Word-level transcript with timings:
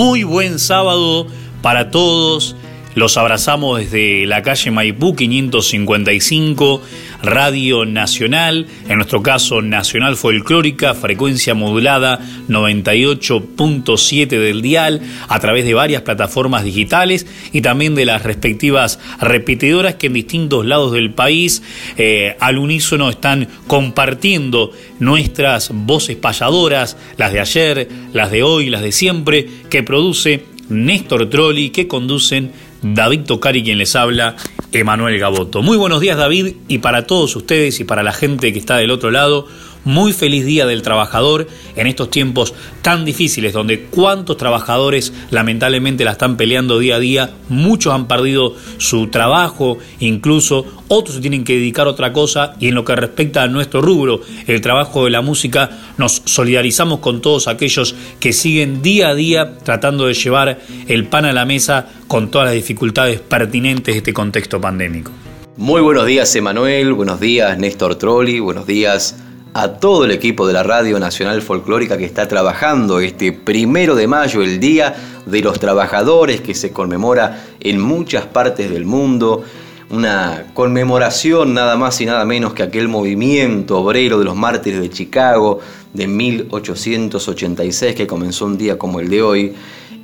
Muy 0.00 0.24
buen 0.24 0.58
sábado 0.58 1.26
para 1.60 1.90
todos. 1.90 2.56
Los 2.96 3.16
abrazamos 3.16 3.78
desde 3.78 4.26
la 4.26 4.42
calle 4.42 4.72
Maipú 4.72 5.14
555, 5.14 6.82
Radio 7.22 7.84
Nacional, 7.84 8.66
en 8.88 8.96
nuestro 8.96 9.22
caso 9.22 9.62
Nacional 9.62 10.16
Folclórica, 10.16 10.94
frecuencia 10.94 11.54
modulada 11.54 12.18
98.7 12.48 14.26
del 14.26 14.60
dial, 14.60 15.02
a 15.28 15.38
través 15.38 15.66
de 15.66 15.74
varias 15.74 16.02
plataformas 16.02 16.64
digitales 16.64 17.28
y 17.52 17.60
también 17.60 17.94
de 17.94 18.06
las 18.06 18.24
respectivas 18.24 18.98
repetidoras 19.20 19.94
que 19.94 20.08
en 20.08 20.14
distintos 20.14 20.66
lados 20.66 20.90
del 20.90 21.14
país 21.14 21.62
eh, 21.96 22.36
al 22.40 22.58
unísono 22.58 23.08
están 23.08 23.46
compartiendo 23.68 24.72
nuestras 24.98 25.70
voces 25.72 26.16
payadoras, 26.16 26.96
las 27.16 27.32
de 27.32 27.38
ayer, 27.38 27.88
las 28.12 28.32
de 28.32 28.42
hoy, 28.42 28.68
las 28.68 28.82
de 28.82 28.90
siempre, 28.90 29.46
que 29.70 29.84
produce 29.84 30.44
Néstor 30.70 31.28
Trolli, 31.28 31.70
que 31.70 31.88
conducen 31.88 32.52
David 32.82 33.22
Tocari 33.26 33.62
quien 33.62 33.78
les 33.78 33.94
habla, 33.96 34.36
Emanuel 34.72 35.18
Gaboto. 35.18 35.62
Muy 35.62 35.76
buenos 35.76 36.00
días 36.00 36.16
David 36.16 36.54
y 36.68 36.78
para 36.78 37.06
todos 37.06 37.34
ustedes 37.36 37.80
y 37.80 37.84
para 37.84 38.02
la 38.02 38.12
gente 38.12 38.52
que 38.52 38.58
está 38.58 38.76
del 38.76 38.90
otro 38.90 39.10
lado, 39.10 39.46
muy 39.84 40.12
feliz 40.12 40.44
día 40.44 40.66
del 40.66 40.82
trabajador 40.82 41.48
en 41.76 41.86
estos 41.86 42.10
tiempos 42.10 42.54
tan 42.82 43.04
difíciles 43.04 43.52
donde 43.52 43.82
cuántos 43.84 44.36
trabajadores 44.36 45.12
lamentablemente 45.30 46.04
la 46.04 46.12
están 46.12 46.36
peleando 46.36 46.78
día 46.78 46.96
a 46.96 47.00
día, 47.00 47.30
muchos 47.48 47.92
han 47.92 48.08
perdido 48.08 48.54
su 48.78 49.08
trabajo, 49.08 49.78
incluso 49.98 50.66
otros 50.88 51.16
se 51.16 51.20
tienen 51.20 51.44
que 51.44 51.54
dedicar 51.54 51.86
a 51.86 51.90
otra 51.90 52.12
cosa 52.12 52.54
y 52.60 52.68
en 52.68 52.74
lo 52.74 52.84
que 52.84 52.96
respecta 52.96 53.42
a 53.42 53.48
nuestro 53.48 53.80
rubro, 53.80 54.20
el 54.46 54.60
trabajo 54.60 55.04
de 55.04 55.10
la 55.10 55.22
música, 55.22 55.70
nos 55.98 56.22
solidarizamos 56.24 57.00
con 57.00 57.20
todos 57.20 57.48
aquellos 57.48 57.94
que 58.18 58.32
siguen 58.32 58.82
día 58.82 59.08
a 59.08 59.14
día 59.14 59.58
tratando 59.58 60.06
de 60.06 60.14
llevar 60.14 60.60
el 60.88 61.06
pan 61.06 61.24
a 61.24 61.32
la 61.32 61.44
mesa 61.44 61.88
con 62.06 62.30
todas 62.30 62.46
las 62.46 62.54
dificultades 62.54 63.20
pertinentes 63.20 63.94
de 63.94 63.98
este 63.98 64.12
contexto 64.12 64.60
pandémico. 64.60 65.12
Muy 65.56 65.82
buenos 65.82 66.06
días, 66.06 66.34
Emanuel. 66.36 66.94
Buenos 66.94 67.20
días, 67.20 67.58
Néstor 67.58 67.96
Trolli. 67.96 68.40
Buenos 68.40 68.66
días 68.66 69.16
a 69.52 69.72
todo 69.72 70.04
el 70.04 70.12
equipo 70.12 70.46
de 70.46 70.52
la 70.52 70.62
Radio 70.62 70.98
Nacional 71.00 71.42
Folclórica 71.42 71.98
que 71.98 72.04
está 72.04 72.28
trabajando 72.28 73.00
este 73.00 73.32
primero 73.32 73.94
de 73.94 74.06
mayo, 74.06 74.42
el 74.42 74.60
Día 74.60 74.94
de 75.26 75.40
los 75.40 75.58
Trabajadores, 75.58 76.40
que 76.40 76.54
se 76.54 76.72
conmemora 76.72 77.44
en 77.58 77.80
muchas 77.80 78.26
partes 78.26 78.70
del 78.70 78.84
mundo. 78.84 79.42
Una 79.90 80.46
conmemoración 80.54 81.52
nada 81.52 81.76
más 81.76 82.00
y 82.00 82.06
nada 82.06 82.24
menos 82.24 82.54
que 82.54 82.62
aquel 82.62 82.86
movimiento 82.86 83.78
obrero 83.78 84.20
de 84.20 84.24
los 84.24 84.36
mártires 84.36 84.80
de 84.80 84.88
Chicago 84.88 85.58
de 85.92 86.06
1886 86.06 87.96
que 87.96 88.06
comenzó 88.06 88.46
un 88.46 88.56
día 88.56 88.78
como 88.78 89.00
el 89.00 89.08
de 89.08 89.22
hoy 89.22 89.52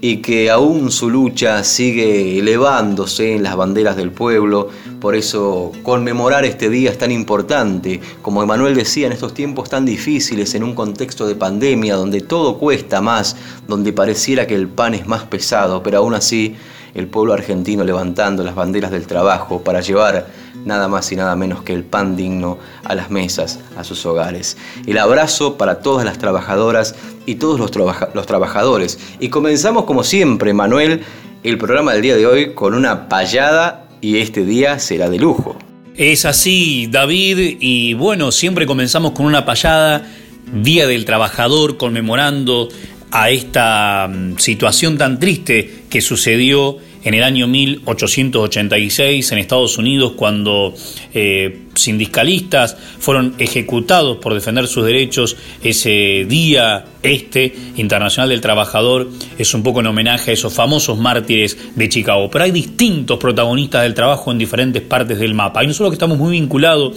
y 0.01 0.19
que 0.19 0.51
aún 0.51 0.91
su 0.91 1.09
lucha 1.09 1.65
sigue 1.65 2.39
elevándose 2.39 3.35
en 3.35 3.43
las 3.43 3.57
banderas 3.57 3.97
del 3.97 4.11
pueblo. 4.11 4.69
Por 5.01 5.15
eso 5.15 5.73
conmemorar 5.83 6.45
este 6.45 6.69
día 6.69 6.91
es 6.91 6.99
tan 6.99 7.11
importante. 7.11 8.01
Como 8.23 8.43
Emanuel 8.43 8.75
decía, 8.75 9.07
en 9.07 9.13
estos 9.13 9.35
tiempos 9.35 9.69
tan 9.69 9.85
difíciles, 9.85 10.55
en 10.55 10.65
un 10.65 10.75
contexto 10.75 11.27
de 11.27 11.35
pandemia, 11.35 11.97
donde 11.97 12.21
todo 12.21 12.59
cuesta 12.59 13.01
más, 13.01 13.37
donde 13.67 13.93
pareciera 13.93 14.47
que 14.47 14.55
el 14.55 14.69
pan 14.69 14.95
es 14.95 15.07
más 15.07 15.25
pesado, 15.25 15.83
pero 15.83 15.99
aún 15.99 16.15
así 16.15 16.57
el 16.97 17.07
pueblo 17.09 17.35
argentino 17.35 17.85
levantando 17.85 18.43
las 18.43 18.55
banderas 18.55 18.91
del 18.91 19.07
trabajo 19.07 19.63
para 19.63 19.83
llevar 19.83 20.27
nada 20.65 20.89
más 20.89 21.13
y 21.13 21.17
nada 21.17 21.37
menos 21.37 21.63
que 21.63 21.75
el 21.75 21.85
pan 21.85 22.17
digno 22.17 22.59
a 22.85 22.95
las 22.95 23.11
mesas, 23.11 23.61
a 23.77 23.85
sus 23.85 24.05
hogares. 24.07 24.57
El 24.87 24.99
abrazo 24.99 25.59
para 25.59 25.81
todas 25.81 26.05
las 26.05 26.19
trabajadoras 26.19 26.95
y 27.27 27.37
todos 27.37 27.61
los, 27.61 28.27
trabajadores. 28.27 28.99
Y 29.21 29.29
comenzamos 29.29 29.85
como 29.85 30.03
siempre, 30.03 30.55
Manuel, 30.55 31.03
el 31.43 31.59
programa 31.59 31.93
del 31.93 32.03
día 32.03 32.17
de 32.17 32.27
hoy 32.27 32.55
con 32.55 32.75
una 32.75 33.09
payada 33.09 33.87
y 34.01 34.19
este 34.19 34.45
día 34.45 34.79
será 34.79 35.11
de 35.11 35.19
lujo. 35.19 35.57
Es 35.95 36.25
así, 36.25 36.89
David, 36.91 37.59
y 37.61 37.95
bueno, 37.95 38.33
siempre 38.33 38.67
comenzamos 38.67 39.13
con 39.13 39.27
una 39.27 39.45
payada, 39.45 40.07
Día 40.53 40.87
del 40.87 41.05
Trabajador, 41.05 41.77
conmemorando 41.77 42.69
a 43.11 43.31
esta 43.31 44.09
mm, 44.09 44.39
situación 44.39 44.99
tan 44.99 45.19
triste 45.19 45.85
que 45.89 46.01
sucedió 46.01 46.79
en 47.07 47.15
el 47.15 47.23
año 47.23 47.47
1886 47.47 49.31
en 49.31 49.39
Estados 49.39 49.79
Unidos 49.79 50.15
cuando 50.17 50.75
eh, 51.15 51.67
sindicalistas 51.77 52.77
fueron 52.99 53.35
ejecutados 53.39 54.17
por 54.17 54.35
defender 54.35 54.67
sus 54.67 54.85
derechos 54.85 55.37
ese 55.63 56.27
día 56.29 56.85
este. 57.05 57.55
Internacional 57.77 58.31
del 58.31 58.41
trabajador 58.41 59.09
es 59.39 59.55
un 59.55 59.63
poco 59.63 59.81
en 59.81 59.87
homenaje 59.87 60.33
a 60.33 60.35
esos 60.35 60.53
famosos 60.53 60.99
mártires 60.99 61.57
de 61.77 61.89
Chicago. 61.89 62.29
Pero 62.29 62.45
hay 62.45 62.51
distintos 62.51 63.19
protagonistas 63.19 63.85
del 63.85 63.95
trabajo 63.95 64.33
en 64.33 64.39
diferentes 64.39 64.83
partes 64.83 65.21
del 65.21 65.33
mapa. 65.33 65.63
Y 65.63 65.69
nosotros 65.69 65.91
que 65.91 65.95
estamos 65.95 66.19
muy 66.19 66.33
vinculados 66.33 66.97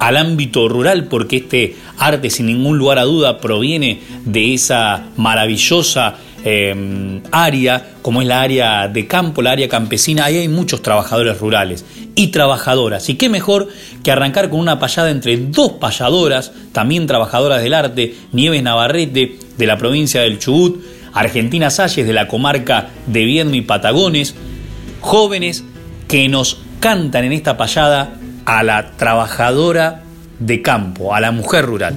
al 0.00 0.16
ámbito 0.16 0.68
rural, 0.68 1.04
porque 1.04 1.36
este 1.36 1.76
arte 1.98 2.30
sin 2.30 2.46
ningún 2.46 2.78
lugar 2.78 2.98
a 2.98 3.04
duda 3.04 3.38
proviene 3.38 4.00
de 4.24 4.54
esa 4.54 5.04
maravillosa 5.16 6.16
eh, 6.42 7.20
área, 7.30 7.92
como 8.00 8.22
es 8.22 8.28
la 8.28 8.40
área 8.40 8.88
de 8.88 9.06
campo, 9.06 9.42
la 9.42 9.52
área 9.52 9.68
campesina, 9.68 10.24
ahí 10.24 10.38
hay 10.38 10.48
muchos 10.48 10.80
trabajadores 10.80 11.38
rurales 11.38 11.84
y 12.14 12.28
trabajadoras. 12.28 13.10
Y 13.10 13.16
qué 13.16 13.28
mejor 13.28 13.68
que 14.02 14.10
arrancar 14.10 14.48
con 14.48 14.58
una 14.58 14.78
payada 14.78 15.10
entre 15.10 15.36
dos 15.36 15.72
payadoras, 15.72 16.52
también 16.72 17.06
trabajadoras 17.06 17.62
del 17.62 17.74
arte, 17.74 18.14
Nieves 18.32 18.62
Navarrete, 18.62 19.36
de 19.58 19.66
la 19.66 19.76
provincia 19.76 20.22
del 20.22 20.38
Chubut, 20.38 20.82
Argentina 21.12 21.68
Salles, 21.68 22.06
de 22.06 22.12
la 22.14 22.26
comarca 22.26 22.88
de 23.06 23.24
Vierno 23.24 23.54
y 23.54 23.60
Patagones, 23.60 24.34
jóvenes 25.02 25.62
que 26.08 26.26
nos 26.30 26.56
cantan 26.80 27.24
en 27.24 27.32
esta 27.32 27.58
payada 27.58 28.14
a 28.44 28.62
la 28.62 28.90
trabajadora 28.96 30.02
de 30.38 30.62
campo, 30.62 31.14
a 31.14 31.20
la 31.20 31.30
mujer 31.30 31.66
rural. 31.66 31.94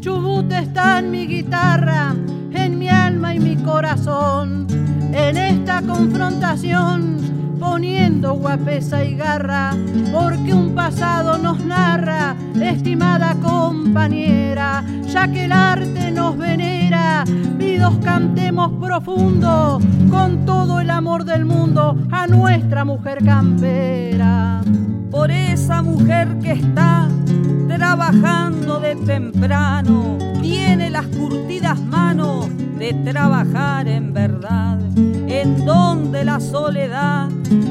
Chubut 0.00 0.52
está 0.52 0.98
en 0.98 1.10
mi 1.10 1.26
guitarra, 1.26 2.14
en 2.52 2.78
mi 2.78 2.88
alma 2.88 3.34
y 3.34 3.40
mi 3.40 3.56
corazón, 3.56 4.66
en 5.12 5.36
esta 5.36 5.82
confrontación 5.82 7.51
poniendo 7.62 8.34
guapesa 8.34 9.04
y 9.04 9.14
garra, 9.14 9.70
porque 10.12 10.52
un 10.52 10.74
pasado 10.74 11.38
nos 11.38 11.64
narra, 11.64 12.34
estimada 12.60 13.36
compañera, 13.40 14.84
ya 15.06 15.28
que 15.28 15.44
el 15.44 15.52
arte 15.52 16.10
nos 16.10 16.36
venera, 16.36 17.22
vidos 17.56 17.96
cantemos 18.02 18.72
profundo, 18.80 19.80
con 20.10 20.44
todo 20.44 20.80
el 20.80 20.90
amor 20.90 21.24
del 21.24 21.44
mundo, 21.44 21.96
a 22.10 22.26
nuestra 22.26 22.84
mujer 22.84 23.24
campera. 23.24 24.60
Por 25.12 25.30
esa 25.30 25.82
mujer 25.82 26.38
que 26.38 26.52
está 26.52 27.06
trabajando 27.68 28.80
de 28.80 28.96
temprano, 28.96 30.16
tiene 30.40 30.88
las 30.88 31.06
curtidas 31.06 31.78
manos 31.82 32.48
de 32.78 32.94
trabajar 33.04 33.86
en 33.88 34.14
verdad, 34.14 34.78
en 34.96 35.66
donde 35.66 36.24
la 36.24 36.40
soledad 36.40 37.28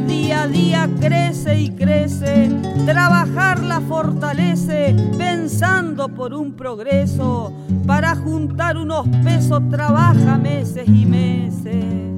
día 0.07 0.43
a 0.43 0.47
día 0.47 0.89
crece 0.99 1.59
y 1.59 1.69
crece, 1.71 2.51
trabajar 2.85 3.63
la 3.63 3.81
fortalece, 3.81 4.95
pensando 5.17 6.09
por 6.09 6.35
un 6.35 6.53
progreso 6.53 7.51
para 7.87 8.15
juntar 8.15 8.77
unos 8.77 9.07
pesos 9.23 9.67
trabaja 9.71 10.37
meses 10.37 10.87
y 10.87 11.07
meses. 11.07 12.10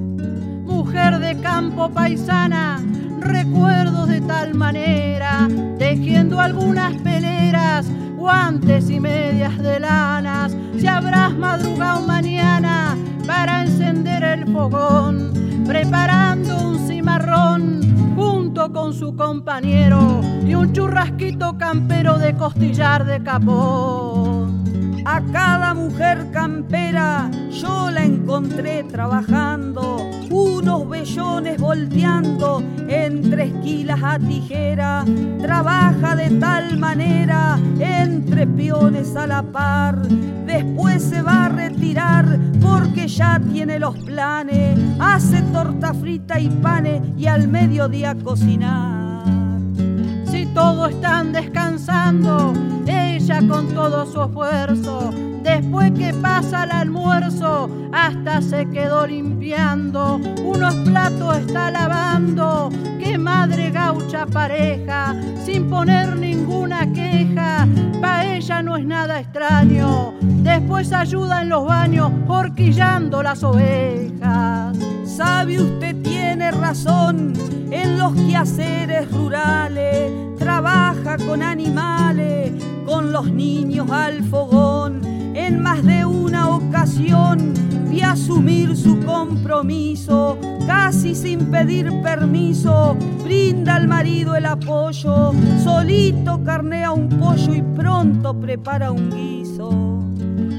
De 0.94 1.36
campo 1.40 1.90
paisana, 1.90 2.80
recuerdos 3.18 4.08
de 4.08 4.20
tal 4.20 4.54
manera, 4.54 5.48
tejiendo 5.76 6.40
algunas 6.40 6.94
peleras, 6.98 7.86
guantes 8.16 8.88
y 8.88 9.00
medias 9.00 9.58
de 9.58 9.80
lanas. 9.80 10.56
Si 10.78 10.86
habrás 10.86 11.34
madrugado 11.36 12.06
mañana 12.06 12.96
para 13.26 13.62
encender 13.64 14.22
el 14.22 14.46
fogón, 14.46 15.32
preparando 15.66 16.68
un 16.68 16.86
cimarrón 16.86 17.93
con 18.54 18.94
su 18.94 19.16
compañero 19.16 20.20
y 20.46 20.54
un 20.54 20.72
churrasquito 20.72 21.58
campero 21.58 22.18
de 22.18 22.34
costillar 22.34 23.04
de 23.04 23.20
capón. 23.20 24.62
A 25.04 25.20
cada 25.32 25.74
mujer 25.74 26.30
campera 26.32 27.28
yo 27.50 27.90
la 27.90 28.04
encontré 28.04 28.84
trabajando, 28.84 30.08
unos 30.30 30.88
vellones 30.88 31.60
volteando 31.60 32.62
entre 32.88 33.44
esquilas 33.46 34.00
a 34.02 34.18
tijera. 34.18 35.04
Trabaja 35.40 36.14
de 36.14 36.30
tal 36.38 36.78
manera 36.78 37.58
entre 37.80 38.46
peones 38.46 39.14
a 39.16 39.26
la 39.26 39.42
par. 39.42 40.06
Después 40.46 41.02
se 41.02 41.22
va 41.22 41.46
a 41.46 41.48
retirar 41.48 42.38
porque 42.62 43.08
ya 43.08 43.40
tiene 43.52 43.78
los 43.78 43.96
planes. 43.98 44.78
Hace 44.98 45.42
torta 45.52 45.92
frita 45.92 46.40
y 46.40 46.48
panes 46.48 47.02
y 47.18 47.26
al 47.26 47.48
mediodía 47.48 48.14
si 50.26 50.46
todos 50.54 50.90
están 50.90 51.32
descansando, 51.32 52.52
ella 52.86 53.40
con 53.48 53.68
todo 53.68 54.04
su 54.04 54.22
esfuerzo, 54.22 55.10
después 55.42 55.92
que 55.92 56.12
pasa 56.12 56.64
el 56.64 56.72
almuerzo, 56.72 57.70
hasta 57.92 58.42
se 58.42 58.68
quedó 58.68 59.06
limpiando, 59.06 60.20
unos 60.44 60.74
platos 60.86 61.38
está 61.38 61.70
lavando, 61.70 62.68
qué 62.98 63.16
madre 63.16 63.70
gaucha 63.70 64.26
pareja, 64.26 65.14
sin 65.42 65.70
poner 65.70 66.14
ninguna 66.16 66.92
queja, 66.92 67.66
pa' 68.02 68.26
ella 68.26 68.62
no 68.62 68.76
es 68.76 68.84
nada 68.84 69.20
extraño, 69.20 70.12
después 70.20 70.92
ayuda 70.92 71.40
en 71.40 71.48
los 71.48 71.64
baños, 71.64 72.12
horquillando 72.28 73.22
las 73.22 73.42
ovejas. 73.42 74.93
Sabe 75.16 75.62
usted 75.62 75.94
tiene 76.02 76.50
razón 76.50 77.34
en 77.70 77.98
los 77.98 78.14
quehaceres 78.14 79.08
rurales, 79.12 80.10
trabaja 80.40 81.18
con 81.18 81.40
animales, 81.40 82.50
con 82.84 83.12
los 83.12 83.30
niños 83.30 83.88
al 83.92 84.24
fogón. 84.24 85.00
En 85.36 85.62
más 85.62 85.84
de 85.84 86.04
una 86.04 86.48
ocasión 86.48 87.54
vi 87.88 88.00
asumir 88.00 88.76
su 88.76 88.98
compromiso, 89.04 90.36
casi 90.66 91.14
sin 91.14 91.46
pedir 91.46 91.92
permiso, 92.02 92.96
brinda 93.22 93.76
al 93.76 93.86
marido 93.86 94.34
el 94.34 94.46
apoyo, 94.46 95.32
solito 95.62 96.42
carnea 96.42 96.90
un 96.90 97.08
pollo 97.08 97.54
y 97.54 97.62
pronto 97.62 98.34
prepara 98.40 98.90
un 98.90 99.10
guiso. 99.10 99.70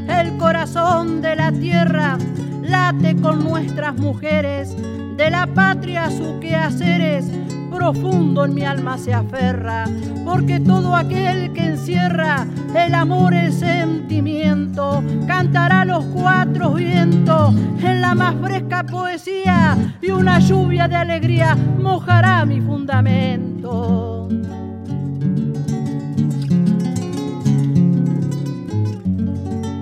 El 0.08 0.38
corazón 0.38 1.22
de 1.22 1.36
la 1.36 1.52
tierra 1.52 2.18
late 2.68 3.16
con 3.16 3.44
nuestras 3.44 3.96
mujeres, 3.96 4.76
de 5.18 5.30
la 5.30 5.48
patria 5.48 6.10
su 6.10 6.40
quehaceres, 6.40 7.26
profundo 7.72 8.46
en 8.46 8.54
mi 8.54 8.64
alma 8.64 8.98
se 8.98 9.14
aferra, 9.14 9.86
porque 10.24 10.60
todo 10.60 10.96
aquel 10.96 11.54
que 11.54 11.66
encierra 11.66 12.48
el 12.76 12.96
amor, 12.96 13.34
el 13.34 13.54
sentimiento, 13.54 15.04
cantará 15.28 15.86
los 15.86 16.04
cuatro 16.06 16.74
vientos 16.74 17.54
en 17.84 18.02
la 18.02 18.16
más 18.16 18.36
fresca 18.42 18.84
poesía 18.84 19.78
y 20.02 20.12
una 20.12 20.40
lluvia 20.40 20.88
de 20.88 20.96
alegría 20.96 21.56
mojará 21.80 22.46
mi 22.46 22.62
fundamento. 22.62 24.30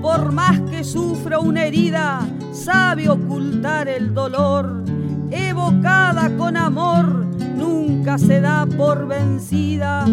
Por 0.02 0.32
más 0.32 0.60
que 0.70 0.84
sufra 0.84 1.40
una 1.40 1.64
herida, 1.66 2.28
sabe 2.54 3.10
ocultar 3.10 3.88
el 3.88 4.14
dolor, 4.14 4.84
evocada 5.32 6.30
con 6.38 6.56
amor, 6.56 7.26
nunca 7.56 8.18
se 8.18 8.40
da 8.40 8.66
por 8.66 9.08
vencida. 9.08 10.06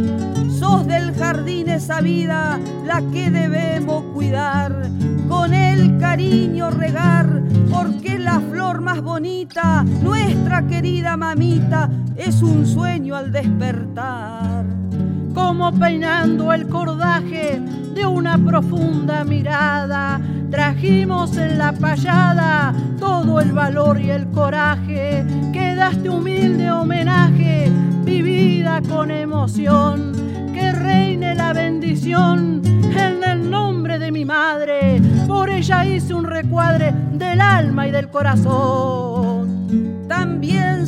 Sos 0.59 0.87
del 0.87 1.15
jardín 1.15 1.69
esa 1.69 2.01
vida, 2.01 2.59
la 2.87 3.03
que 3.13 3.31
debemos 3.31 4.03
cuidar, 4.15 4.89
con 5.29 5.53
el 5.53 5.99
cariño 5.99 6.71
regar, 6.71 7.43
porque 7.71 8.19
la 8.19 8.41
flor 8.41 8.81
más 8.81 9.03
bonita, 9.03 9.85
nuestra 10.03 10.67
querida 10.67 11.17
mamita, 11.17 11.91
es 12.17 12.43
un 12.43 12.67
sueño 12.67 13.17
al 13.17 13.31
despertar. 13.31 14.80
Como 15.35 15.73
peinando 15.73 16.53
el 16.53 16.69
cordaje 16.69 17.61
de 17.94 18.06
una 18.06 18.38
profunda 18.38 19.25
mirada, 19.25 20.21
Trajimos 20.50 21.37
en 21.37 21.59
la 21.59 21.73
payada 21.73 22.75
todo 22.99 23.41
el 23.41 23.53
valor 23.53 24.00
y 24.00 24.11
el 24.11 24.27
coraje. 24.31 25.25
Quedaste 25.53 26.11
humilde 26.11 26.73
homenaje, 26.73 27.71
vivida 28.05 28.82
con 28.82 29.12
emoción. 29.12 30.12
Que 30.53 30.73
reine 30.73 31.37
la 31.37 31.53
bendición 31.53 32.62
en 32.65 33.23
el 33.23 33.49
nombre 33.49 34.00
de 34.00 34.11
mi 34.11 34.25
madre. 34.25 35.00
Por 35.29 35.50
ella 35.50 35.85
hice 35.87 36.15
un 36.15 36.25
recuadre 36.25 36.93
del 37.12 37.41
alma 37.41 37.87
y 37.87 37.93
del 37.93 38.09
corazón. 38.09 39.60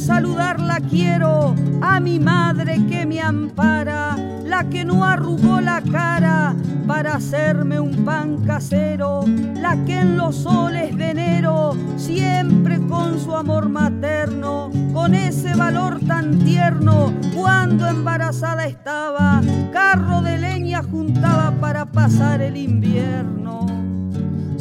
Saludarla 0.06 0.80
quiero 0.80 1.54
a 1.80 2.00
mi 2.00 2.18
madre 2.18 2.84
que 2.88 3.06
me 3.06 3.20
ampara, 3.20 4.16
la 4.44 4.68
que 4.68 4.84
no 4.84 5.04
arrugó 5.04 5.60
la 5.60 5.80
cara 5.80 6.56
para 6.88 7.14
hacerme 7.14 7.78
un 7.78 8.04
pan 8.04 8.38
casero, 8.44 9.24
la 9.60 9.76
que 9.84 10.00
en 10.00 10.16
los 10.16 10.34
soles 10.34 10.96
de 10.96 11.10
enero, 11.10 11.76
siempre 11.96 12.80
con 12.80 13.20
su 13.20 13.36
amor 13.36 13.68
materno, 13.68 14.72
con 14.92 15.14
ese 15.14 15.54
valor 15.54 16.00
tan 16.04 16.36
tierno, 16.40 17.14
cuando 17.32 17.86
embarazada 17.86 18.66
estaba, 18.66 19.40
carro 19.72 20.20
de 20.20 20.36
leña 20.36 20.82
juntaba 20.82 21.52
para 21.60 21.86
pasar 21.86 22.42
el 22.42 22.56
invierno. 22.56 23.66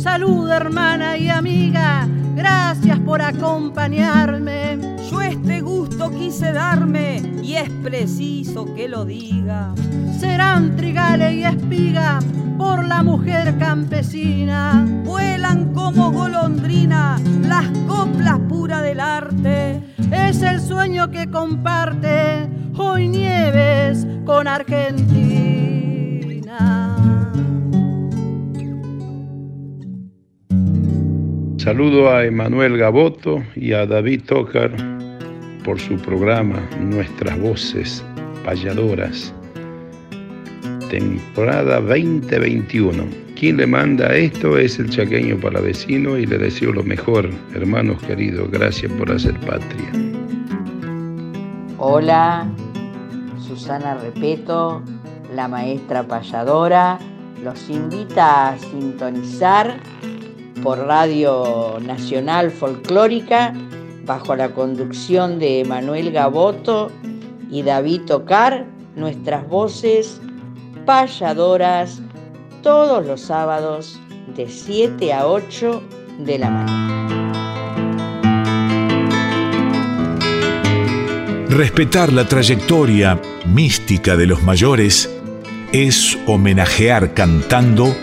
Salud 0.01 0.49
hermana 0.49 1.15
y 1.15 1.29
amiga, 1.29 2.07
gracias 2.35 2.97
por 3.01 3.21
acompañarme. 3.21 4.97
Yo 5.11 5.21
este 5.21 5.61
gusto 5.61 6.09
quise 6.09 6.51
darme 6.51 7.21
y 7.43 7.53
es 7.53 7.69
preciso 7.83 8.65
que 8.73 8.89
lo 8.89 9.05
diga. 9.05 9.75
Serán 10.19 10.75
trigales 10.75 11.33
y 11.33 11.43
espiga 11.43 12.17
por 12.57 12.87
la 12.87 13.03
mujer 13.03 13.55
campesina. 13.59 14.87
Vuelan 15.05 15.71
como 15.71 16.11
golondrina 16.11 17.19
las 17.43 17.67
coplas 17.87 18.39
puras 18.49 18.81
del 18.81 18.99
arte. 18.99 19.83
Es 20.11 20.41
el 20.41 20.61
sueño 20.61 21.11
que 21.11 21.29
comparte 21.29 22.49
hoy 22.75 23.07
Nieves 23.07 24.07
con 24.25 24.47
Argentina. 24.47 25.40
Saludo 31.61 32.09
a 32.09 32.25
Emanuel 32.25 32.75
Gaboto 32.75 33.43
y 33.55 33.73
a 33.73 33.85
David 33.85 34.23
Tocar 34.25 34.71
por 35.63 35.79
su 35.79 35.95
programa 35.95 36.59
Nuestras 36.79 37.39
Voces 37.39 38.03
Payadoras, 38.43 39.31
temporada 40.89 41.79
2021. 41.79 43.03
Quien 43.39 43.57
le 43.57 43.67
manda 43.67 44.11
esto 44.15 44.57
es 44.57 44.79
el 44.79 44.89
chaqueño 44.89 45.39
palavecino 45.39 46.17
y 46.17 46.25
le 46.25 46.39
deseo 46.39 46.73
lo 46.73 46.81
mejor, 46.81 47.29
hermanos 47.53 48.01
queridos. 48.07 48.49
Gracias 48.49 48.91
por 48.93 49.11
hacer 49.11 49.39
patria. 49.41 49.91
Hola, 51.77 52.47
Susana 53.37 53.99
Repeto, 53.99 54.81
la 55.35 55.47
maestra 55.47 56.01
payadora, 56.01 56.97
los 57.43 57.69
invita 57.69 58.49
a 58.49 58.57
sintonizar 58.57 59.79
por 60.63 60.79
Radio 60.79 61.77
Nacional 61.81 62.51
Folclórica 62.51 63.53
bajo 64.05 64.35
la 64.35 64.53
conducción 64.53 65.39
de 65.39 65.63
Manuel 65.67 66.11
Gaboto 66.11 66.91
y 67.49 67.63
David 67.63 68.01
Tocar, 68.07 68.65
nuestras 68.95 69.47
voces 69.47 70.19
payadoras 70.85 72.01
todos 72.61 73.05
los 73.05 73.21
sábados 73.21 73.99
de 74.35 74.47
7 74.49 75.13
a 75.13 75.27
8 75.27 75.81
de 76.19 76.39
la 76.39 76.49
mañana. 76.49 77.01
Respetar 81.49 82.13
la 82.13 82.27
trayectoria 82.27 83.19
mística 83.45 84.15
de 84.15 84.25
los 84.25 84.41
mayores 84.41 85.09
es 85.73 86.17
homenajear 86.25 87.13
cantando 87.13 87.93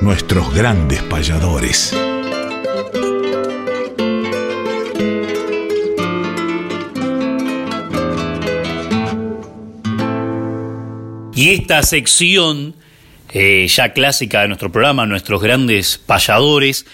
nuestros 0.00 0.54
grandes 0.54 1.02
payadores. 1.02 1.94
Y 11.34 11.50
esta 11.50 11.82
sección, 11.82 12.74
eh, 13.30 13.66
ya 13.68 13.92
clásica 13.92 14.42
de 14.42 14.48
nuestro 14.48 14.72
programa, 14.72 15.06
nuestros 15.06 15.40
grandes 15.40 15.98
payadores, 15.98 16.86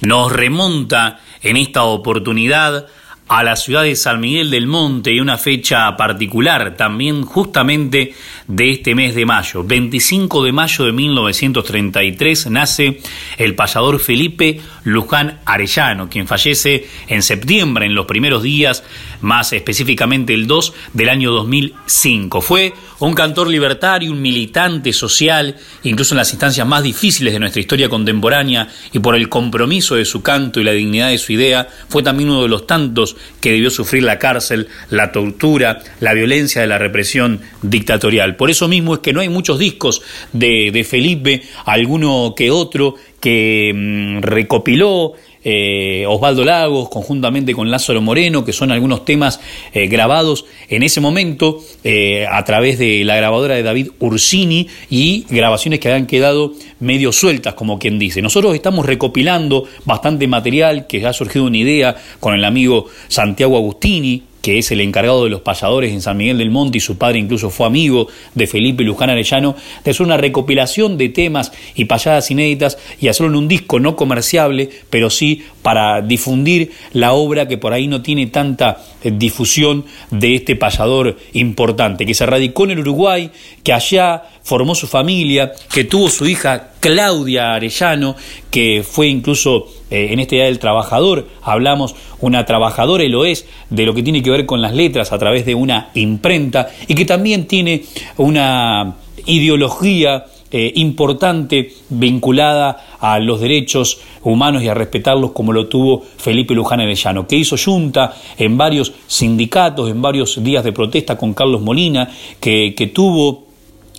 nos 0.00 0.32
remonta 0.32 1.20
en 1.42 1.56
esta 1.56 1.84
oportunidad 1.84 2.86
a 3.28 3.42
la 3.44 3.56
ciudad 3.56 3.82
de 3.82 3.94
San 3.94 4.20
Miguel 4.20 4.50
del 4.50 4.66
Monte 4.66 5.12
y 5.12 5.20
una 5.20 5.36
fecha 5.36 5.96
particular 5.96 6.76
también 6.76 7.22
justamente 7.22 8.14
de 8.48 8.70
este 8.70 8.94
mes 8.94 9.14
de 9.14 9.26
mayo. 9.26 9.62
25 9.62 10.42
de 10.42 10.52
mayo 10.52 10.84
de 10.86 10.92
1933 10.92 12.50
nace 12.50 13.00
el 13.36 13.54
payador 13.54 14.00
Felipe 14.00 14.60
Luján 14.84 15.38
Arellano, 15.44 16.08
quien 16.08 16.26
fallece 16.26 16.88
en 17.08 17.22
septiembre, 17.22 17.86
en 17.86 17.94
los 17.94 18.06
primeros 18.06 18.42
días, 18.42 18.82
más 19.20 19.52
específicamente 19.52 20.32
el 20.34 20.46
2 20.46 20.72
del 20.94 21.10
año 21.10 21.30
2005. 21.30 22.40
Fue 22.40 22.72
un 23.00 23.14
cantor 23.14 23.48
libertario, 23.48 24.10
un 24.10 24.22
militante 24.22 24.92
social, 24.92 25.56
incluso 25.82 26.14
en 26.14 26.18
las 26.18 26.32
instancias 26.32 26.66
más 26.66 26.82
difíciles 26.82 27.32
de 27.32 27.38
nuestra 27.38 27.60
historia 27.60 27.88
contemporánea, 27.88 28.68
y 28.92 28.98
por 28.98 29.14
el 29.14 29.28
compromiso 29.28 29.94
de 29.94 30.04
su 30.04 30.22
canto 30.22 30.58
y 30.58 30.64
la 30.64 30.72
dignidad 30.72 31.10
de 31.10 31.18
su 31.18 31.32
idea, 31.32 31.68
fue 31.88 32.02
también 32.02 32.30
uno 32.30 32.42
de 32.42 32.48
los 32.48 32.66
tantos 32.66 33.16
que 33.40 33.52
debió 33.52 33.70
sufrir 33.70 34.02
la 34.02 34.18
cárcel, 34.18 34.68
la 34.90 35.12
tortura, 35.12 35.80
la 36.00 36.14
violencia 36.14 36.62
de 36.62 36.66
la 36.66 36.78
represión 36.78 37.40
dictatorial. 37.62 38.36
Por 38.38 38.50
eso 38.50 38.68
mismo 38.68 38.94
es 38.94 39.00
que 39.00 39.12
no 39.12 39.20
hay 39.20 39.28
muchos 39.28 39.58
discos 39.58 40.00
de, 40.32 40.70
de 40.72 40.84
Felipe, 40.84 41.42
alguno 41.66 42.32
que 42.34 42.50
otro, 42.50 42.94
que 43.20 43.72
mm, 43.74 44.22
recopiló 44.22 45.14
eh, 45.44 46.04
Osvaldo 46.06 46.44
Lagos, 46.44 46.88
conjuntamente 46.88 47.54
con 47.54 47.70
Lázaro 47.70 48.02
Moreno, 48.02 48.44
que 48.44 48.52
son 48.52 48.72
algunos 48.72 49.04
temas 49.04 49.40
eh, 49.72 49.86
grabados 49.86 50.44
en 50.68 50.82
ese 50.82 51.00
momento 51.00 51.60
eh, 51.84 52.26
a 52.30 52.44
través 52.44 52.78
de 52.78 53.04
la 53.04 53.16
grabadora 53.16 53.54
de 53.54 53.62
David 53.62 53.90
Ursini 54.00 54.68
y 54.90 55.24
grabaciones 55.30 55.80
que 55.80 55.88
habían 55.88 56.06
quedado 56.06 56.52
medio 56.80 57.12
sueltas, 57.12 57.54
como 57.54 57.78
quien 57.78 57.98
dice. 57.98 58.20
Nosotros 58.20 58.54
estamos 58.54 58.84
recopilando 58.84 59.64
bastante 59.84 60.26
material 60.26 60.86
que 60.86 61.06
ha 61.06 61.12
surgido 61.12 61.44
una 61.46 61.58
idea 61.58 61.96
con 62.20 62.34
el 62.34 62.44
amigo 62.44 62.86
Santiago 63.08 63.56
Agustini, 63.56 64.24
que 64.42 64.58
es 64.58 64.70
el 64.70 64.80
encargado 64.80 65.24
de 65.24 65.30
los 65.30 65.40
payadores 65.40 65.92
en 65.92 66.00
San 66.00 66.16
Miguel 66.16 66.38
del 66.38 66.50
Monte 66.50 66.78
y 66.78 66.80
su 66.80 66.96
padre 66.96 67.18
incluso 67.18 67.50
fue 67.50 67.66
amigo 67.66 68.08
de 68.34 68.46
Felipe 68.46 68.84
Luján 68.84 69.10
Arellano, 69.10 69.56
de 69.84 69.90
hacer 69.90 70.06
una 70.06 70.16
recopilación 70.16 70.96
de 70.96 71.08
temas 71.08 71.52
y 71.74 71.86
payadas 71.86 72.30
inéditas 72.30 72.78
y 73.00 73.08
hacerlo 73.08 73.32
en 73.32 73.36
un 73.36 73.48
disco 73.48 73.80
no 73.80 73.96
comerciable, 73.96 74.70
pero 74.90 75.10
sí 75.10 75.44
para 75.62 76.00
difundir 76.02 76.72
la 76.92 77.12
obra 77.12 77.48
que 77.48 77.58
por 77.58 77.72
ahí 77.72 77.88
no 77.88 78.02
tiene 78.02 78.26
tanta 78.26 78.78
eh, 79.02 79.10
difusión 79.14 79.84
de 80.10 80.36
este 80.36 80.56
payador 80.56 81.18
importante, 81.32 82.06
que 82.06 82.14
se 82.14 82.26
radicó 82.26 82.64
en 82.64 82.72
el 82.72 82.80
Uruguay, 82.80 83.30
que 83.62 83.72
allá 83.72 84.22
formó 84.42 84.74
su 84.74 84.86
familia, 84.86 85.52
que 85.72 85.84
tuvo 85.84 86.08
su 86.08 86.26
hija 86.26 86.70
Claudia 86.80 87.54
Arellano, 87.54 88.16
que 88.50 88.84
fue 88.88 89.08
incluso 89.08 89.68
eh, 89.90 90.08
en 90.10 90.20
este 90.20 90.36
Día 90.36 90.44
del 90.44 90.58
Trabajador, 90.58 91.26
hablamos, 91.42 91.94
una 92.20 92.44
trabajadora 92.44 93.04
y 93.04 93.08
lo 93.08 93.24
es, 93.24 93.46
de 93.70 93.86
lo 93.86 93.94
que 93.94 94.02
tiene 94.02 94.22
que 94.22 94.30
ver 94.30 94.44
con 94.44 94.60
las 94.60 94.74
letras 94.74 95.12
a 95.12 95.18
través 95.18 95.46
de 95.46 95.54
una 95.54 95.90
imprenta, 95.94 96.68
y 96.86 96.94
que 96.94 97.04
también 97.04 97.46
tiene 97.46 97.84
una 98.18 98.96
ideología 99.24 100.26
eh, 100.50 100.72
importante 100.76 101.72
vinculada 101.88 102.96
a 103.00 103.18
los 103.18 103.40
derechos 103.40 104.00
humanos 104.22 104.62
y 104.62 104.68
a 104.68 104.74
respetarlos 104.74 105.32
como 105.32 105.52
lo 105.52 105.68
tuvo 105.68 106.02
Felipe 106.16 106.54
Luján 106.54 106.80
Arellano, 106.80 107.26
que 107.26 107.36
hizo 107.36 107.56
junta 107.56 108.14
en 108.36 108.58
varios 108.58 108.92
sindicatos, 109.06 109.90
en 109.90 110.02
varios 110.02 110.42
días 110.42 110.64
de 110.64 110.72
protesta 110.72 111.16
con 111.16 111.34
Carlos 111.34 111.62
Molina, 111.62 112.10
que, 112.40 112.90
tuvo 112.94 113.46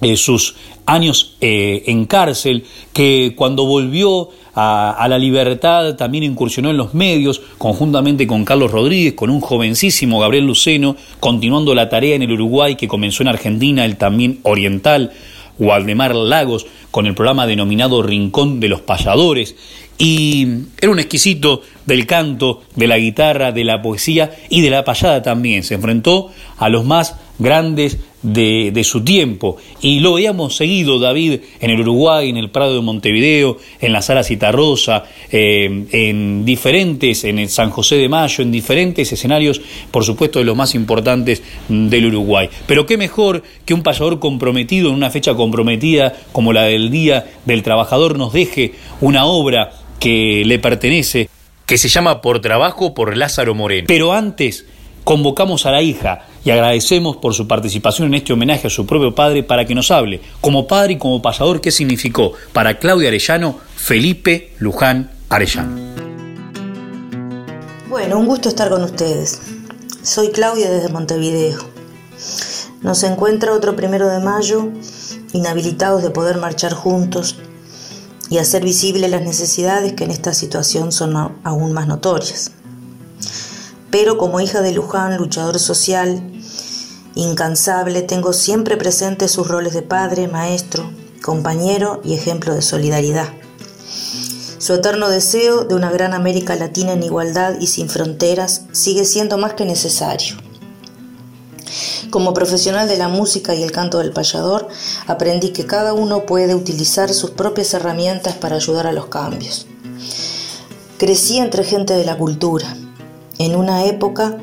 eh, 0.01 0.15
sus 0.15 0.55
años 0.86 1.38
en 1.39 2.05
cárcel, 2.05 2.65
que 2.93 3.34
cuando 3.36 3.65
volvió 3.65 4.29
a, 4.62 5.08
la 5.08 5.18
libertad 5.18 5.96
también 5.96 6.25
incursionó 6.25 6.70
en 6.70 6.78
los 6.78 6.94
medios, 6.94 7.42
conjuntamente 7.58 8.28
con 8.28 8.44
Carlos 8.44 8.72
Rodríguez, 8.72 9.13
con 9.13 9.30
un 9.30 9.39
jovencísimo 9.39 10.20
Gabriel 10.20 10.46
Luceno, 10.46 10.98
continuando 11.22 11.74
la 11.74 11.88
tarea 11.88 12.16
en 12.16 12.24
el 12.24 12.34
Uruguay 12.34 12.75
que 12.75 12.89
comenzó 12.89 13.24
en 13.24 13.30
Argentina, 13.30 13.86
el 13.86 13.96
también 13.96 14.39
oriental, 14.44 15.12
Waldemar 15.60 16.13
Lagos, 16.13 16.66
con 16.92 17.06
el 17.06 17.16
programa 17.16 17.48
denominado 17.48 18.04
Rincón 18.04 18.60
de 18.60 18.68
los 18.68 18.82
Payadores, 18.82 19.56
y 19.98 20.48
era 20.80 20.92
un 20.92 21.00
exquisito 21.00 21.62
del 21.86 22.06
canto, 22.06 22.63
de 22.75 22.88
la 22.88 22.98
guitarra, 22.98 23.51
de 23.51 23.63
la 23.63 23.82
poesía 23.82 24.32
y 24.50 24.62
de 24.62 24.70
la 24.70 24.86
payada 24.86 25.22
también. 25.22 25.63
Se 25.63 25.75
enfrentó 25.75 26.32
a 26.58 26.70
los 26.70 26.86
más 26.86 27.16
grandes 27.38 27.98
de, 28.22 28.82
su 28.84 29.04
tiempo. 29.04 29.58
Y 29.82 30.00
lo 30.00 30.14
habíamos 30.14 30.56
seguido, 30.56 31.00
David, 31.00 31.42
en 31.60 31.70
el 31.70 31.82
Uruguay, 31.82 32.30
en 32.30 32.38
el 32.38 32.50
Prado 32.50 32.76
de 32.76 32.82
Montevideo, 32.82 33.58
en 33.82 33.94
la 33.94 34.02
Sala 34.02 34.24
Citarrosa, 34.24 35.04
eh, 35.32 35.86
en 35.92 36.46
diferentes, 36.46 37.24
en 37.24 37.40
el 37.40 37.50
San 37.50 37.70
José 37.70 37.96
de 37.96 38.10
Mayo, 38.10 38.44
en 38.44 38.52
diferentes 38.52 39.12
escenarios, 39.12 39.62
por 39.92 40.04
supuesto, 40.04 40.40
de 40.40 40.46
los 40.46 40.56
más 40.56 40.76
importantes 40.76 41.42
del 41.68 42.06
Uruguay. 42.06 42.50
Pero 42.68 42.86
qué 42.86 42.98
mejor 42.98 43.44
que 43.66 43.74
un 43.74 43.84
payador 43.84 44.20
comprometido 44.20 44.90
en 44.90 44.96
una 44.96 45.10
fecha 45.10 45.36
comprometida 45.36 46.14
como 46.32 46.54
la 46.54 46.64
del 46.64 46.90
Día 46.90 47.26
del 47.46 47.64
Trabajador 47.64 48.18
nos 48.18 48.34
deje 48.34 48.74
una 49.02 49.26
obra 49.26 49.72
que 50.00 50.44
le 50.46 50.60
pertenece, 50.60 51.30
que 51.66 51.78
se 51.78 51.90
llama 51.90 52.22
Por 52.22 52.40
Trabajo 52.40 52.94
por 52.94 53.16
Lázaro 53.16 53.54
Moreno. 53.54 53.86
Pero 53.88 54.14
antes 54.14 54.66
convocamos 55.10 55.66
a 55.66 55.72
la 55.72 55.82
hija 55.82 56.28
y 56.46 56.51
agradecemos 56.51 57.18
por 57.18 57.34
su 57.34 57.48
participación 57.48 58.10
en 58.10 58.13
este 58.13 58.32
homenaje 58.32 58.68
a 58.68 58.70
su 58.70 58.86
propio 58.86 59.16
padre 59.16 59.42
para 59.42 59.66
que 59.66 59.74
nos 59.74 59.89
hable, 59.89 60.22
como 60.39 60.68
padre 60.68 60.94
y 60.94 60.98
como 61.00 61.20
pasador, 61.20 61.62
qué 61.62 61.72
significó 61.72 62.34
para 62.54 62.78
Claudia 62.78 63.08
Arellano 63.08 63.58
Felipe 63.75 64.54
Luján 64.60 65.10
Arellano. 65.30 65.96
Bueno, 67.89 68.20
un 68.20 68.28
gusto 68.28 68.50
estar 68.50 68.70
con 68.70 68.84
ustedes. 68.84 69.42
Soy 70.04 70.30
Claudia 70.30 70.70
desde 70.70 70.89
Montevideo. 70.89 71.58
Nos 72.84 73.01
encuentra 73.01 73.54
otro 73.54 73.75
primero 73.75 74.08
de 74.10 74.20
mayo, 74.20 74.70
inhabilitados 75.34 76.04
de 76.04 76.12
poder 76.12 76.38
marchar 76.38 76.74
juntos 76.74 77.36
y 78.30 78.38
hacer 78.38 78.63
visibles 78.63 79.10
las 79.10 79.24
necesidades 79.24 79.94
que 79.94 80.04
en 80.04 80.12
esta 80.12 80.36
situación 80.36 80.92
son 80.92 81.34
aún 81.44 81.74
más 81.74 81.88
notorias. 81.88 82.51
Pero 83.91 84.17
como 84.17 84.39
hija 84.39 84.62
de 84.62 84.72
Luján, 84.72 85.17
luchador 85.17 85.60
social, 85.60 86.22
incansable, 87.15 88.01
tengo 88.01 88.34
siempre 88.34 88.77
presente 88.77 89.27
sus 89.27 89.48
roles 89.48 89.74
de 89.74 89.81
padre, 89.81 90.27
maestro, 90.27 90.91
compañero 91.22 92.01
y 92.03 92.13
ejemplo 92.13 92.53
de 92.53 92.62
solidaridad. 92.62 93.29
Su 94.58 94.74
eterno 94.74 95.10
deseo 95.10 95.63
de 95.63 95.74
una 95.74 95.89
gran 95.89 96.13
América 96.13 96.55
Latina 96.55 96.93
en 96.93 97.01
igualdad 97.01 97.55
y 97.60 97.67
sin 97.67 97.89
fronteras 97.89 98.65
sigue 98.72 99.05
siendo 99.05 99.38
más 99.38 99.53
que 99.53 99.65
necesario. 99.65 100.36
Como 102.10 102.34
profesional 102.34 102.88
de 102.88 102.98
la 102.98 103.08
música 103.08 103.55
y 103.55 103.63
el 103.63 103.72
canto 103.72 104.00
del 104.00 104.12
payador, 104.12 104.67
aprendí 105.08 105.50
que 105.50 105.65
cada 105.65 105.93
uno 105.93 106.25
puede 106.25 106.55
utilizar 106.55 107.13
sus 107.13 107.31
propias 107.31 107.74
herramientas 107.74 108.36
para 108.36 108.55
ayudar 108.55 108.88
a 108.88 108.91
los 108.91 109.08
cambios. 109.08 109.67
Crecí 110.98 111.38
entre 111.38 111.63
gente 111.63 111.93
de 111.93 112.05
la 112.05 112.17
cultura, 112.17 112.75
en 113.39 113.55
una 113.55 113.86
época 113.86 114.38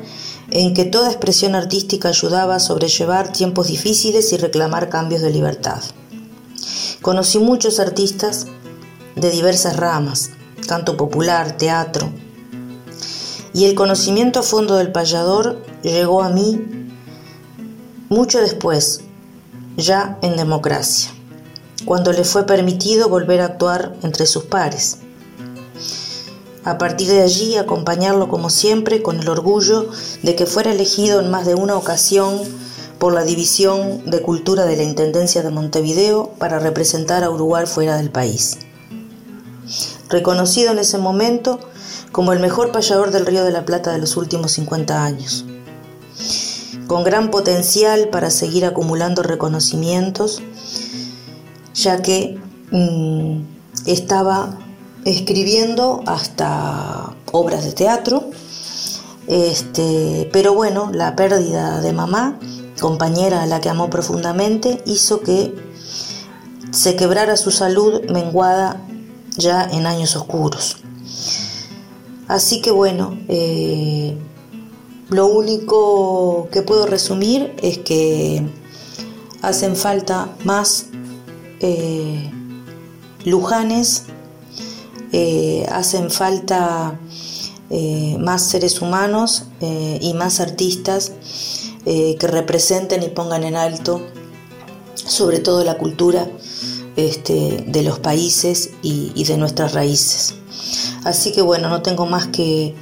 en 0.49 0.73
que 0.73 0.85
toda 0.85 1.09
expresión 1.09 1.55
artística 1.55 2.09
ayudaba 2.09 2.55
a 2.55 2.59
sobrellevar 2.59 3.31
tiempos 3.31 3.67
difíciles 3.67 4.33
y 4.33 4.37
reclamar 4.37 4.89
cambios 4.89 5.21
de 5.21 5.29
libertad. 5.29 5.81
Conocí 7.01 7.39
muchos 7.39 7.79
artistas 7.79 8.47
de 9.15 9.29
diversas 9.31 9.77
ramas, 9.77 10.31
canto 10.67 10.97
popular, 10.97 11.57
teatro, 11.57 12.09
y 13.53 13.65
el 13.65 13.75
conocimiento 13.75 14.41
a 14.41 14.43
fondo 14.43 14.75
del 14.75 14.91
payador 14.91 15.63
llegó 15.81 16.21
a 16.21 16.29
mí 16.29 16.59
mucho 18.09 18.39
después, 18.39 19.01
ya 19.75 20.17
en 20.21 20.37
democracia, 20.37 21.11
cuando 21.85 22.11
le 22.13 22.23
fue 22.23 22.45
permitido 22.45 23.09
volver 23.09 23.41
a 23.41 23.45
actuar 23.45 23.95
entre 24.01 24.25
sus 24.25 24.45
pares. 24.45 24.99
A 26.67 26.77
partir 26.77 27.07
de 27.07 27.21
allí, 27.21 27.55
acompañarlo 27.55 28.27
como 28.27 28.49
siempre 28.49 29.01
con 29.01 29.21
el 29.21 29.29
orgullo 29.29 29.89
de 30.21 30.35
que 30.35 30.45
fuera 30.45 30.73
elegido 30.73 31.21
en 31.21 31.31
más 31.31 31.45
de 31.45 31.55
una 31.55 31.77
ocasión 31.77 32.41
por 32.99 33.13
la 33.13 33.23
División 33.23 34.03
de 34.05 34.21
Cultura 34.21 34.65
de 34.65 34.75
la 34.75 34.83
Intendencia 34.83 35.43
de 35.43 35.49
Montevideo 35.49 36.31
para 36.37 36.59
representar 36.59 37.23
a 37.23 37.29
Uruguay 37.29 37.65
fuera 37.67 37.95
del 37.95 38.11
país. 38.11 38.57
Reconocido 40.09 40.73
en 40.73 40.79
ese 40.79 40.97
momento 40.97 41.61
como 42.11 42.33
el 42.33 42.41
mejor 42.41 42.73
payador 42.73 43.11
del 43.11 43.25
Río 43.25 43.45
de 43.45 43.51
la 43.51 43.63
Plata 43.63 43.93
de 43.93 43.99
los 43.99 44.17
últimos 44.17 44.51
50 44.51 45.05
años 45.05 45.45
con 46.85 47.05
gran 47.05 47.31
potencial 47.31 48.09
para 48.09 48.29
seguir 48.29 48.65
acumulando 48.65 49.23
reconocimientos, 49.23 50.41
ya 51.73 52.01
que 52.01 52.37
mm, 52.71 53.41
estaba 53.85 54.66
escribiendo 55.07 56.03
hasta 56.05 57.15
obras 57.31 57.63
de 57.63 57.71
teatro, 57.71 58.29
este, 59.27 60.29
pero 60.33 60.53
bueno, 60.53 60.91
la 60.91 61.15
pérdida 61.15 61.79
de 61.79 61.93
mamá, 61.93 62.37
compañera 62.81 63.43
a 63.43 63.45
la 63.45 63.61
que 63.61 63.69
amó 63.69 63.89
profundamente, 63.89 64.83
hizo 64.85 65.21
que 65.21 65.55
se 66.71 66.97
quebrara 66.97 67.37
su 67.37 67.51
salud 67.51 68.01
menguada 68.11 68.85
ya 69.37 69.63
en 69.63 69.85
años 69.85 70.13
oscuros. 70.17 70.75
Así 72.27 72.61
que 72.61 72.71
bueno, 72.71 73.17
eh, 73.29 74.17
lo 75.09 75.27
único 75.27 76.49
que 76.51 76.63
puedo 76.63 76.85
resumir 76.85 77.55
es 77.61 77.77
que 77.77 78.45
hacen 79.41 79.77
falta 79.77 80.35
más 80.43 80.87
eh, 81.61 82.29
lujanes, 83.23 84.03
eh, 85.11 85.65
hacen 85.71 86.09
falta 86.11 86.99
más 88.19 88.43
seres 88.43 88.81
humanos 88.81 89.43
y 89.59 90.13
más 90.13 90.39
artistas 90.39 91.11
que 91.83 92.27
representen 92.27 93.03
y 93.03 93.09
pongan 93.09 93.43
en 93.43 93.57
alto 93.57 94.01
sobre 95.07 95.39
todo 95.39 95.63
la 95.63 95.77
cultura 95.77 96.27
este, 96.95 97.63
de 97.67 97.83
los 97.83 97.99
países 97.99 98.71
y, 98.81 99.23
de 99.23 99.37
nuestras 99.37 99.73
raíces. 99.73 100.35
Así 101.03 101.31
que 101.31 101.41
bueno, 101.41 101.69
no 101.69 101.81
tengo 101.81 102.05
más 102.05 102.27
que 102.27 102.75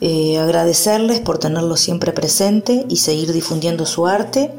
eh, 0.00 0.38
agradecerles 0.38 1.20
por 1.20 1.38
tenerlo 1.38 1.76
siempre 1.76 2.12
presente 2.12 2.86
y 2.88 2.96
seguir 2.96 3.32
difundiendo 3.32 3.86
su 3.86 4.06
arte. 4.06 4.52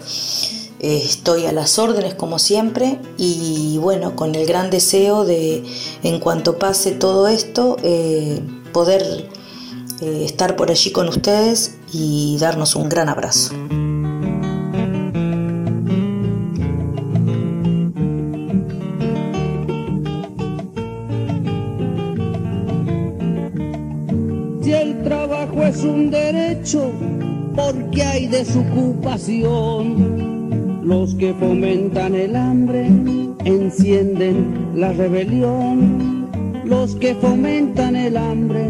Eh, 0.79 1.01
estoy 1.03 1.45
a 1.45 1.51
las 1.51 1.79
órdenes 1.79 2.15
como 2.15 2.37
siempre 2.37 2.99
y 3.17 3.77
bueno, 3.79 4.15
con 4.15 4.35
el 4.35 4.45
gran 4.45 4.69
deseo 4.69 5.25
de 5.25 5.63
en 6.03 6.19
cuanto 6.19 6.59
pase 6.59 6.91
todo 6.91 7.27
esto, 7.27 7.77
eh, 7.83 8.41
poder 8.73 9.29
estar 10.01 10.57
por 10.57 10.71
allí 10.71 10.91
con 10.91 11.07
ustedes 11.07 11.75
y 11.93 12.37
darnos 12.39 12.75
un 12.75 12.89
gran 12.89 13.07
abrazo. 13.07 13.53
es 25.67 25.83
un 25.83 26.09
derecho 26.11 26.91
porque 27.55 28.03
hay 28.03 28.27
desocupación. 28.27 30.34
Los 30.85 31.15
que 31.15 31.33
fomentan 31.33 32.13
el 32.13 32.35
hambre 32.35 32.85
encienden 33.43 34.69
la 34.75 34.93
rebelión. 34.93 36.29
Los 36.63 36.95
que 36.97 37.15
fomentan 37.15 37.95
el 37.95 38.15
hambre 38.15 38.67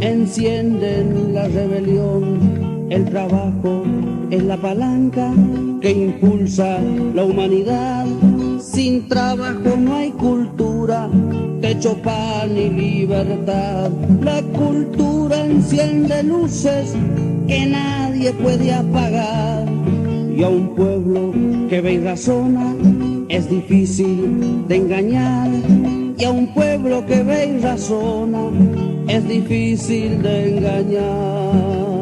encienden 0.00 1.32
la 1.32 1.46
rebelión. 1.46 2.88
El 2.90 3.04
trabajo 3.04 3.84
es 4.30 4.42
la 4.42 4.56
palanca 4.56 5.32
que 5.80 5.92
impulsa 5.92 6.80
la 7.14 7.24
humanidad. 7.24 8.06
Sin 8.58 9.06
trabajo 9.06 9.76
no 9.78 9.94
hay 9.94 10.10
cultura 10.10 11.08
techo, 11.60 11.96
pan 12.02 12.58
y 12.58 12.70
libertad. 12.70 13.88
La 14.20 14.42
cultura 14.42 15.44
enciende 15.44 16.24
luces 16.24 16.92
que 17.46 17.66
nadie 17.66 18.32
puede 18.32 18.74
apagar. 18.74 19.91
Y 20.36 20.42
a 20.42 20.48
un 20.48 20.74
pueblo 20.74 21.32
que 21.68 21.80
ve 21.80 21.94
y 21.94 21.98
razona 21.98 22.74
es 23.28 23.48
difícil 23.48 24.66
de 24.68 24.76
engañar. 24.76 25.50
Y 26.18 26.24
a 26.24 26.30
un 26.30 26.52
pueblo 26.54 27.04
que 27.06 27.22
ve 27.22 27.56
y 27.56 27.60
razona 27.60 28.50
es 29.08 29.28
difícil 29.28 30.22
de 30.22 30.56
engañar. 30.56 31.92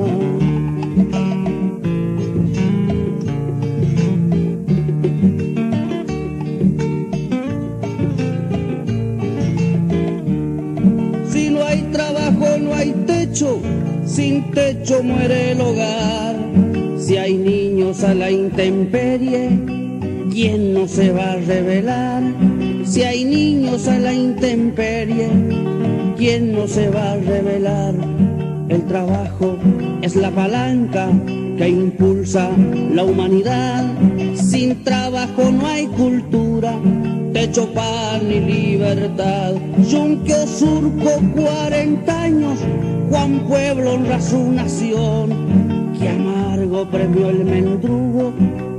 sin 14.07 14.50
techo 14.50 15.02
muere 15.02 15.49
a 18.04 18.14
la 18.14 18.30
intemperie, 18.30 19.50
¿quién 20.30 20.72
no 20.72 20.88
se 20.88 21.12
va 21.12 21.32
a 21.32 21.36
revelar? 21.36 22.22
Si 22.84 23.02
hay 23.02 23.24
niños 23.24 23.88
a 23.88 23.98
la 23.98 24.12
intemperie, 24.12 25.28
¿quién 26.16 26.52
no 26.52 26.66
se 26.66 26.88
va 26.88 27.12
a 27.12 27.16
revelar? 27.16 27.94
El 28.68 28.86
trabajo 28.86 29.58
es 30.00 30.16
la 30.16 30.30
palanca 30.30 31.08
que 31.58 31.68
impulsa 31.68 32.50
la 32.94 33.04
humanidad. 33.04 33.84
Sin 34.34 34.82
trabajo 34.82 35.50
no 35.50 35.66
hay 35.66 35.86
cultura, 35.86 36.78
techo, 37.34 37.68
pan 37.74 38.22
y 38.30 38.40
libertad. 38.40 39.54
Yunque 39.90 40.46
surco 40.46 41.10
40 41.34 42.22
años 42.22 42.58
Juan 43.10 43.40
Pueblo 43.40 43.94
honra 43.94 44.20
su 44.20 44.52
nación, 44.52 45.69
amargo 46.11 46.85
premio 46.90 47.31
el 47.31 47.44
mendrugo 47.44 48.33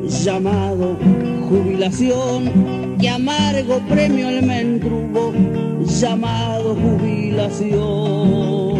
llamado 0.07 0.97
jubilación, 1.49 2.97
que 2.99 3.09
amargo 3.09 3.79
premio 3.89 4.29
el 4.29 4.45
mendrugo 4.45 5.33
llamado 5.85 6.75
jubilación. 6.75 8.71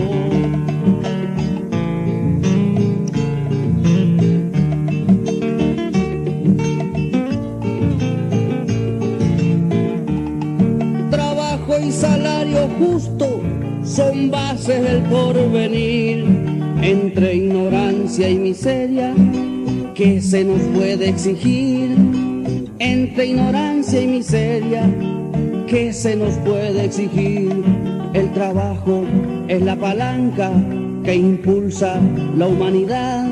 Trabajo 11.10 11.80
y 11.80 11.92
salario 11.92 12.70
justo 12.80 13.42
son 13.84 14.32
bases 14.32 14.82
del 14.82 15.02
porvenir, 15.04 16.41
entre 16.82 17.36
ignorancia 17.36 18.30
y 18.30 18.38
miseria, 18.38 19.14
que 19.94 20.22
se 20.22 20.44
nos 20.44 20.62
puede 20.76 21.10
exigir, 21.10 21.96
entre 22.80 23.28
ignorancia 23.28 24.02
y 24.02 24.08
miseria, 24.08 24.90
que 25.68 25.94
se 25.94 26.16
nos 26.16 26.34
puede 26.38 26.86
exigir. 26.86 27.52
El 28.14 28.32
trabajo 28.34 29.04
es 29.48 29.62
la 29.62 29.76
palanca 29.76 30.52
que 31.04 31.16
impulsa 31.16 32.00
la 32.36 32.48
humanidad. 32.48 33.28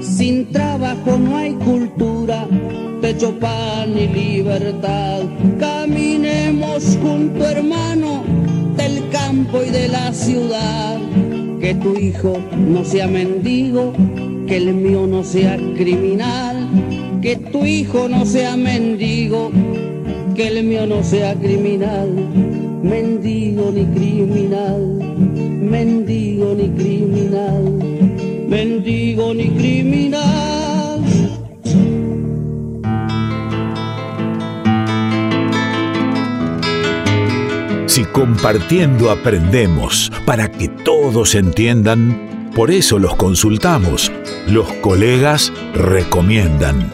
Sin 0.00 0.50
trabajo 0.50 1.18
no 1.18 1.36
hay 1.36 1.52
cultura, 1.52 2.46
techo, 3.00 3.38
pan 3.38 3.96
y 3.96 4.08
libertad. 4.08 5.22
Caminemos 5.60 6.98
junto, 7.02 7.46
hermano 7.46 8.24
del 8.76 9.08
campo 9.10 9.62
y 9.62 9.70
de 9.70 9.88
la 9.88 10.12
ciudad. 10.12 10.98
Que 11.64 11.74
tu 11.76 11.96
hijo 11.96 12.36
no 12.68 12.84
sea 12.84 13.06
mendigo, 13.06 13.94
que 14.46 14.58
el 14.58 14.74
mío 14.74 15.06
no 15.06 15.24
sea 15.24 15.56
criminal. 15.56 16.68
Que 17.22 17.36
tu 17.36 17.64
hijo 17.64 18.06
no 18.06 18.26
sea 18.26 18.54
mendigo, 18.54 19.50
que 20.34 20.48
el 20.48 20.62
mío 20.62 20.86
no 20.86 21.02
sea 21.02 21.34
criminal. 21.34 22.10
Mendigo 22.82 23.72
ni 23.72 23.86
criminal, 23.98 24.98
mendigo 25.38 26.54
ni 26.54 26.68
criminal, 26.68 27.64
mendigo 28.46 29.32
ni 29.32 29.48
criminal. 29.48 31.00
Si 37.86 38.04
compartiendo 38.06 39.10
aprendemos 39.10 40.10
para 40.26 40.50
que 40.50 40.68
todos 40.84 41.34
entiendan, 41.34 42.50
por 42.54 42.70
eso 42.70 42.98
los 42.98 43.16
consultamos. 43.16 44.12
Los 44.46 44.70
colegas 44.74 45.50
recomiendan. 45.74 46.92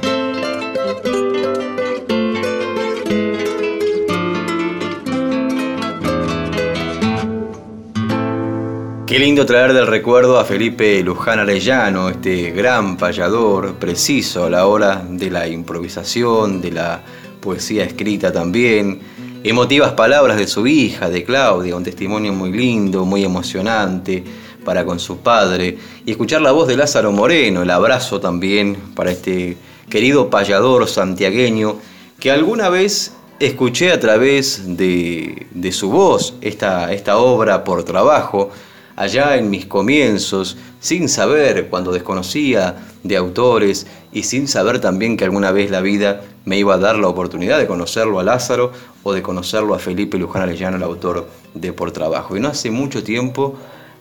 Qué 9.07 9.19
lindo 9.19 9.45
traer 9.45 9.73
del 9.73 9.89
recuerdo 9.89 10.39
a 10.39 10.45
Felipe 10.45 11.03
Luján 11.03 11.41
Arellano, 11.41 12.11
este 12.11 12.53
gran 12.53 12.97
payador, 12.97 13.75
preciso 13.75 14.45
a 14.45 14.51
la 14.51 14.67
hora 14.67 15.05
de 15.05 15.31
la 15.31 15.49
improvisación, 15.49 16.61
de 16.61 16.71
la 16.71 17.03
poesía 17.41 17.83
escrita 17.83 18.33
también 18.33 19.01
emotivas 19.43 19.93
palabras 19.93 20.37
de 20.37 20.47
su 20.47 20.67
hija, 20.67 21.09
de 21.09 21.25
Claudia, 21.25 21.77
un 21.77 21.85
testimonio 21.85 22.33
muy 22.33 22.53
lindo, 22.53 23.05
muy 23.05 23.25
emocionante 23.25 24.23
para 24.65 24.85
con 24.85 25.01
su 25.01 25.19
padre, 25.19 25.79
y 26.05 26.11
escuchar 26.11 26.43
la 26.43 26.53
voz 26.53 26.69
de 26.69 26.77
Lázaro 26.77 27.13
Moreno, 27.13 27.63
el 27.63 27.71
abrazo 27.71 28.21
también 28.21 28.77
para 28.95 29.11
este 29.11 29.57
querido 29.89 30.29
payador 30.29 30.87
santiagueño 30.87 31.77
que 32.19 32.31
alguna 32.31 32.69
vez 32.69 33.13
escuché 33.39 33.91
a 33.93 33.99
través 33.99 34.77
de, 34.77 35.47
de 35.51 35.73
su 35.73 35.91
voz 35.91 36.35
esta, 36.43 36.93
esta 36.93 37.17
obra 37.17 37.65
por 37.65 37.85
trabajo, 37.85 38.51
allá 38.97 39.37
en 39.37 39.51
mis 39.51 39.67
comienzos, 39.67 40.57
sin 40.81 41.09
saber, 41.09 41.69
cuando 41.69 41.93
desconocía 41.93 42.77
de 43.03 43.17
autores 43.17 43.87
y 44.13 44.23
sin 44.25 44.49
saber 44.49 44.81
también 44.81 45.17
que 45.17 45.25
alguna 45.25 45.53
vez 45.53 45.71
la 45.71 45.81
vida 45.81 46.23
me 46.45 46.59
iba 46.59 46.75
a 46.75 46.79
dar 46.79 46.97
la 46.97 47.09
oportunidad 47.09 47.59
de 47.59 47.67
conocerlo 47.67 48.19
a 48.19 48.25
Lázaro 48.25 48.73
o 49.03 49.13
de 49.13 49.23
conocerlo 49.23 49.75
a 49.75 49.79
Felipe 49.79 50.19
Luján 50.19 50.43
Arellano, 50.43 50.77
el 50.77 50.83
autor 50.83 51.27
de 51.55 51.73
Por 51.73 51.93
Trabajo. 51.93 52.37
Y 52.37 52.41
no 52.41 52.49
hace 52.49 52.71
mucho 52.71 53.03
tiempo 53.03 53.57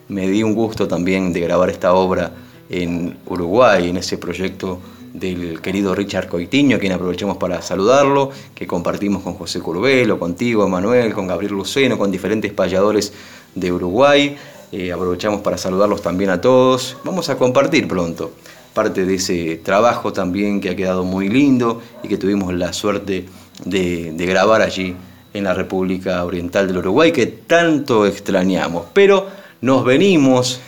me 0.08 0.28
di 0.28 0.42
un 0.42 0.54
gusto 0.54 0.88
también 0.88 1.32
de 1.32 1.40
grabar 1.40 1.70
esta 1.70 1.94
obra 1.94 2.32
en 2.68 3.16
Uruguay, 3.26 3.88
en 3.88 3.96
ese 3.96 4.18
proyecto 4.18 4.80
del 5.12 5.60
querido 5.60 5.94
Richard 5.94 6.28
Coitiño, 6.28 6.78
quien 6.78 6.92
aprovechemos 6.92 7.36
para 7.36 7.62
saludarlo, 7.62 8.30
que 8.54 8.66
compartimos 8.66 9.22
con 9.22 9.34
José 9.34 9.60
Curbelo, 9.60 10.18
contigo, 10.18 10.68
Manuel, 10.68 11.12
con 11.12 11.26
Gabriel 11.26 11.54
Luceno, 11.54 11.98
con 11.98 12.10
diferentes 12.10 12.52
payadores 12.52 13.12
de 13.54 13.72
Uruguay. 13.72 14.36
Eh, 14.72 14.92
aprovechamos 14.92 15.40
para 15.40 15.58
saludarlos 15.58 16.02
también 16.02 16.30
a 16.30 16.40
todos. 16.40 16.96
Vamos 17.04 17.28
a 17.28 17.36
compartir 17.36 17.88
pronto 17.88 18.32
parte 18.72 19.04
de 19.04 19.16
ese 19.16 19.56
trabajo 19.56 20.12
también 20.12 20.60
que 20.60 20.70
ha 20.70 20.76
quedado 20.76 21.04
muy 21.04 21.28
lindo 21.28 21.82
y 22.04 22.08
que 22.08 22.16
tuvimos 22.16 22.54
la 22.54 22.72
suerte 22.72 23.26
de, 23.64 24.12
de 24.12 24.26
grabar 24.26 24.62
allí 24.62 24.94
en 25.34 25.44
la 25.44 25.54
República 25.54 26.24
Oriental 26.24 26.66
del 26.66 26.78
Uruguay, 26.78 27.12
que 27.12 27.26
tanto 27.26 28.06
extrañamos. 28.06 28.86
Pero 28.92 29.26
nos 29.60 29.84
venimos, 29.84 30.60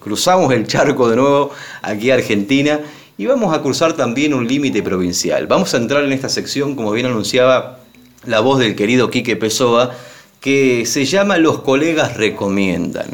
cruzamos 0.00 0.52
el 0.52 0.66
charco 0.66 1.08
de 1.08 1.16
nuevo 1.16 1.50
aquí 1.82 2.10
a 2.10 2.14
Argentina 2.14 2.80
y 3.18 3.26
vamos 3.26 3.54
a 3.54 3.62
cruzar 3.62 3.94
también 3.94 4.34
un 4.34 4.46
límite 4.46 4.82
provincial. 4.82 5.46
Vamos 5.46 5.72
a 5.74 5.78
entrar 5.78 6.04
en 6.04 6.12
esta 6.12 6.28
sección, 6.28 6.74
como 6.74 6.92
bien 6.92 7.06
anunciaba 7.06 7.78
la 8.24 8.40
voz 8.40 8.58
del 8.58 8.74
querido 8.76 9.10
Quique 9.10 9.36
Pessoa, 9.36 9.92
que 10.40 10.86
se 10.86 11.04
llama 11.04 11.38
Los 11.38 11.60
colegas 11.60 12.16
recomiendan. 12.16 13.06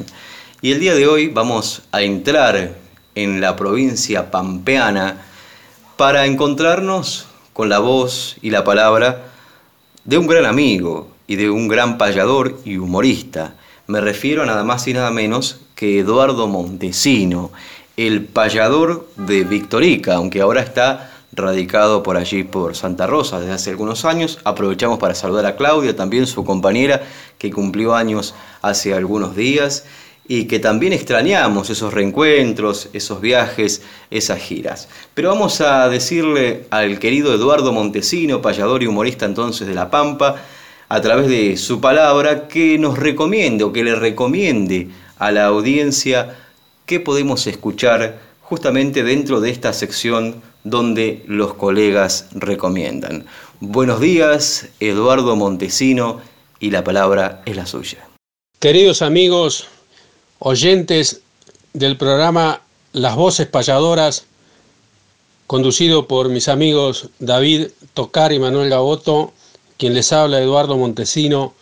Y 0.61 0.73
el 0.73 0.81
día 0.81 0.95
de 0.95 1.07
hoy 1.07 1.29
vamos 1.29 1.83
a 1.93 2.03
entrar 2.03 2.75
en 3.15 3.41
la 3.41 3.57
provincia 3.57 4.31
pampeana 4.31 5.23
para 5.97 6.27
encontrarnos 6.27 7.27
con 7.53 7.69
la 7.69 7.79
voz 7.79 8.37
y 8.43 8.51
la 8.51 8.65
palabra 8.65 9.25
de 10.05 10.19
un 10.19 10.27
gran 10.27 10.47
amigo 10.47 11.09
y 11.27 11.37
de 11.37 11.51
un 11.51 11.69
gran 11.69 11.99
payador 11.99 12.59
y 12.65 12.77
humorista. 12.77 13.55
Me 13.87 14.01
refiero 14.01 14.43
a 14.43 14.47
nada 14.47 14.65
más 14.65 14.87
y 14.89 14.95
nada 14.95 15.11
menos 15.11 15.61
que 15.75 15.99
Eduardo 16.01 16.47
Montesino, 16.47 17.51
el 17.97 18.25
payador 18.25 19.09
de 19.17 19.45
Victorica, 19.45 20.15
aunque 20.15 20.41
ahora 20.41 20.63
está 20.63 21.12
radicado 21.33 22.03
por 22.03 22.17
allí 22.17 22.45
por 22.45 22.77
Santa 22.77 23.07
Rosa 23.07 23.41
desde 23.41 23.55
hace 23.55 23.71
algunos 23.71 24.05
años. 24.05 24.39
Aprovechamos 24.45 24.99
para 24.99 25.15
saludar 25.15 25.47
a 25.47 25.57
Claudia, 25.57 25.97
también 25.97 26.27
su 26.27 26.45
compañera, 26.45 27.03
que 27.39 27.51
cumplió 27.51 27.95
años 27.95 28.35
hace 28.61 28.95
algunos 28.95 29.35
días 29.35 29.85
y 30.29 30.45
que 30.45 30.59
también 30.59 30.93
extrañamos 30.93 31.71
esos 31.71 31.93
reencuentros, 31.93 32.89
esos 32.93 33.21
viajes, 33.21 33.83
esas 34.11 34.39
giras. 34.41 34.89
Pero 35.15 35.31
vamos 35.31 35.61
a 35.61 35.89
decirle 35.89 36.67
al 36.71 36.99
querido 36.99 37.35
Eduardo 37.35 37.73
Montesino, 37.73 38.41
payador 38.41 38.83
y 38.83 38.87
humorista 38.87 39.27
entonces 39.27 39.67
de 39.67 39.75
La 39.75 39.91
Pampa, 39.91 40.37
a 40.89 41.01
través 41.01 41.29
de 41.29 41.57
su 41.57 41.81
palabra, 41.81 42.47
que 42.47 42.79
nos 42.79 42.99
recomiende 42.99 43.65
o 43.65 43.73
que 43.73 43.83
le 43.83 43.95
recomiende 43.95 44.91
a 45.19 45.33
la 45.33 45.47
audiencia 45.47 46.37
qué 46.87 47.01
podemos 47.01 47.47
escuchar 47.47 48.21
justamente 48.43 49.03
dentro 49.03 49.41
de 49.41 49.51
esta 49.51 49.73
sección 49.73 50.43
donde 50.65 51.23
los 51.27 51.55
colegas 51.55 52.27
recomiendan. 52.33 53.27
Buenos 53.61 54.01
días, 54.01 54.69
Eduardo 54.81 55.37
Montesino, 55.37 56.21
y 56.61 56.71
la 56.71 56.85
palabra 56.85 57.43
es 57.47 57.57
la 57.57 57.67
suya. 57.67 57.99
Queridos 58.59 59.03
amigos, 59.03 59.67
oyentes 60.39 61.23
del 61.73 61.97
programa 61.97 62.63
Las 62.93 63.17
Voces 63.17 63.47
Payadoras, 63.49 64.27
conducido 65.47 66.07
por 66.07 66.29
mis 66.29 66.49
amigos 66.49 67.09
David 67.19 67.69
Tocar 67.95 68.33
y 68.33 68.39
Manuel 68.39 68.71
Gaboto, 68.71 69.33
quien 69.77 69.95
les 69.95 70.13
habla 70.13 70.41
Eduardo 70.41 70.77
Montesino, 70.77 71.55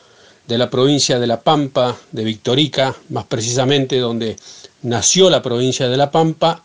de 0.46 0.58
la 0.58 0.68
provincia 0.68 1.18
de 1.18 1.26
La 1.26 1.40
Pampa, 1.40 1.96
de 2.10 2.24
Victorica, 2.24 2.94
más 3.08 3.24
precisamente 3.24 3.98
donde 3.98 4.36
nació 4.82 5.30
la 5.30 5.42
provincia 5.42 5.88
de 5.88 5.96
La 5.96 6.10
Pampa. 6.10 6.62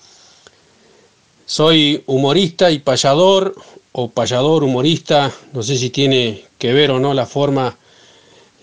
Soy 1.45 2.03
humorista 2.07 2.71
y 2.71 2.79
payador, 2.79 3.55
o 3.91 4.09
payador 4.09 4.63
humorista, 4.63 5.31
no 5.53 5.61
sé 5.61 5.77
si 5.77 5.91
tiene 5.91 6.43
que 6.57 6.73
ver 6.73 6.89
o 6.89 6.99
no 6.99 7.13
la 7.13 7.27
forma 7.27 7.77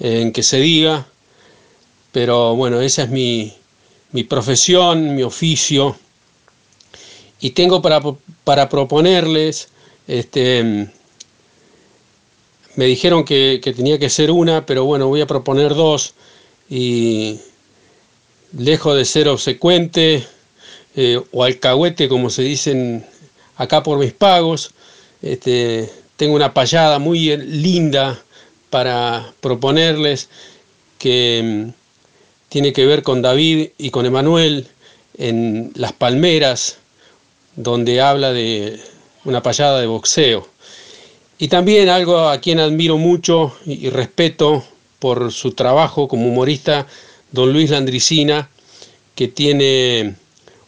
en 0.00 0.32
que 0.32 0.42
se 0.42 0.58
diga, 0.58 1.06
pero 2.10 2.56
bueno, 2.56 2.80
esa 2.80 3.04
es 3.04 3.10
mi, 3.10 3.54
profesión, 4.28 5.14
mi 5.14 5.22
oficio, 5.22 5.96
y 7.40 7.50
tengo 7.50 7.80
para, 7.80 8.02
para 8.42 8.68
proponerles, 8.68 9.68
este, 10.08 10.90
me 12.74 12.84
dijeron 12.86 13.24
que, 13.24 13.60
tenía 13.76 14.00
que 14.00 14.10
ser 14.10 14.32
una, 14.32 14.66
pero 14.66 14.84
bueno, 14.84 15.06
voy 15.06 15.20
a 15.20 15.26
proponer 15.26 15.74
dos, 15.74 16.14
y 16.68 17.38
lejos 18.58 18.96
de 18.96 19.04
ser 19.04 19.28
obsecuente 19.28 20.26
eh, 20.96 21.20
o 21.32 21.44
alcahuete, 21.44 22.08
como 22.08 22.30
se 22.30 22.42
dicen 22.42 23.04
acá 23.56 23.82
por 23.82 23.98
mis 23.98 24.12
pagos, 24.12 24.72
este, 25.22 25.90
tengo 26.16 26.34
una 26.34 26.52
payada 26.52 26.98
muy 26.98 27.36
linda 27.36 28.22
para 28.70 29.32
proponerles 29.40 30.28
que 30.98 31.68
tiene 32.48 32.72
que 32.72 32.86
ver 32.86 33.02
con 33.02 33.22
David 33.22 33.70
y 33.78 33.90
con 33.90 34.06
Emanuel 34.06 34.66
en 35.16 35.72
Las 35.74 35.92
Palmeras, 35.92 36.78
donde 37.56 38.00
habla 38.00 38.32
de 38.32 38.80
una 39.24 39.42
payada 39.42 39.80
de 39.80 39.86
boxeo. 39.86 40.48
Y 41.38 41.48
también 41.48 41.88
algo 41.88 42.28
a 42.28 42.38
quien 42.38 42.60
admiro 42.60 42.98
mucho 42.98 43.56
y 43.64 43.90
respeto 43.90 44.64
por 44.98 45.32
su 45.32 45.52
trabajo 45.52 46.06
como 46.06 46.28
humorista, 46.28 46.86
don 47.32 47.52
Luis 47.52 47.70
Landricina, 47.70 48.48
que 49.14 49.28
tiene 49.28 50.14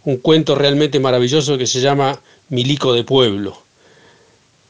un 0.04 0.18
cuento 0.18 0.54
realmente 0.54 1.00
maravilloso 1.00 1.56
que 1.56 1.66
se 1.66 1.80
llama 1.80 2.20
Milico 2.48 2.92
de 2.92 3.04
Pueblo. 3.04 3.56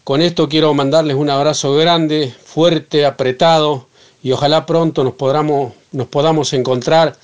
Con 0.04 0.22
esto 0.22 0.48
quiero 0.48 0.74
mandarles 0.74 1.16
un 1.16 1.30
abrazo 1.30 1.74
grande, 1.74 2.32
fuerte, 2.44 3.06
apretado, 3.06 3.86
y 4.22 4.32
ojalá 4.32 4.64
pronto 4.64 5.04
nos 5.04 5.14
podamos, 5.14 5.72
nos 5.92 6.06
podamos 6.08 6.52
encontrar 6.52 7.16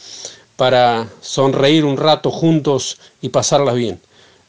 para 0.56 1.08
sonreír 1.20 1.84
un 1.84 1.96
rato 1.96 2.30
juntos 2.30 2.98
y 3.22 3.30
pasarlas 3.30 3.74
bien. 3.74 4.00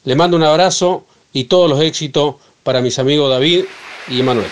Le 0.04 0.16
mando 0.16 0.38
un 0.38 0.44
abrazo 0.44 1.06
y 1.32 1.46
todos 1.46 1.70
los 1.70 1.82
éxitos 1.82 2.36
para 2.64 2.82
mis 2.82 3.00
amigos 3.00 3.30
David 3.30 3.66
y 4.08 4.24
Manuel. 4.24 4.50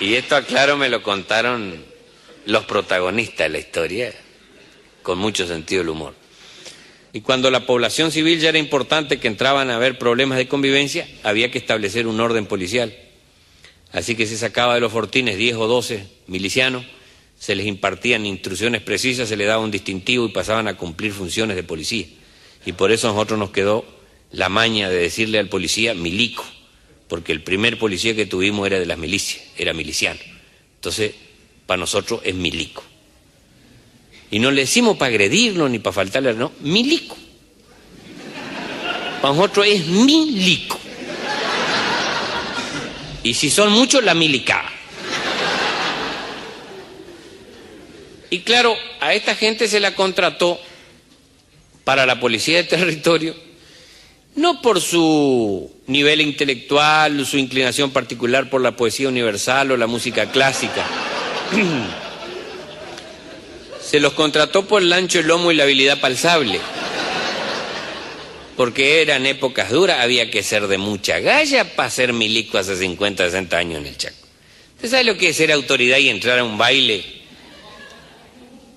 Y 0.00 0.14
esto, 0.14 0.36
aclaro, 0.36 0.76
me 0.76 0.88
lo 0.88 1.02
contaron 1.02 1.93
los 2.46 2.64
protagonistas 2.64 3.46
de 3.46 3.48
la 3.48 3.58
historia, 3.58 4.12
con 5.02 5.18
mucho 5.18 5.46
sentido 5.46 5.82
del 5.82 5.90
humor. 5.90 6.14
Y 7.12 7.20
cuando 7.20 7.50
la 7.50 7.64
población 7.64 8.10
civil 8.10 8.40
ya 8.40 8.48
era 8.48 8.58
importante 8.58 9.18
que 9.18 9.28
entraban 9.28 9.70
a 9.70 9.76
haber 9.76 9.98
problemas 9.98 10.36
de 10.36 10.48
convivencia, 10.48 11.06
había 11.22 11.50
que 11.50 11.58
establecer 11.58 12.08
un 12.08 12.20
orden 12.20 12.46
policial. 12.46 12.92
Así 13.92 14.16
que 14.16 14.26
se 14.26 14.36
sacaba 14.36 14.74
de 14.74 14.80
los 14.80 14.90
fortines 14.90 15.36
10 15.36 15.56
o 15.56 15.68
12 15.68 16.08
milicianos, 16.26 16.84
se 17.38 17.54
les 17.54 17.66
impartían 17.66 18.26
instrucciones 18.26 18.82
precisas, 18.82 19.28
se 19.28 19.36
les 19.36 19.46
daba 19.46 19.62
un 19.62 19.70
distintivo 19.70 20.26
y 20.26 20.32
pasaban 20.32 20.66
a 20.66 20.76
cumplir 20.76 21.12
funciones 21.12 21.54
de 21.56 21.62
policía. 21.62 22.06
Y 22.66 22.72
por 22.72 22.90
eso 22.90 23.08
a 23.08 23.12
nosotros 23.12 23.38
nos 23.38 23.50
quedó 23.50 23.84
la 24.32 24.48
maña 24.48 24.88
de 24.88 24.96
decirle 24.96 25.38
al 25.38 25.48
policía 25.48 25.94
milico, 25.94 26.44
porque 27.06 27.30
el 27.30 27.42
primer 27.42 27.78
policía 27.78 28.16
que 28.16 28.26
tuvimos 28.26 28.66
era 28.66 28.80
de 28.80 28.86
las 28.86 28.98
milicias, 28.98 29.44
era 29.56 29.72
miliciano. 29.72 30.18
Entonces, 30.76 31.14
para 31.66 31.78
nosotros 31.78 32.20
es 32.24 32.34
milico. 32.34 32.82
Y 34.30 34.38
no 34.38 34.50
le 34.50 34.62
decimos 34.62 34.96
para 34.96 35.10
agredirlo 35.10 35.68
ni 35.68 35.78
para 35.78 35.94
faltarle, 35.94 36.34
no, 36.34 36.52
milico. 36.60 37.16
Para 39.22 39.34
nosotros 39.34 39.66
es 39.68 39.86
milico. 39.86 40.78
Y 43.22 43.32
si 43.34 43.48
son 43.50 43.72
muchos, 43.72 44.04
la 44.04 44.14
milica. 44.14 44.70
Y 48.28 48.40
claro, 48.40 48.76
a 49.00 49.14
esta 49.14 49.34
gente 49.36 49.68
se 49.68 49.80
la 49.80 49.94
contrató 49.94 50.60
para 51.84 52.04
la 52.04 52.18
policía 52.18 52.56
de 52.56 52.64
territorio, 52.64 53.36
no 54.34 54.60
por 54.60 54.80
su 54.80 55.72
nivel 55.86 56.20
intelectual, 56.20 57.24
su 57.24 57.38
inclinación 57.38 57.92
particular 57.92 58.50
por 58.50 58.60
la 58.60 58.76
poesía 58.76 59.08
universal 59.08 59.70
o 59.70 59.76
la 59.76 59.86
música 59.86 60.32
clásica. 60.32 60.84
Se 63.82 64.00
los 64.00 64.14
contrató 64.14 64.66
por 64.66 64.82
el 64.82 64.92
ancho, 64.92 65.20
el 65.20 65.26
lomo 65.26 65.52
y 65.52 65.54
la 65.54 65.64
habilidad 65.64 66.00
palsable. 66.00 66.58
porque 68.56 69.02
eran 69.02 69.26
épocas 69.26 69.70
duras, 69.70 70.00
había 70.00 70.30
que 70.30 70.42
ser 70.42 70.68
de 70.68 70.78
mucha 70.78 71.18
galla 71.18 71.74
para 71.74 71.90
ser 71.90 72.12
milico 72.12 72.56
hace 72.56 72.76
50, 72.76 73.24
60 73.24 73.56
años 73.56 73.80
en 73.80 73.86
el 73.86 73.96
Chaco. 73.96 74.16
¿Usted 74.76 74.90
sabe 74.90 75.04
lo 75.04 75.16
que 75.16 75.30
es 75.30 75.36
ser 75.36 75.50
autoridad 75.50 75.98
y 75.98 76.08
entrar 76.08 76.38
a 76.38 76.44
un 76.44 76.56
baile 76.56 77.04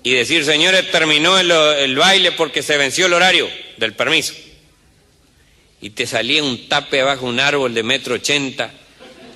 y 0.02 0.12
decir, 0.12 0.44
señores, 0.44 0.90
terminó 0.90 1.38
el, 1.38 1.50
el 1.50 1.96
baile 1.96 2.32
porque 2.32 2.62
se 2.62 2.76
venció 2.76 3.06
el 3.06 3.12
horario 3.12 3.48
del 3.76 3.94
permiso? 3.94 4.34
Y 5.80 5.90
te 5.90 6.06
salía 6.06 6.42
un 6.42 6.68
tape 6.68 7.00
abajo 7.00 7.26
un 7.26 7.38
árbol 7.38 7.72
de 7.72 7.82
metro 7.82 8.16
ochenta 8.16 8.72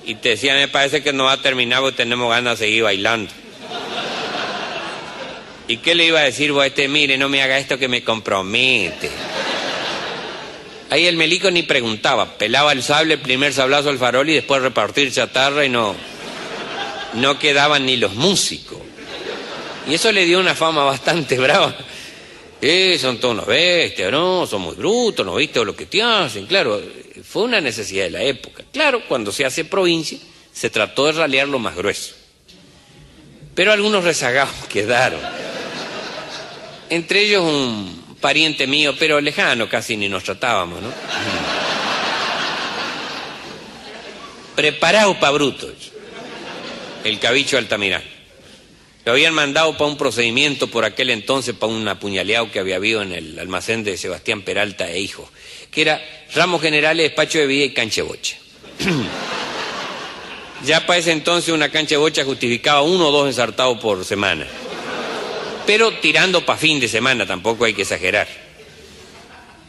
y 0.05 0.15
te 0.15 0.29
decía, 0.29 0.53
me 0.55 0.67
parece 0.67 1.01
que 1.01 1.13
no 1.13 1.25
va 1.25 1.33
a 1.33 1.41
terminar 1.41 1.81
porque 1.81 1.97
tenemos 1.97 2.29
ganas 2.29 2.59
de 2.59 2.65
seguir 2.65 2.83
bailando. 2.83 3.31
¿Y 5.67 5.77
qué 5.77 5.95
le 5.95 6.05
iba 6.05 6.19
a 6.19 6.23
decir 6.23 6.51
vos 6.51 6.63
a 6.63 6.67
este? 6.67 6.87
Mire, 6.87 7.17
no 7.17 7.29
me 7.29 7.41
haga 7.41 7.57
esto 7.57 7.77
que 7.77 7.87
me 7.87 8.03
compromete. 8.03 9.09
Ahí 10.89 11.07
el 11.07 11.15
melico 11.15 11.49
ni 11.49 11.63
preguntaba, 11.63 12.37
pelaba 12.37 12.71
el 12.73 12.83
sable, 12.83 13.15
el 13.15 13.21
primer 13.21 13.53
sablazo 13.53 13.89
al 13.89 13.97
farol 13.97 14.29
y 14.29 14.35
después 14.35 14.61
repartir 14.61 15.11
chatarra 15.11 15.65
y 15.65 15.69
no, 15.69 15.95
no 17.13 17.39
quedaban 17.39 17.85
ni 17.85 17.95
los 17.97 18.13
músicos. 18.13 18.77
Y 19.87 19.95
eso 19.95 20.11
le 20.11 20.25
dio 20.25 20.39
una 20.39 20.53
fama 20.53 20.83
bastante 20.83 21.39
brava. 21.39 21.75
Eh, 22.61 22.97
son 22.99 23.17
todos 23.17 23.33
unos 23.33 23.47
bestias, 23.47 24.11
¿no? 24.11 24.45
Son 24.45 24.61
muy 24.61 24.75
brutos, 24.75 25.25
¿no 25.25 25.35
viste 25.35 25.63
lo 25.65 25.75
que 25.75 25.85
te 25.85 26.01
hacen? 26.01 26.45
Claro, 26.45 26.81
fue 27.33 27.41
una 27.41 27.59
necesidad 27.59 28.03
de 28.03 28.11
la 28.11 28.21
época. 28.21 28.63
Claro, 28.71 29.01
cuando 29.07 29.31
se 29.31 29.43
hace 29.43 29.65
provincia, 29.65 30.19
se 30.53 30.69
trató 30.69 31.07
de 31.07 31.13
ralear 31.13 31.47
lo 31.47 31.57
más 31.57 31.75
grueso. 31.75 32.13
Pero 33.55 33.71
algunos 33.71 34.03
rezagados 34.03 34.53
quedaron. 34.69 35.19
Entre 36.91 37.21
ellos 37.21 37.41
un 37.41 38.17
pariente 38.21 38.67
mío, 38.67 38.93
pero 38.99 39.19
lejano, 39.19 39.67
casi 39.67 39.97
ni 39.97 40.07
nos 40.09 40.23
tratábamos, 40.23 40.79
¿no? 40.79 40.89
Preparado 44.55 45.19
para 45.19 45.31
brutos. 45.31 45.73
El 47.03 47.17
cabicho 47.17 47.57
Altamirán. 47.57 48.03
Lo 49.05 49.13
habían 49.13 49.33
mandado 49.33 49.75
para 49.75 49.89
un 49.89 49.97
procedimiento 49.97 50.67
por 50.67 50.85
aquel 50.85 51.09
entonces, 51.09 51.55
para 51.55 51.73
un 51.73 51.87
apuñaleado 51.87 52.51
que 52.51 52.59
había 52.59 52.75
habido 52.75 53.01
en 53.01 53.11
el 53.11 53.39
almacén 53.39 53.83
de 53.83 53.97
Sebastián 53.97 54.43
Peralta 54.43 54.89
e 54.89 54.99
hijo, 54.99 55.29
que 55.73 55.81
era 55.81 56.01
ramos 56.33 56.61
generales, 56.61 57.07
despacho 57.07 57.39
de 57.39 57.47
vida 57.47 57.65
y 57.65 57.73
cancha 57.73 58.03
bocha. 58.03 58.37
ya 60.65 60.85
para 60.85 60.99
ese 60.99 61.11
entonces 61.11 61.53
una 61.53 61.69
cancha 61.69 61.95
de 61.95 61.97
bocha 61.97 62.23
justificaba 62.23 62.81
uno 62.81 63.09
o 63.09 63.11
dos 63.11 63.27
ensartados 63.27 63.79
por 63.79 64.03
semana. 64.05 64.47
Pero 65.65 65.93
tirando 65.99 66.45
para 66.45 66.59
fin 66.59 66.79
de 66.79 66.87
semana, 66.87 67.25
tampoco 67.25 67.65
hay 67.65 67.73
que 67.73 67.83
exagerar. 67.83 68.27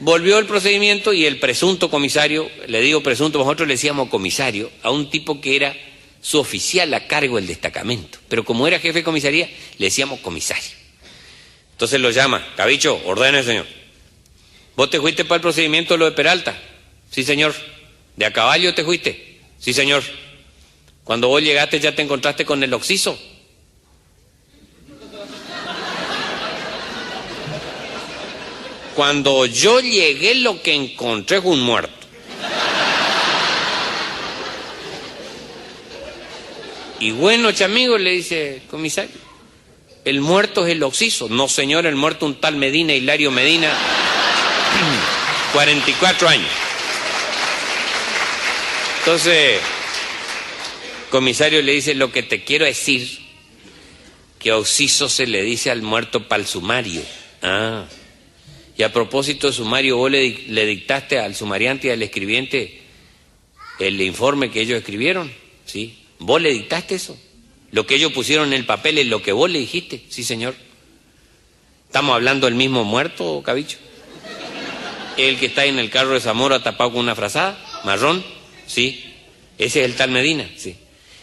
Volvió 0.00 0.38
el 0.38 0.46
procedimiento 0.46 1.12
y 1.12 1.24
el 1.24 1.38
presunto 1.38 1.88
comisario, 1.88 2.50
le 2.66 2.80
digo 2.80 3.02
presunto, 3.02 3.38
nosotros 3.38 3.68
le 3.68 3.74
decíamos 3.74 4.08
comisario, 4.08 4.70
a 4.82 4.90
un 4.90 5.08
tipo 5.08 5.40
que 5.40 5.56
era 5.56 5.74
su 6.20 6.40
oficial 6.40 6.92
a 6.94 7.06
cargo 7.06 7.36
del 7.36 7.46
destacamento. 7.46 8.18
Pero 8.28 8.44
como 8.44 8.66
era 8.66 8.80
jefe 8.80 9.00
de 9.00 9.04
comisaría, 9.04 9.48
le 9.78 9.86
decíamos 9.86 10.20
comisario. 10.20 10.70
Entonces 11.72 12.00
lo 12.00 12.10
llama, 12.10 12.44
Cabicho, 12.56 13.00
ordene, 13.04 13.42
señor. 13.42 13.66
¿Vos 14.76 14.90
te 14.90 15.00
fuiste 15.00 15.24
para 15.24 15.36
el 15.36 15.42
procedimiento 15.42 15.94
de 15.94 15.98
lo 15.98 16.04
de 16.06 16.12
Peralta? 16.12 16.58
Sí, 17.10 17.22
señor. 17.22 17.54
¿De 18.16 18.26
a 18.26 18.32
caballo 18.32 18.74
te 18.74 18.84
fuiste? 18.84 19.40
Sí, 19.58 19.72
señor. 19.72 20.02
Cuando 21.04 21.28
vos 21.28 21.42
llegaste 21.42 21.78
ya 21.80 21.94
te 21.94 22.02
encontraste 22.02 22.44
con 22.44 22.62
el 22.62 22.72
oxiso. 22.74 23.18
Cuando 28.94 29.46
yo 29.46 29.80
llegué 29.80 30.36
lo 30.36 30.62
que 30.62 30.72
encontré 30.72 31.40
fue 31.40 31.52
un 31.52 31.62
muerto. 31.62 31.92
Y 37.00 37.10
bueno, 37.10 37.52
chamigo, 37.52 37.98
le 37.98 38.12
dice 38.12 38.62
comisario, 38.70 39.10
el 40.04 40.20
muerto 40.20 40.64
es 40.64 40.72
el 40.72 40.82
oxiso. 40.82 41.28
No, 41.28 41.48
señor, 41.48 41.86
el 41.86 41.96
muerto 41.96 42.24
un 42.24 42.40
tal 42.40 42.56
Medina, 42.56 42.94
Hilario 42.94 43.30
Medina, 43.30 43.76
44 45.52 46.28
años. 46.28 46.50
Entonces, 49.00 49.60
comisario 51.10 51.62
le 51.62 51.72
dice, 51.72 51.94
lo 51.94 52.10
que 52.10 52.22
te 52.22 52.42
quiero 52.42 52.64
decir, 52.64 53.20
que 54.38 54.52
oxiso 54.52 55.08
se 55.08 55.26
le 55.26 55.42
dice 55.42 55.70
al 55.70 55.82
muerto 55.82 56.26
para 56.26 56.42
el 56.42 56.48
sumario. 56.48 57.02
Ah. 57.42 57.84
Y 58.76 58.82
a 58.82 58.92
propósito 58.92 59.46
de 59.46 59.52
sumario, 59.52 59.96
vos 59.96 60.10
le, 60.10 60.44
le 60.48 60.66
dictaste 60.66 61.18
al 61.18 61.34
sumariante 61.34 61.88
y 61.88 61.90
al 61.90 62.02
escribiente 62.02 62.82
el 63.78 64.00
informe 64.00 64.50
que 64.50 64.60
ellos 64.60 64.78
escribieron, 64.78 65.32
¿sí? 65.66 65.98
¿Vos 66.18 66.40
le 66.40 66.52
dictaste 66.52 66.94
eso? 66.94 67.16
Lo 67.70 67.86
que 67.86 67.96
ellos 67.96 68.12
pusieron 68.12 68.48
en 68.48 68.54
el 68.54 68.66
papel 68.66 68.98
es 68.98 69.06
lo 69.06 69.22
que 69.22 69.32
vos 69.32 69.50
le 69.50 69.58
dijiste, 69.58 70.02
sí 70.08 70.24
señor. 70.24 70.54
¿Estamos 71.86 72.14
hablando 72.14 72.46
del 72.46 72.54
mismo 72.54 72.84
muerto, 72.84 73.42
Cabicho? 73.44 73.78
¿El 75.16 75.38
que 75.38 75.46
está 75.46 75.64
en 75.64 75.78
el 75.78 75.90
carro 75.90 76.14
de 76.14 76.20
Zamora 76.20 76.62
tapado 76.62 76.92
con 76.92 77.00
una 77.00 77.14
frazada? 77.14 77.58
¿Marrón? 77.84 78.24
Sí. 78.66 79.12
Ese 79.58 79.80
es 79.80 79.86
el 79.86 79.94
tal 79.94 80.10
Medina, 80.10 80.48
sí. 80.56 80.76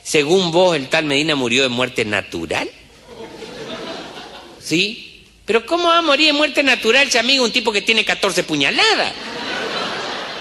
Según 0.04 0.51
vos, 0.51 0.75
el 0.75 0.88
tal 0.88 1.06
Medina 1.06 1.36
murió 1.36 1.63
de 1.63 1.69
muerte 1.69 2.06
natural. 2.06 2.69
¿Sí? 4.63 5.25
Pero 5.45 5.65
¿cómo 5.65 5.89
va 5.89 5.97
a 5.97 6.01
morir 6.01 6.27
de 6.27 6.34
muerte 6.34 6.63
natural, 6.63 7.10
amigo, 7.19 7.43
un 7.43 7.51
tipo 7.51 7.71
que 7.71 7.82
tiene 7.82 8.06
14 8.06 8.43
puñaladas? 8.43 9.12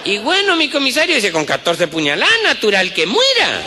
Y 0.05 0.19
bueno, 0.19 0.57
mi 0.57 0.69
comisario 0.69 1.15
dice, 1.15 1.33
con 1.33 1.45
14 1.45 1.89
puñaladas, 1.89 2.35
natural 2.45 2.95
que 2.95 3.07
muera. 3.07 3.63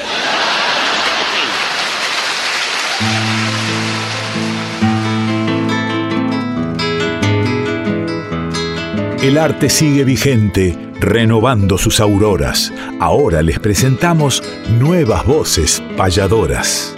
El 9.23 9.37
arte 9.37 9.69
sigue 9.69 10.03
vigente, 10.03 10.77
renovando 10.99 11.77
sus 11.77 12.01
auroras. 12.01 12.73
Ahora 12.99 13.41
les 13.41 13.57
presentamos 13.57 14.43
nuevas 14.77 15.25
voces 15.25 15.81
payadoras. 15.95 16.93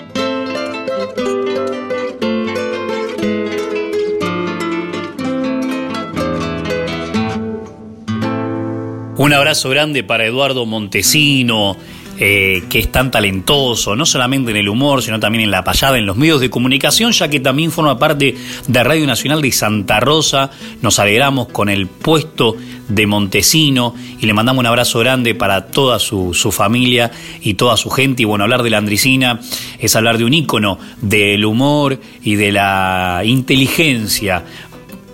Un 9.17 9.31
abrazo 9.31 9.69
grande 9.69 10.03
para 10.03 10.25
Eduardo 10.25 10.65
Montesino, 10.65 11.77
eh, 12.17 12.63
que 12.69 12.79
es 12.79 12.91
tan 12.91 13.11
talentoso, 13.11 13.95
no 13.95 14.05
solamente 14.05 14.51
en 14.51 14.57
el 14.57 14.69
humor, 14.69 15.03
sino 15.03 15.19
también 15.19 15.43
en 15.43 15.51
la 15.51 15.63
payada, 15.63 15.97
en 15.97 16.05
los 16.05 16.15
medios 16.15 16.39
de 16.39 16.49
comunicación, 16.49 17.11
ya 17.11 17.27
que 17.27 17.39
también 17.39 17.71
forma 17.71 17.99
parte 17.99 18.35
de 18.67 18.83
Radio 18.83 19.05
Nacional 19.05 19.41
de 19.41 19.51
Santa 19.51 19.99
Rosa. 19.99 20.51
Nos 20.81 20.99
alegramos 20.99 21.47
con 21.49 21.69
el 21.69 21.87
puesto 21.87 22.55
de 22.87 23.07
Montesino 23.07 23.95
y 24.19 24.25
le 24.25 24.33
mandamos 24.33 24.61
un 24.61 24.67
abrazo 24.67 24.99
grande 24.99 25.35
para 25.35 25.67
toda 25.67 25.99
su, 25.99 26.33
su 26.33 26.51
familia 26.51 27.11
y 27.41 27.55
toda 27.55 27.77
su 27.77 27.89
gente. 27.89 28.21
Y 28.21 28.25
bueno, 28.25 28.43
hablar 28.43 28.63
de 28.63 28.69
la 28.69 28.77
Andricina 28.77 29.39
es 29.79 29.95
hablar 29.95 30.17
de 30.17 30.23
un 30.23 30.33
ícono 30.33 30.79
del 31.01 31.43
humor 31.45 31.99
y 32.23 32.35
de 32.35 32.51
la 32.51 33.21
inteligencia 33.25 34.45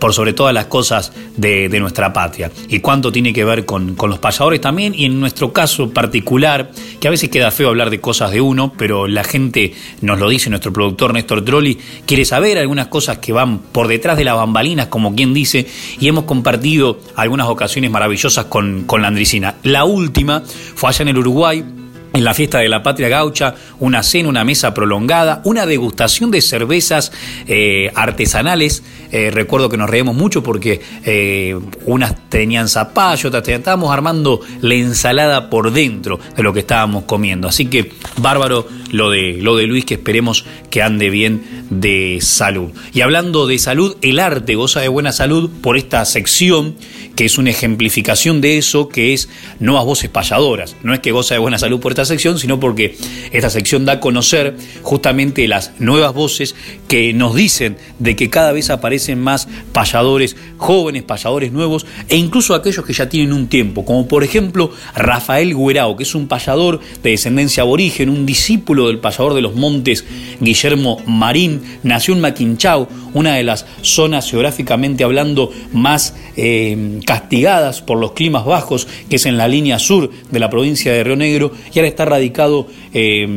por 0.02 0.16
sobre 0.16 0.34
todas 0.34 0.52
las 0.52 0.66
cosas 0.66 1.14
de, 1.38 1.70
nuestra 1.80 2.12
patria. 2.12 2.52
Y 2.68 2.80
cuánto 2.80 3.12
tiene 3.12 3.34
que 3.34 3.46
ver 3.46 3.66
con, 3.66 3.96
los 3.96 4.18
payadores 4.18 4.60
también, 4.60 4.96
y 4.96 5.06
en 5.06 5.20
nuestro 5.20 5.54
caso 5.54 5.92
particular, 5.92 6.72
que 7.00 7.08
a 7.08 7.12
veces 7.12 7.30
queda 7.30 7.52
feo 7.52 7.70
hablar 7.70 7.92
de 7.92 8.02
cosas 8.02 8.32
de 8.32 8.42
uno, 8.42 8.74
pero 8.76 9.08
la 9.08 9.24
gente 9.24 9.76
nos 10.02 10.20
lo 10.20 10.28
dice, 10.28 10.50
nuestro 10.50 10.74
productor 10.74 11.14
Néstor 11.14 11.46
Trolli 11.46 11.78
quiere 12.08 12.26
saber 12.26 12.58
algunas 12.58 12.88
cosas 12.88 13.20
que 13.20 13.32
van 13.32 13.60
por 13.60 13.88
detrás 13.88 14.18
de 14.18 14.24
las 14.24 14.36
bambalinas, 14.36 14.88
como 14.88 15.14
quien 15.14 15.36
dice, 15.36 15.68
y 16.00 16.08
hemos 16.08 16.24
compartido 16.24 17.00
algunas 17.16 17.48
ocasiones 17.48 17.92
maravillosas 17.92 18.46
con, 18.46 18.86
con 18.88 19.04
la 19.04 19.08
Andricina. 19.10 19.58
La 19.62 19.86
última 19.86 20.42
fue 20.48 20.90
allá 20.90 21.04
en 21.04 21.10
el 21.10 21.20
Uruguay, 21.20 21.64
en 22.14 22.24
la 22.24 22.34
fiesta 22.34 22.60
de 22.60 22.70
la 22.70 22.84
patria 22.84 23.10
gaucha, 23.10 23.56
una 23.80 24.04
cena, 24.04 24.30
una 24.30 24.44
mesa 24.44 24.74
prolongada, 24.74 25.42
una 25.46 25.66
degustación 25.66 26.32
de 26.32 26.42
cervezas 26.42 27.12
eh, 27.48 27.92
artesanales. 27.96 28.84
Eh, 29.12 29.32
recuerdo 29.32 29.70
que 29.70 29.78
nos 29.78 29.90
reímos 29.90 30.16
mucho 30.16 30.44
porque 30.44 30.82
eh, 31.06 31.58
unas 31.86 32.30
tenían 32.30 32.68
zapallo, 32.68 33.30
otras 33.30 33.44
tenían, 33.44 33.62
estábamos 33.62 33.92
armando 33.92 34.42
la 34.62 34.76
ensalada 34.76 35.50
por 35.50 35.72
dentro 35.72 36.20
de 36.36 36.44
lo 36.44 36.54
que 36.54 36.62
estábamos 36.62 37.04
comiendo. 37.04 37.48
Así 37.48 37.68
que 37.68 37.94
bárbaro 38.18 38.68
lo 38.92 39.10
de, 39.10 39.38
lo 39.42 39.56
de 39.56 39.68
Luis, 39.68 39.86
que 39.86 39.96
esperemos 39.96 40.46
que 40.70 40.82
ande 40.82 41.10
bien 41.10 41.44
de 41.70 42.20
salud. 42.22 42.72
Y 42.94 43.02
hablando 43.02 43.48
de 43.48 43.60
salud, 43.60 43.98
el 44.02 44.20
arte 44.20 44.56
goza 44.56 44.82
de 44.82 44.88
buena 44.88 45.12
salud 45.12 45.50
por 45.62 45.78
esta 45.78 46.04
sección, 46.06 46.76
que 47.16 47.26
es 47.26 47.38
una 47.38 47.50
ejemplificación 47.50 48.42
de 48.42 48.58
eso, 48.58 48.90
que 48.90 49.14
es 49.14 49.30
Nuevas 49.60 49.86
Voces 49.86 50.10
Payadoras. 50.10 50.76
No 50.84 50.94
es 50.94 51.00
que 51.00 51.12
goza 51.12 51.36
de 51.36 51.40
buena 51.40 51.60
salud 51.60 51.80
por 51.80 51.92
esta 51.92 52.06
sección, 52.06 52.40
sino 52.40 52.60
porque 52.60 52.96
esta 53.32 53.50
sección 53.50 53.86
da 53.86 53.92
a 53.92 54.00
conocer 54.00 54.56
justamente 54.82 55.48
las 55.48 55.80
nuevas 55.80 56.14
voces 56.14 56.56
que 56.88 57.14
nos 57.14 57.36
dicen 57.36 57.78
de 58.00 58.16
que 58.16 58.30
cada 58.30 58.52
vez 58.52 58.70
aparecen 58.70 59.20
más 59.20 59.48
payadores 59.74 60.36
jóvenes, 60.58 61.04
payadores 61.04 61.52
nuevos, 61.52 61.86
e 62.08 62.16
incluso 62.16 62.56
aquellos 62.56 62.86
que 62.86 62.94
ya 62.94 63.10
tienen 63.10 63.34
un 63.34 63.48
tiempo, 63.48 63.86
como 63.86 64.08
por 64.08 64.24
ejemplo 64.24 64.72
Rafael 64.96 65.56
Guerao, 65.56 65.96
que 65.96 66.04
es 66.04 66.16
un 66.16 66.28
payador 66.28 66.80
de 67.04 67.12
descendencia 67.12 67.64
aborigen, 67.64 68.10
un 68.10 68.26
discípulo 68.26 68.81
del 68.88 69.00
payador 69.00 69.34
de 69.34 69.42
los 69.42 69.56
montes 69.56 70.06
Guillermo 70.40 71.02
Marín, 71.06 71.62
nació 71.84 72.14
en 72.14 72.22
Maquinchao, 72.22 72.88
una 73.14 73.36
de 73.36 73.44
las 73.44 73.66
zonas 73.82 74.30
geográficamente 74.30 75.04
hablando 75.04 75.52
más 75.74 76.16
eh, 76.38 77.00
castigadas 77.06 77.82
por 77.82 77.98
los 77.98 78.14
climas 78.14 78.46
bajos, 78.46 78.88
que 79.10 79.18
es 79.18 79.26
en 79.26 79.38
la 79.38 79.48
línea 79.48 79.80
sur 79.80 80.10
de 80.32 80.40
la 80.40 80.50
provincia 80.50 80.92
de 80.92 81.04
Río 81.04 81.16
Negro, 81.16 81.52
y 81.74 81.80
ahora 81.80 81.90
está 81.90 82.06
radicado 82.06 82.68
eh, 82.94 83.28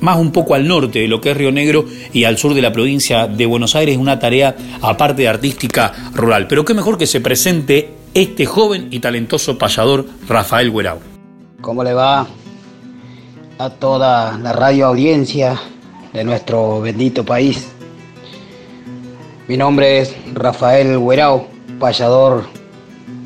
más 0.00 0.18
un 0.18 0.32
poco 0.32 0.54
al 0.54 0.66
norte 0.66 1.00
de 1.00 1.08
lo 1.08 1.20
que 1.20 1.30
es 1.30 1.36
Río 1.36 1.52
Negro 1.52 1.86
y 2.12 2.24
al 2.24 2.38
sur 2.38 2.54
de 2.54 2.62
la 2.62 2.72
provincia 2.72 3.26
de 3.26 3.46
Buenos 3.46 3.74
Aires, 3.74 3.96
una 3.96 4.18
tarea 4.18 4.56
aparte 4.80 5.22
de 5.22 5.28
artística 5.28 5.92
rural. 6.14 6.46
Pero 6.48 6.64
qué 6.64 6.74
mejor 6.74 6.98
que 6.98 7.06
se 7.06 7.20
presente 7.20 7.94
este 8.14 8.46
joven 8.46 8.88
y 8.90 9.00
talentoso 9.00 9.58
payador 9.58 10.06
Rafael 10.28 10.72
Guerau. 10.72 10.98
¿Cómo 11.60 11.82
le 11.82 11.92
va 11.92 12.26
a 13.58 13.70
toda 13.70 14.38
la 14.38 14.52
radio 14.52 14.86
audiencia 14.86 15.60
de 16.12 16.22
nuestro 16.22 16.80
bendito 16.80 17.24
país? 17.24 17.68
Mi 19.48 19.56
nombre 19.56 19.98
es 19.98 20.14
Rafael 20.32 20.98
Guerau, 21.00 21.46
payador 21.80 22.44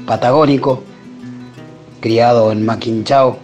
patagónico, 0.06 0.82
criado 2.00 2.50
en 2.50 2.64
Maquinchao, 2.64 3.38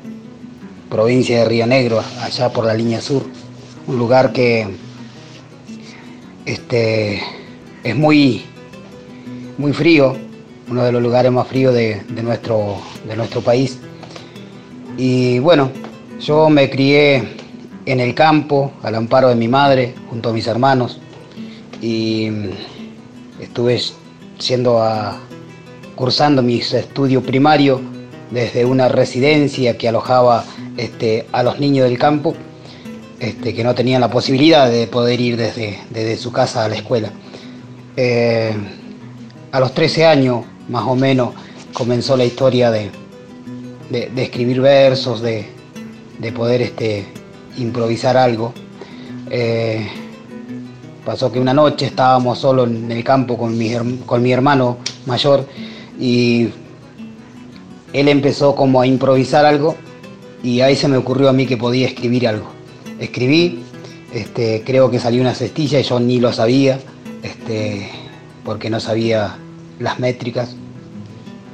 provincia 0.89 1.41
de 1.41 1.45
Río 1.45 1.67
Negro, 1.67 2.03
allá 2.23 2.51
por 2.51 2.65
la 2.65 2.73
línea 2.73 3.03
sur. 3.03 3.23
Un 3.87 3.99
lugar 3.99 4.33
que 4.33 4.67
este, 6.47 7.23
es 7.85 7.97
muy, 7.97 8.45
muy 9.59 9.75
frío, 9.75 10.17
uno 10.71 10.85
de 10.85 10.93
los 10.93 11.03
lugares 11.03 11.31
más 11.33 11.47
fríos 11.47 11.75
de, 11.75 12.03
nuestro, 12.23 12.79
de 13.07 13.15
nuestro 13.15 13.43
país. 13.43 13.79
Y 14.97 15.39
bueno, 15.41 15.71
yo 16.21 16.49
me 16.49 16.69
crié 16.69 17.23
en 17.87 18.01
el 18.01 18.15
campo, 18.15 18.73
al 18.83 18.95
amparo 18.95 19.29
de 19.29 19.35
mi 19.35 19.49
madre, 19.49 19.95
junto 20.11 20.31
a 20.31 20.33
mis 20.33 20.47
hermanos, 20.47 21.01
y 21.81 22.29
estuve 23.41 23.81
siendo 24.39 24.83
cursando 25.95 26.43
mis 26.43 26.73
estudios 26.75 27.23
primarios 27.25 27.81
desde 28.31 28.65
una 28.65 28.89
residencia 28.89 29.79
que 29.79 29.89
alojaba 29.89 30.45
este, 30.77 31.27
a 31.33 31.43
los 31.43 31.59
niños 31.59 31.89
del 31.89 31.99
campo, 31.99 32.35
este, 33.21 33.55
que 33.55 33.65
no 33.65 33.75
tenían 33.75 34.01
la 34.01 34.11
posibilidad 34.11 34.71
de 34.71 34.87
poder 34.87 35.21
ir 35.21 35.37
desde, 35.37 35.79
desde 35.91 36.17
su 36.17 36.31
casa 36.31 36.65
a 36.65 36.69
la 36.69 36.77
escuela. 36.77 37.11
Eh, 37.97 38.55
a 39.51 39.61
los 39.61 39.73
13 39.73 40.07
años, 40.07 40.45
más 40.69 40.85
o 40.87 40.95
menos, 40.95 41.31
comenzó 41.73 42.17
la 42.17 42.25
historia 42.25 42.71
de, 42.71 42.91
de, 43.91 44.23
escribir 44.23 44.61
versos, 44.61 45.21
de, 45.21 45.58
poder 46.33 46.63
este, 46.63 47.07
improvisar 47.57 48.17
algo. 48.17 48.53
Eh, 49.31 49.87
pasó 51.05 51.33
que 51.33 51.41
una 51.41 51.55
noche 51.55 51.87
estábamos 51.87 52.39
solo 52.39 52.65
en 52.65 52.91
el 52.91 53.03
campo 53.03 53.39
con 53.39 53.57
mi, 53.57 53.73
con 54.05 54.23
mi 54.23 54.33
hermano 54.33 54.79
mayor 55.07 55.47
y 55.99 56.49
él 57.93 58.09
empezó 58.09 58.55
como 58.55 58.81
a 58.81 58.87
improvisar 58.87 59.47
algo 59.47 59.77
y 60.43 60.61
ahí 60.61 60.77
se 60.77 60.89
me 60.89 60.97
ocurrió 60.97 61.29
a 61.29 61.33
mí 61.33 61.47
que 61.47 61.57
podía 61.57 61.87
escribir 61.87 62.29
algo. 62.29 62.47
Escribí, 62.99 63.63
este, 64.13 64.63
creo 64.65 64.91
que 64.91 64.99
salió 64.99 65.21
una 65.21 65.35
cestilla 65.35 65.81
y 65.81 65.83
yo 65.83 65.99
ni 65.99 66.21
lo 66.21 66.33
sabía, 66.33 66.79
este, 67.23 67.91
porque 68.45 68.71
no 68.71 68.81
sabía 68.81 69.37
las 69.79 69.99
métricas. 69.99 70.55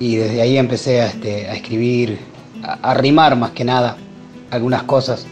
Y 0.00 0.16
desde 0.16 0.42
ahí 0.42 0.58
empecé 0.58 1.00
a, 1.00 1.06
este, 1.06 1.50
escribir, 1.52 2.18
a, 2.62 2.94
rimar 2.94 3.36
más 3.36 3.52
que 3.52 3.64
nada 3.64 3.96
algunas 4.54 4.84
cosas, 4.84 5.26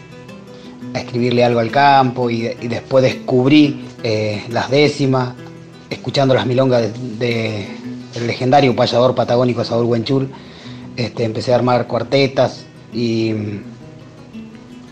a 0.93 0.99
escribirle 0.99 1.43
algo 1.43 1.59
al 1.59 1.71
campo 1.71 2.29
y, 2.29 2.41
después 2.41 3.03
descubrí 3.03 3.85
eh, 4.03 4.43
las 4.49 4.69
décimas, 4.69 5.33
escuchando 5.89 6.33
las 6.33 6.45
milongas 6.45 6.91
del 7.19 7.67
legendario 8.27 8.75
payador 8.75 9.15
patagónico 9.15 9.63
Saúl 9.63 9.85
Huenchul 9.85 10.29
este, 10.95 11.23
empecé 11.23 11.51
a 11.53 11.55
armar 11.55 11.87
cuartetas 11.87 12.65
y, 12.93 13.33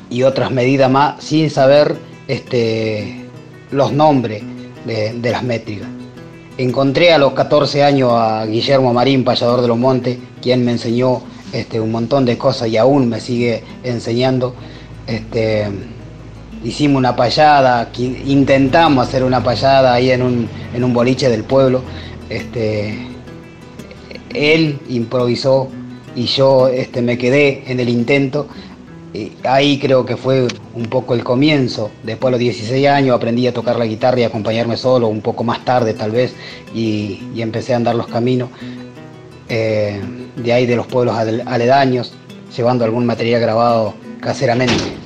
y, 0.09 0.23
otras 0.23 0.49
medidas 0.49 0.89
más 0.89 1.23
sin 1.23 1.49
saber 1.51 1.95
este, 2.27 3.27
los 3.69 3.93
nombres 3.93 4.43
de, 4.85 5.31
las 5.31 5.43
métricas. 5.43 5.87
Encontré 6.57 7.13
a 7.13 7.19
los 7.19 7.33
14 7.33 7.83
años 7.83 8.11
a 8.13 8.45
Guillermo 8.45 8.93
Marín, 8.93 9.23
payador 9.23 9.61
de 9.61 9.67
los 9.67 9.77
montes, 9.77 10.17
quien 10.41 10.65
me 10.65 10.71
enseñó 10.71 11.21
este, 11.53 11.79
un 11.79 11.91
montón 11.91 12.25
de 12.25 12.37
cosas 12.37 12.69
y 12.69 12.77
aún 12.77 13.09
me 13.09 13.19
sigue 13.19 13.63
enseñando. 13.83 14.55
Este, 15.07 15.67
hicimos 16.63 16.99
una 16.99 17.15
payada, 17.15 17.89
intentamos 17.97 19.07
hacer 19.07 19.23
una 19.23 19.43
payada 19.43 19.93
ahí 19.93 20.11
en 20.11 20.21
un, 20.21 20.49
en 20.73 20.83
un 20.83 20.93
boliche 20.93 21.29
del 21.29 21.43
pueblo. 21.43 21.81
Este, 22.29 22.97
él 24.33 24.79
improvisó 24.89 25.69
y 26.15 26.25
yo 26.25 26.69
me 27.01 27.17
quedé 27.17 27.63
en 27.67 27.79
el 27.79 27.89
intento. 27.89 28.47
Ahí 29.43 29.77
creo 29.77 30.05
que 30.05 30.15
fue 30.15 30.47
un 30.73 30.85
poco 30.85 31.13
el 31.13 31.23
comienzo. 31.23 31.91
Después 32.03 32.29
a 32.29 32.31
los 32.31 32.39
16 32.39 32.87
años 32.87 33.15
aprendí 33.15 33.45
a 33.47 33.53
tocar 33.53 33.77
la 33.77 33.85
guitarra 33.85 34.21
y 34.21 34.23
acompañarme 34.23 34.77
solo, 34.77 35.09
un 35.09 35.21
poco 35.21 35.43
más 35.43 35.65
tarde 35.65 35.93
tal 35.93 36.11
vez, 36.11 36.33
y, 36.73 37.19
empecé 37.35 37.73
a 37.73 37.77
andar 37.77 37.95
los 37.95 38.07
caminos 38.07 38.49
eh, 39.49 39.99
de 40.35 40.53
ahí 40.53 40.65
de 40.65 40.75
los 40.75 40.87
pueblos 40.87 41.15
aledaños, 41.15 42.13
llevando 42.55 42.85
algún 42.85 43.05
material 43.05 43.41
grabado 43.41 43.95
caseramente. 44.19 45.01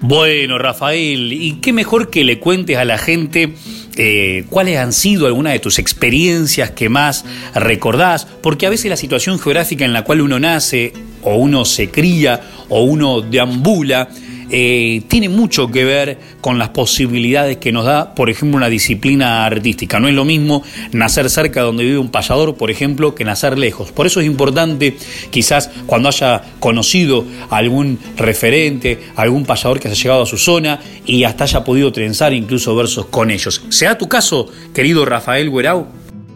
Bueno, 0.00 0.58
Rafael, 0.58 1.32
y 1.32 1.54
qué 1.60 1.72
mejor 1.72 2.10
que 2.10 2.22
le 2.22 2.38
cuentes 2.38 2.76
a 2.76 2.84
la 2.84 2.98
gente 2.98 3.54
eh, 3.96 4.44
cuáles 4.50 4.78
han 4.78 4.92
sido 4.92 5.26
algunas 5.26 5.54
de 5.54 5.58
tus 5.58 5.78
experiencias 5.78 6.70
que 6.70 6.88
más 6.88 7.24
recordás, 7.54 8.26
porque 8.42 8.66
a 8.66 8.70
veces 8.70 8.90
la 8.90 8.96
situación 8.96 9.38
geográfica 9.38 9.84
en 9.84 9.94
la 9.94 10.04
cual 10.04 10.20
uno 10.20 10.38
nace, 10.38 10.92
o 11.22 11.36
uno 11.36 11.64
se 11.64 11.90
cría, 11.90 12.40
o 12.68 12.82
uno 12.82 13.22
deambula, 13.22 14.08
eh, 14.50 15.02
tiene 15.08 15.28
mucho 15.28 15.68
que 15.70 15.84
ver 15.84 16.18
con 16.40 16.58
las 16.58 16.68
posibilidades 16.70 17.56
que 17.56 17.72
nos 17.72 17.84
da, 17.84 18.14
por 18.14 18.30
ejemplo, 18.30 18.56
una 18.56 18.68
disciplina 18.68 19.44
artística. 19.44 19.98
No 19.98 20.08
es 20.08 20.14
lo 20.14 20.24
mismo 20.24 20.62
nacer 20.92 21.28
cerca 21.30 21.60
de 21.60 21.66
donde 21.66 21.84
vive 21.84 21.98
un 21.98 22.10
payador, 22.10 22.56
por 22.56 22.70
ejemplo, 22.70 23.14
que 23.14 23.24
nacer 23.24 23.58
lejos. 23.58 23.92
Por 23.92 24.06
eso 24.06 24.20
es 24.20 24.26
importante, 24.26 24.96
quizás 25.30 25.70
cuando 25.86 26.08
haya 26.08 26.42
conocido 26.60 27.24
algún 27.50 27.98
referente, 28.16 29.00
algún 29.16 29.44
payador 29.44 29.80
que 29.80 29.88
haya 29.88 30.00
llegado 30.00 30.22
a 30.22 30.26
su 30.26 30.38
zona 30.38 30.80
y 31.04 31.24
hasta 31.24 31.44
haya 31.44 31.64
podido 31.64 31.92
trenzar 31.92 32.32
incluso 32.32 32.74
versos 32.76 33.06
con 33.06 33.30
ellos. 33.30 33.62
¿Sea 33.68 33.98
tu 33.98 34.08
caso, 34.08 34.48
querido 34.72 35.04
Rafael 35.04 35.50
Guerau? 35.50 35.86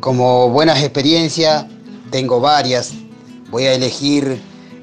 Como 0.01 0.49
buenas 0.51 0.83
experiencias, 0.83 1.67
tengo 2.11 2.41
varias. 2.41 2.93
Voy 3.51 3.65
a 3.65 3.75
elegir 3.75 4.39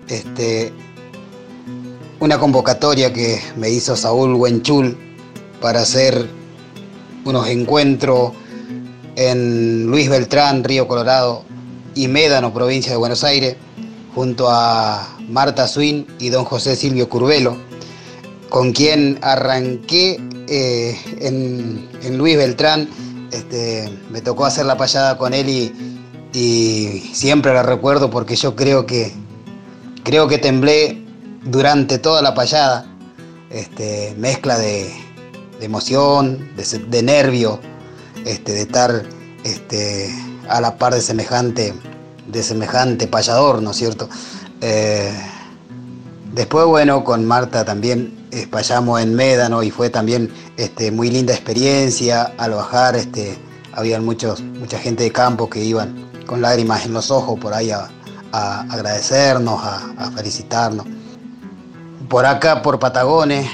este, 0.07 0.71
una 2.19 2.39
convocatoria 2.39 3.13
que 3.13 3.41
me 3.55 3.69
hizo 3.69 3.95
Saúl 3.95 4.33
Huenchul 4.33 4.97
para 5.61 5.81
hacer 5.81 6.27
unos 7.25 7.47
encuentros 7.47 8.31
en 9.15 9.87
Luis 9.87 10.09
Beltrán, 10.09 10.63
Río 10.63 10.87
Colorado 10.87 11.43
y 11.95 12.07
Médano, 12.07 12.53
provincia 12.53 12.91
de 12.91 12.97
Buenos 12.97 13.23
Aires, 13.23 13.55
junto 14.15 14.49
a 14.49 15.17
Marta 15.29 15.67
Swin 15.67 16.07
y 16.19 16.29
don 16.29 16.45
José 16.45 16.75
Silvio 16.75 17.09
Curvelo, 17.09 17.57
con 18.49 18.71
quien 18.71 19.19
arranqué 19.21 20.19
eh, 20.47 20.97
en, 21.19 22.17
Luis 22.17 22.37
Beltrán. 22.37 22.89
Este, 23.31 23.91
me 24.09 24.21
tocó 24.21 24.45
hacer 24.45 24.65
la 24.65 24.77
payada 24.77 25.17
con 25.17 25.33
él 25.33 25.49
y, 25.49 25.73
y 26.33 27.09
siempre 27.13 27.53
la 27.53 27.61
recuerdo 27.61 28.09
porque 28.09 28.35
yo 28.35 28.55
creo 28.55 28.85
que 28.85 29.11
creo 30.03 30.27
que 30.27 30.37
temblé 30.37 31.06
durante 31.49 31.97
toda 31.97 32.21
la 32.21 32.33
payada, 32.33 32.85
este, 33.49 34.15
mezcla 34.17 34.57
de, 34.57 34.93
emoción, 35.61 36.49
de, 36.55 37.03
nervio, 37.03 37.59
este, 38.25 38.53
de 38.53 38.61
estar 38.61 39.03
este, 39.43 40.13
a 40.49 40.61
la 40.61 40.77
par 40.77 40.93
de 40.93 41.01
semejante, 41.01 41.73
de 42.27 42.43
semejante 42.43 43.07
payador, 43.07 43.61
¿no 43.61 43.71
es 43.71 43.77
cierto? 43.77 44.09
Eh, 44.61 45.13
después, 46.33 46.65
bueno, 46.65 47.03
con 47.03 47.25
Marta 47.25 47.65
también 47.65 48.27
espallamos 48.31 49.01
en 49.01 49.15
Médano 49.15 49.63
y 49.63 49.71
fue 49.71 49.89
también 49.89 50.31
muy 50.93 51.09
linda 51.09 51.33
experiencia. 51.33 52.33
Al 52.37 52.51
bajar 52.51 52.95
este, 52.95 53.37
había 53.73 53.99
muchos, 54.01 54.41
mucha 54.41 54.77
gente 54.79 55.03
de 55.03 55.11
campo 55.11 55.49
que 55.49 55.63
iban 55.63 56.07
con 56.25 56.41
lágrimas 56.41 56.85
en 56.85 56.93
los 56.93 57.09
ojos 57.11 57.39
por 57.39 57.53
ahí 57.53 57.71
a, 57.71 57.89
agradecernos, 58.31 59.59
a, 59.63 60.11
felicitarnos. 60.15 60.85
Por 62.09 62.25
acá, 62.25 62.61
por 62.61 62.79
Patagones, 62.79 63.49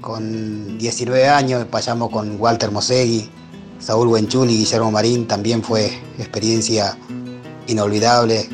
con 0.00 0.78
19 0.78 1.28
años, 1.28 1.66
pasamos 1.66 2.10
con 2.10 2.40
Walter 2.40 2.70
Mosegui, 2.70 3.28
Saúl 3.78 4.08
Buenchul 4.08 4.48
y 4.50 4.58
Guillermo 4.58 4.90
Marín, 4.90 5.26
también 5.26 5.62
fue 5.62 5.86
experiencia 6.18 6.96
inolvidable. 7.66 8.48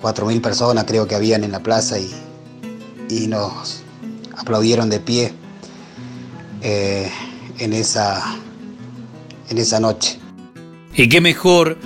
4.000 0.00 0.40
personas 0.40 0.84
creo 0.84 1.08
que 1.08 1.16
habían 1.16 1.42
en 1.42 1.50
la 1.50 1.60
plaza 1.60 1.98
y, 1.98 2.08
y 3.08 3.26
nos 3.26 3.82
aplaudieron 4.36 4.90
de 4.90 5.00
pie 5.00 5.32
eh, 6.62 7.10
en, 7.58 7.72
esa, 7.72 8.22
en 9.50 9.58
esa 9.58 9.80
noche. 9.80 10.20
Y 10.94 11.08
qué 11.08 11.20
mejor 11.20 11.78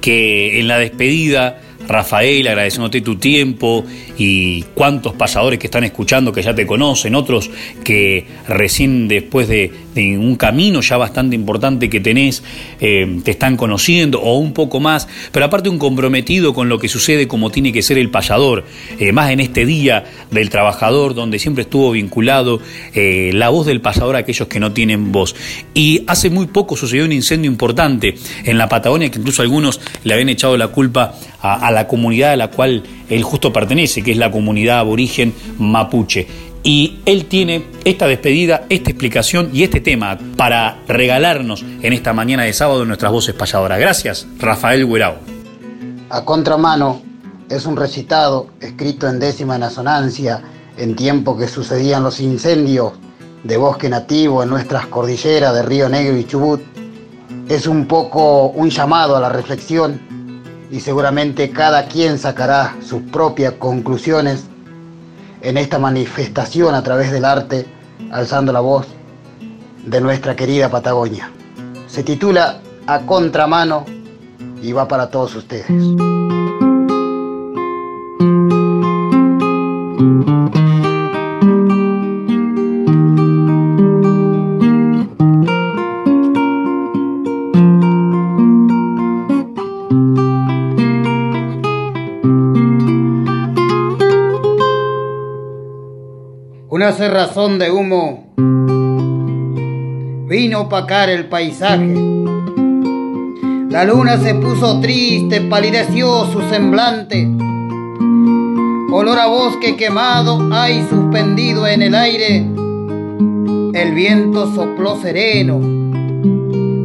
que 0.00 0.60
en 0.60 0.68
la 0.68 0.78
despedida 0.78 1.60
Rafael, 1.92 2.48
agradeciéndote 2.48 3.00
tu 3.02 3.16
tiempo 3.16 3.84
y 4.18 4.62
cuántos 4.74 5.14
pasadores 5.14 5.58
que 5.58 5.66
están 5.66 5.84
escuchando 5.84 6.32
que 6.32 6.42
ya 6.42 6.54
te 6.54 6.66
conocen, 6.66 7.14
otros 7.14 7.50
que 7.84 8.26
recién 8.48 9.08
después 9.08 9.46
de, 9.48 9.70
de 9.94 10.18
un 10.18 10.36
camino 10.36 10.80
ya 10.80 10.96
bastante 10.96 11.36
importante 11.36 11.90
que 11.90 12.00
tenés, 12.00 12.42
eh, 12.80 13.20
te 13.24 13.32
están 13.32 13.56
conociendo 13.56 14.20
o 14.20 14.38
un 14.38 14.52
poco 14.52 14.80
más, 14.80 15.08
pero 15.32 15.46
aparte 15.46 15.68
un 15.68 15.78
comprometido 15.78 16.54
con 16.54 16.68
lo 16.68 16.78
que 16.78 16.88
sucede 16.88 17.28
como 17.28 17.50
tiene 17.50 17.72
que 17.72 17.82
ser 17.82 17.98
el 17.98 18.10
payador, 18.10 18.64
eh, 18.98 19.12
más 19.12 19.30
en 19.30 19.40
este 19.40 19.66
día 19.66 20.04
del 20.30 20.50
trabajador 20.50 21.14
donde 21.14 21.38
siempre 21.38 21.62
estuvo 21.62 21.90
vinculado 21.92 22.60
eh, 22.94 23.30
la 23.34 23.48
voz 23.50 23.66
del 23.66 23.80
payador 23.80 24.16
a 24.16 24.20
aquellos 24.20 24.48
que 24.48 24.60
no 24.60 24.72
tienen 24.72 25.12
voz. 25.12 25.34
Y 25.74 26.04
hace 26.06 26.30
muy 26.30 26.46
poco 26.46 26.76
sucedió 26.76 27.04
un 27.04 27.12
incendio 27.12 27.50
importante 27.50 28.14
en 28.44 28.58
la 28.58 28.68
Patagonia 28.68 29.10
que 29.10 29.18
incluso 29.18 29.42
algunos 29.42 29.80
le 30.04 30.14
habían 30.14 30.28
echado 30.28 30.56
la 30.56 30.68
culpa 30.68 31.14
a, 31.40 31.66
a 31.66 31.70
la 31.70 31.86
comunidad 31.86 32.32
a 32.32 32.36
la 32.36 32.48
cual 32.48 32.82
él 33.08 33.22
justo 33.22 33.52
pertenece, 33.52 34.02
que 34.02 34.12
es 34.12 34.16
la 34.16 34.30
comunidad 34.30 34.78
aborigen 34.78 35.34
mapuche. 35.58 36.51
Y 36.64 37.00
él 37.06 37.26
tiene 37.26 37.66
esta 37.84 38.06
despedida, 38.06 38.66
esta 38.68 38.90
explicación 38.90 39.50
y 39.52 39.64
este 39.64 39.80
tema 39.80 40.18
para 40.36 40.78
regalarnos 40.86 41.64
en 41.82 41.92
esta 41.92 42.12
mañana 42.12 42.44
de 42.44 42.52
sábado 42.52 42.84
nuestras 42.84 43.10
voces 43.10 43.34
payadoras. 43.34 43.80
Gracias, 43.80 44.26
Rafael 44.38 44.86
Guerao. 44.86 45.16
A 46.10 46.24
contramano 46.24 47.02
es 47.48 47.66
un 47.66 47.76
recitado 47.76 48.48
escrito 48.60 49.08
en 49.08 49.18
décima 49.18 49.56
asonancia 49.56 50.42
en 50.76 50.94
tiempo 50.94 51.36
que 51.36 51.48
sucedían 51.48 52.04
los 52.04 52.20
incendios 52.20 52.92
de 53.42 53.56
bosque 53.56 53.88
nativo 53.88 54.42
en 54.42 54.50
nuestras 54.50 54.86
cordilleras 54.86 55.54
de 55.54 55.62
Río 55.62 55.88
Negro 55.88 56.16
y 56.16 56.24
Chubut. 56.24 56.60
Es 57.48 57.66
un 57.66 57.86
poco 57.86 58.46
un 58.46 58.70
llamado 58.70 59.16
a 59.16 59.20
la 59.20 59.28
reflexión 59.28 60.00
y 60.70 60.78
seguramente 60.78 61.50
cada 61.50 61.86
quien 61.86 62.18
sacará 62.18 62.76
sus 62.86 63.02
propias 63.02 63.54
conclusiones 63.54 64.44
en 65.42 65.56
esta 65.56 65.78
manifestación 65.78 66.74
a 66.74 66.82
través 66.82 67.10
del 67.10 67.24
arte, 67.24 67.66
alzando 68.10 68.52
la 68.52 68.60
voz 68.60 68.86
de 69.84 70.00
nuestra 70.00 70.36
querida 70.36 70.70
Patagonia. 70.70 71.30
Se 71.88 72.02
titula 72.02 72.60
A 72.86 73.00
Contramano 73.00 73.84
y 74.62 74.72
va 74.72 74.86
para 74.86 75.10
todos 75.10 75.34
ustedes. 75.34 75.66
Una 96.82 96.90
cerrazón 96.90 97.60
de 97.60 97.70
humo 97.70 98.24
vino 100.26 100.58
a 100.58 100.60
opacar 100.62 101.10
el 101.10 101.28
paisaje. 101.28 101.94
La 103.70 103.84
luna 103.84 104.16
se 104.16 104.34
puso 104.34 104.80
triste, 104.80 105.42
palideció 105.42 106.26
su 106.32 106.40
semblante. 106.50 107.28
Olor 108.90 109.16
a 109.16 109.26
bosque 109.28 109.76
quemado 109.76 110.52
hay 110.52 110.84
suspendido 110.90 111.68
en 111.68 111.82
el 111.82 111.94
aire. 111.94 112.38
El 113.74 113.94
viento 113.94 114.52
sopló 114.52 114.96
sereno, 115.00 115.60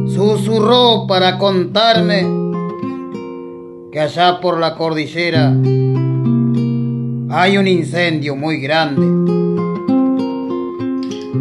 susurró 0.06 1.08
para 1.08 1.38
contarme 1.38 2.24
que 3.90 3.98
allá 3.98 4.38
por 4.40 4.60
la 4.60 4.76
cordillera 4.76 5.48
hay 7.30 7.58
un 7.58 7.66
incendio 7.66 8.36
muy 8.36 8.60
grande. 8.60 9.37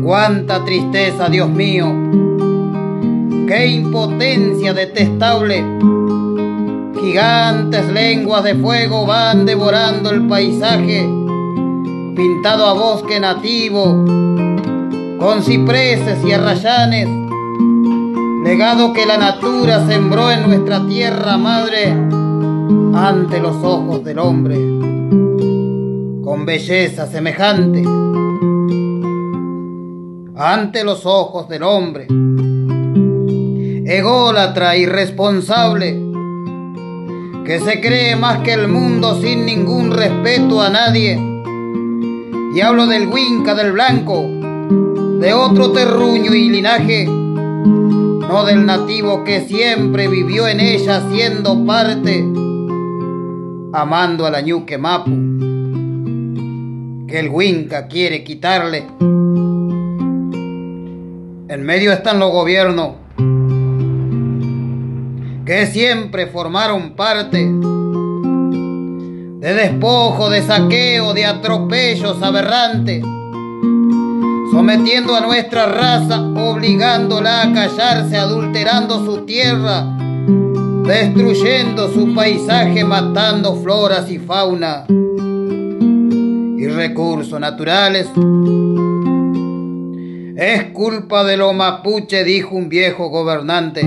Cuánta 0.08 0.64
tristeza, 0.64 1.28
Dios 1.28 1.50
mío. 1.50 1.94
Qué 3.46 3.68
impotencia 3.68 4.74
detestable. 4.74 5.62
Gigantes 6.98 7.92
lenguas 7.92 8.46
de 8.46 8.56
fuego 8.56 9.06
van 9.06 9.46
devorando 9.46 10.12
el 10.12 10.26
paisaje, 10.26 11.02
pintado 12.16 12.68
a 12.68 12.74
bosque 12.74 13.20
nativo, 13.20 14.06
con 15.20 15.44
cipreses 15.44 16.24
y 16.26 16.32
arrayanes, 16.32 17.10
legado 18.46 18.94
que 18.94 19.06
la 19.06 19.18
natura 19.18 19.86
sembró 19.88 20.32
en 20.32 20.48
nuestra 20.48 20.88
tierra 20.88 21.38
madre 21.38 21.92
ante 22.94 23.42
los 23.42 23.58
ojos 23.62 24.06
del 24.06 24.20
hombre, 24.20 24.56
con 26.24 26.46
belleza 26.46 27.08
semejante 27.08 27.84
ante 30.38 30.84
los 30.84 31.06
ojos 31.06 31.50
del 31.50 31.64
hombre. 31.64 32.06
Ególatra 33.86 34.78
irresponsable, 34.78 36.00
que 37.44 37.60
se 37.60 37.82
cree 37.82 38.16
más 38.16 38.40
que 38.40 38.54
el 38.54 38.68
mundo 38.68 39.20
sin 39.20 39.46
ningún 39.46 39.92
respeto 39.92 40.62
a 40.62 40.70
nadie. 40.70 41.20
Y 42.54 42.62
hablo 42.62 42.86
del 42.86 43.08
Huinca 43.08 43.56
del 43.56 43.72
Blanco, 43.72 44.22
de 45.20 45.34
otro 45.34 45.72
terruño 45.72 46.34
y 46.34 46.50
linaje, 46.50 47.06
no 47.06 48.44
del 48.46 48.66
nativo 48.66 49.24
que 49.24 49.42
siempre 49.42 50.08
vivió 50.08 50.48
en 50.48 50.60
ella 50.60 51.02
siendo 51.12 51.66
parte, 51.66 52.20
amando 53.74 54.26
a 54.26 54.32
la 54.32 54.42
ñuque 54.42 54.78
mapu, 54.78 55.12
que 57.08 57.20
el 57.20 57.30
Huinca 57.30 57.88
quiere 57.88 58.24
quitarle 58.24 58.86
en 61.58 61.66
medio 61.66 61.92
están 61.92 62.20
los 62.20 62.32
gobiernos 62.32 62.92
que 65.44 65.66
siempre 65.66 66.28
formaron 66.28 66.92
parte 66.92 67.44
de 69.40 69.54
despojo, 69.56 70.30
de 70.30 70.44
saqueo, 70.44 71.16
de 71.16 71.26
atropellos 71.26 72.22
aberrantes, 72.22 73.04
sometiendo 74.52 75.16
a 75.16 75.22
nuestra 75.22 75.66
raza, 75.66 76.22
obligándola 76.22 77.42
a 77.42 77.52
callarse, 77.52 78.18
adulterando 78.18 79.04
su 79.04 79.26
tierra, 79.26 79.98
destruyendo 80.86 81.92
su 81.92 82.14
paisaje, 82.14 82.84
matando 82.84 83.56
floras 83.56 84.12
y 84.12 84.20
fauna 84.20 84.86
y 84.90 86.68
recursos 86.68 87.40
naturales 87.40 88.08
es 90.38 90.66
culpa 90.66 91.24
de 91.24 91.36
los 91.36 91.56
mapuche, 91.56 92.24
dijo 92.24 92.56
un 92.56 92.70
viejo 92.70 93.10
gobernante. 93.10 93.82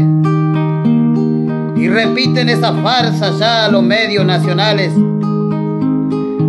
Y 1.76 1.88
repiten 1.88 2.48
esa 2.48 2.74
farsa 2.74 3.30
ya 3.38 3.66
a 3.66 3.70
los 3.70 3.84
medios 3.84 4.26
nacionales. 4.26 4.92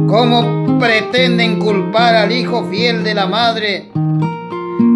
¿Cómo 0.08 0.80
pretenden 0.80 1.60
culpar 1.60 2.16
al 2.16 2.32
hijo 2.32 2.66
fiel 2.66 3.04
de 3.04 3.14
la 3.14 3.28
madre? 3.28 3.92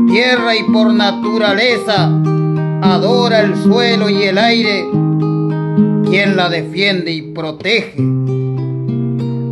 Tierra 0.08 0.56
y 0.56 0.64
por 0.74 0.92
naturaleza 0.92 2.10
adora 2.82 3.42
el 3.42 3.56
suelo 3.58 4.10
y 4.10 4.24
el 4.24 4.40
aire. 4.40 4.86
Quien 6.10 6.36
la 6.36 6.50
defiende 6.50 7.12
y 7.12 7.22
protege. 7.22 7.94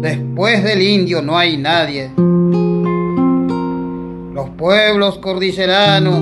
Después 0.01 0.63
del 0.63 0.81
indio 0.81 1.21
no 1.21 1.37
hay 1.37 1.57
nadie. 1.57 2.09
Los 4.43 4.51
pueblos 4.57 5.19
cordilleranos 5.19 6.19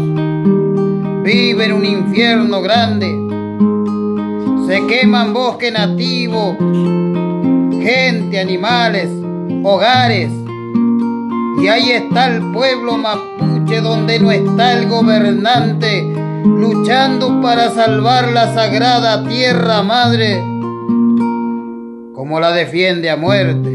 viven 1.24 1.74
un 1.74 1.84
infierno 1.84 2.62
grande. 2.62 3.08
Se 4.68 4.86
queman 4.86 5.34
bosque 5.34 5.72
nativo, 5.72 6.56
gente, 7.82 8.40
animales, 8.40 9.10
hogares. 9.64 10.30
Y 11.64 11.68
ahí 11.68 11.94
está 11.94 12.28
el 12.28 12.52
pueblo 12.52 12.96
mapuche 13.00 13.82
donde 13.82 14.20
no 14.20 14.30
está 14.30 14.74
el 14.74 14.88
gobernante, 14.88 16.04
luchando 16.44 17.42
para 17.42 17.72
salvar 17.72 18.32
la 18.32 18.54
sagrada 18.54 19.28
tierra 19.28 19.82
madre, 19.82 20.40
como 22.14 22.40
la 22.40 22.52
defiende 22.52 23.10
a 23.10 23.18
muerte 23.18 23.70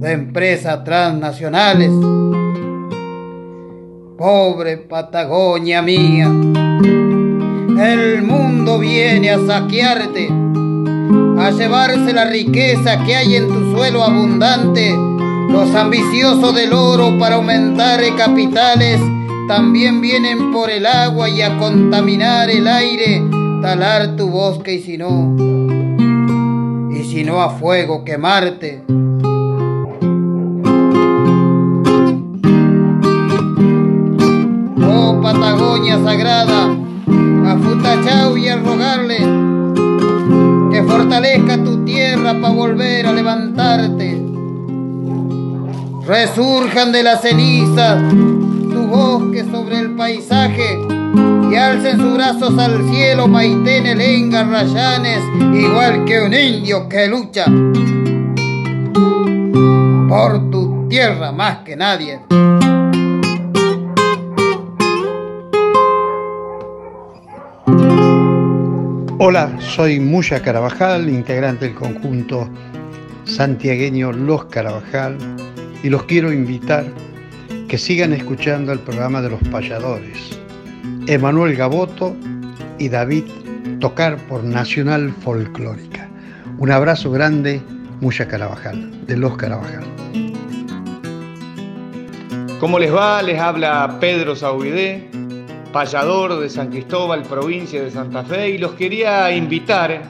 de 0.00 0.12
empresas 0.12 0.82
transnacionales. 0.84 1.92
Pobre 4.16 4.76
Patagonia 4.76 5.80
mía, 5.80 6.26
el 6.26 8.22
mundo 8.22 8.78
viene 8.78 9.30
a 9.30 9.38
saquearte, 9.46 10.28
a 11.38 11.50
llevarse 11.50 12.12
la 12.12 12.26
riqueza 12.26 13.02
que 13.04 13.16
hay 13.16 13.36
en 13.36 13.48
tu 13.48 13.72
suelo 13.74 14.04
abundante. 14.04 14.94
Los 15.48 15.74
ambiciosos 15.74 16.54
del 16.54 16.72
oro 16.72 17.18
para 17.18 17.36
aumentar 17.36 18.00
capitales 18.16 19.00
también 19.48 20.00
vienen 20.00 20.52
por 20.52 20.70
el 20.70 20.86
agua 20.86 21.28
y 21.30 21.40
a 21.40 21.56
contaminar 21.58 22.50
el 22.50 22.68
aire, 22.68 23.22
talar 23.62 24.14
tu 24.16 24.28
bosque 24.28 24.74
y 24.74 24.82
si 24.82 24.98
no, 24.98 25.36
y 26.90 27.04
si 27.04 27.24
no 27.24 27.40
a 27.40 27.50
fuego 27.50 28.04
quemarte. 28.04 28.82
Patagonia 35.20 36.02
sagrada, 36.02 36.70
a 37.46 37.58
Futachau 37.58 38.36
y 38.36 38.48
al 38.48 38.64
rogarle 38.64 39.18
que 40.70 40.82
fortalezca 40.84 41.62
tu 41.62 41.84
tierra 41.84 42.34
para 42.40 42.54
volver 42.54 43.06
a 43.06 43.12
levantarte. 43.12 44.22
Resurjan 46.06 46.92
de 46.92 47.02
la 47.02 47.16
ceniza 47.16 48.00
tu 48.08 48.86
bosque 48.86 49.44
sobre 49.50 49.78
el 49.80 49.90
paisaje 49.90 50.78
y 51.50 51.54
alcen 51.54 51.98
sus 51.98 52.14
brazos 52.14 52.58
al 52.58 52.88
cielo 52.90 53.28
Maitén, 53.28 53.86
Elenga, 53.86 54.44
Rayanes, 54.44 55.22
igual 55.52 56.04
que 56.04 56.22
un 56.22 56.32
indio 56.32 56.88
que 56.88 57.08
lucha 57.08 57.44
por 60.08 60.50
tu 60.50 60.88
tierra 60.88 61.32
más 61.32 61.58
que 61.58 61.76
nadie. 61.76 62.20
Hola, 69.18 69.56
soy 69.60 70.00
Muya 70.00 70.42
Carabajal, 70.42 71.08
integrante 71.08 71.66
del 71.66 71.74
conjunto 71.74 72.48
santiagueño 73.24 74.12
Los 74.12 74.46
Carabajal, 74.46 75.16
y 75.82 75.88
los 75.88 76.02
quiero 76.04 76.32
invitar 76.32 76.84
que 77.68 77.78
sigan 77.78 78.12
escuchando 78.12 78.72
el 78.72 78.80
programa 78.80 79.22
de 79.22 79.30
los 79.30 79.40
payadores. 79.48 80.38
Emanuel 81.06 81.56
Gaboto 81.56 82.16
y 82.78 82.88
David 82.88 83.24
Tocar 83.80 84.16
por 84.28 84.42
Nacional 84.42 85.12
Folclórica. 85.22 86.08
Un 86.58 86.70
abrazo 86.72 87.10
grande, 87.10 87.60
Muya 88.00 88.26
Carabajal, 88.26 89.06
de 89.06 89.16
Los 89.16 89.36
Carabajal. 89.36 89.84
¿Cómo 92.58 92.78
les 92.78 92.92
va? 92.94 93.22
Les 93.22 93.40
habla 93.40 93.98
Pedro 94.00 94.36
Saubidé, 94.36 95.08
payador 95.72 96.38
de 96.38 96.50
San 96.50 96.68
Cristóbal, 96.68 97.22
provincia 97.22 97.82
de 97.82 97.90
Santa 97.90 98.22
Fe, 98.22 98.50
y 98.50 98.58
los 98.58 98.72
quería 98.72 99.34
invitar 99.34 100.02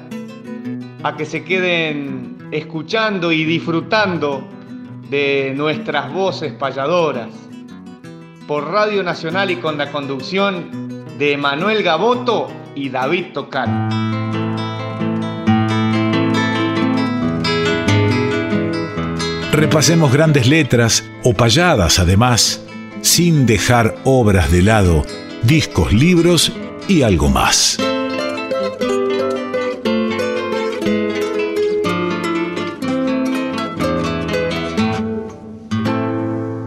a 1.03 1.17
que 1.17 1.25
se 1.25 1.45
queden 1.45 2.49
escuchando 2.51 3.33
y 3.33 3.45
disfrutando 3.45 4.47
de 5.09 5.53
nuestras 5.57 6.13
voces 6.13 6.53
payadoras 6.53 7.29
por 8.47 8.71
Radio 8.71 9.03
Nacional 9.03 9.51
y 9.51 9.57
con 9.57 9.79
la 9.79 9.91
conducción 9.91 11.05
de 11.19 11.37
Manuel 11.37 11.83
Gaboto 11.83 12.49
y 12.75 12.89
David 12.89 13.27
Tocar. 13.33 13.69
Repasemos 19.53 20.13
grandes 20.13 20.49
letras 20.49 21.05
o 21.23 21.35
payadas 21.35 21.99
además, 21.99 22.65
sin 23.03 23.45
dejar 23.47 23.97
obras 24.05 24.51
de 24.51 24.63
lado, 24.63 25.05
discos, 25.43 25.93
libros 25.93 26.53
y 26.89 27.03
algo 27.03 27.29
más. 27.29 27.77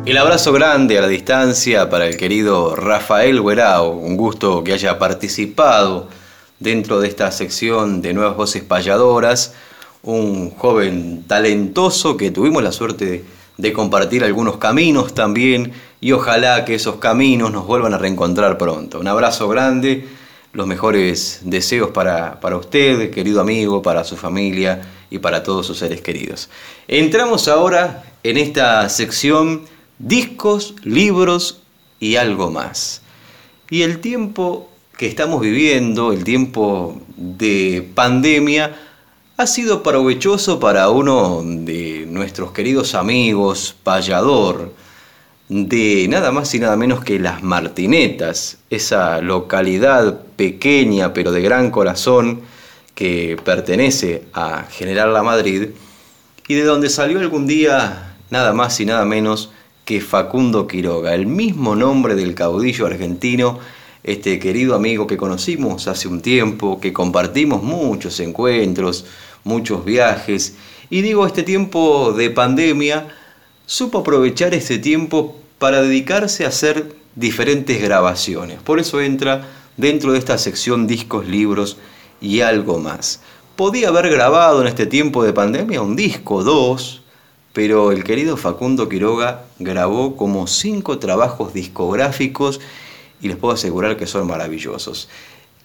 El 0.06 0.18
abrazo 0.18 0.54
grande 0.54 0.98
a 0.98 1.02
la 1.02 1.08
distancia 1.08 1.90
para 1.90 2.06
el 2.08 2.18
querido 2.18 2.76
Rafael 2.76 3.42
Guerao, 3.42 3.92
un 3.92 4.18
gusto 4.18 4.64
que 4.64 4.74
haya 4.74 5.00
participado 5.00 6.10
dentro 6.60 7.00
de 7.00 7.08
esta 7.08 7.32
sección 7.32 8.02
de 8.02 8.14
Nuevas 8.14 8.38
Voces 8.38 8.64
Payadoras, 8.64 9.54
un 10.04 10.52
joven 10.52 11.24
talentoso 11.28 12.18
que 12.18 12.32
tuvimos 12.32 12.62
la 12.62 12.72
suerte 12.72 13.06
de, 13.06 13.26
de 13.58 13.74
compartir 13.74 14.24
algunos 14.24 14.58
caminos 14.58 15.14
también 15.14 15.74
y 16.06 16.12
ojalá 16.12 16.66
que 16.66 16.76
esos 16.76 16.98
caminos 16.98 17.52
nos 17.52 17.66
vuelvan 17.66 17.96
a 17.96 17.98
reencontrar 17.98 18.60
pronto. 18.60 19.00
Un 19.00 19.08
abrazo 19.08 19.50
grande, 19.50 20.06
los 20.54 20.68
mejores 20.68 21.40
deseos 21.42 21.90
para, 21.90 22.40
para 22.40 22.58
usted, 22.58 23.10
querido 23.10 23.42
amigo, 23.42 23.82
para 23.82 24.04
su 24.04 24.16
familia 24.16 24.84
y 25.10 25.18
para 25.18 25.42
todos 25.42 25.66
sus 25.66 25.80
seres 25.80 26.02
queridos. 26.02 26.48
Entramos 26.88 27.48
ahora 27.48 28.04
en 28.22 28.38
esta 28.38 28.88
sección 28.88 29.64
discos, 29.98 30.76
libros 30.84 31.64
y 32.00 32.18
algo 32.18 32.52
más. 32.52 33.02
Y 33.72 33.82
el 33.82 33.98
tiempo 33.98 34.70
que 35.00 35.08
estamos 35.08 35.42
viviendo, 35.42 36.14
el 36.14 36.24
tiempo 36.24 37.02
de 37.18 37.84
pandemia, 37.96 38.76
ha 39.38 39.48
sido 39.48 39.82
provechoso 39.82 40.60
para 40.60 40.88
uno 40.92 41.42
de 41.44 42.06
nuestros 42.08 42.52
queridos 42.52 42.94
amigos, 42.94 43.76
payador, 43.82 44.85
de 45.50 46.08
nada 46.10 46.32
más 46.32 46.54
y 46.56 46.60
nada 46.60 46.76
menos 46.76 47.04
que 47.04 47.20
Las 47.20 47.44
Martinetas, 47.44 48.58
esa 48.70 49.22
localidad 49.22 50.22
pequeña 50.36 51.14
pero 51.14 51.32
de 51.32 51.42
gran 51.42 51.72
corazón 51.72 52.42
que 52.96 53.38
pertenece 53.44 54.24
a 54.34 54.64
General 54.64 55.14
La 55.14 55.22
Madrid 55.22 55.70
y 56.48 56.54
de 56.56 56.64
donde 56.64 56.90
salió 56.90 57.20
algún 57.20 57.46
día 57.46 58.16
nada 58.30 58.54
más 58.54 58.80
y 58.80 58.86
nada 58.86 59.06
menos 59.06 59.52
que 59.84 60.02
Facundo 60.02 60.68
Quiroga, 60.68 61.14
el 61.14 61.28
mismo 61.28 61.76
nombre 61.76 62.16
del 62.16 62.34
caudillo 62.34 62.88
argentino, 62.88 63.60
este 64.04 64.40
querido 64.40 64.74
amigo 64.76 65.06
que 65.06 65.18
conocimos 65.18 65.88
hace 65.88 66.08
un 66.08 66.22
tiempo, 66.22 66.80
que 66.80 66.92
compartimos 66.92 67.62
muchos 67.62 68.20
encuentros, 68.20 69.06
muchos 69.44 69.86
viajes, 69.86 70.56
y 70.90 71.02
digo, 71.02 71.26
este 71.26 71.44
tiempo 71.44 72.14
de 72.14 72.30
pandemia, 72.32 73.08
supo 73.66 74.00
aprovechar 74.00 74.54
este 74.54 74.78
tiempo 74.78 75.36
para 75.58 75.82
dedicarse 75.82 76.46
a 76.46 76.50
hacer 76.50 76.96
diferentes 77.16 77.82
grabaciones. 77.82 78.62
Por 78.62 78.80
eso 78.80 79.02
entra 79.02 79.48
dentro 79.78 80.12
de 80.12 80.20
esta 80.20 80.38
sección 80.38 80.88
discos, 80.88 81.28
libros 81.28 81.78
y 82.22 82.42
algo 82.42 82.80
más. 82.80 83.22
Podía 83.56 83.88
haber 83.90 84.10
grabado 84.10 84.62
en 84.62 84.68
este 84.68 84.86
tiempo 84.86 85.24
de 85.24 85.34
pandemia 85.34 85.82
un 85.82 85.96
disco, 85.96 86.44
dos, 86.44 87.02
pero 87.54 87.92
el 87.92 88.04
querido 88.04 88.36
Facundo 88.36 88.90
Quiroga 88.90 89.46
grabó 89.60 90.18
como 90.18 90.46
cinco 90.46 91.00
trabajos 91.00 91.54
discográficos 91.54 92.60
y 93.22 93.30
les 93.30 93.38
puedo 93.38 93.54
asegurar 93.54 93.96
que 93.96 94.08
son 94.08 94.28
maravillosos. 94.28 95.08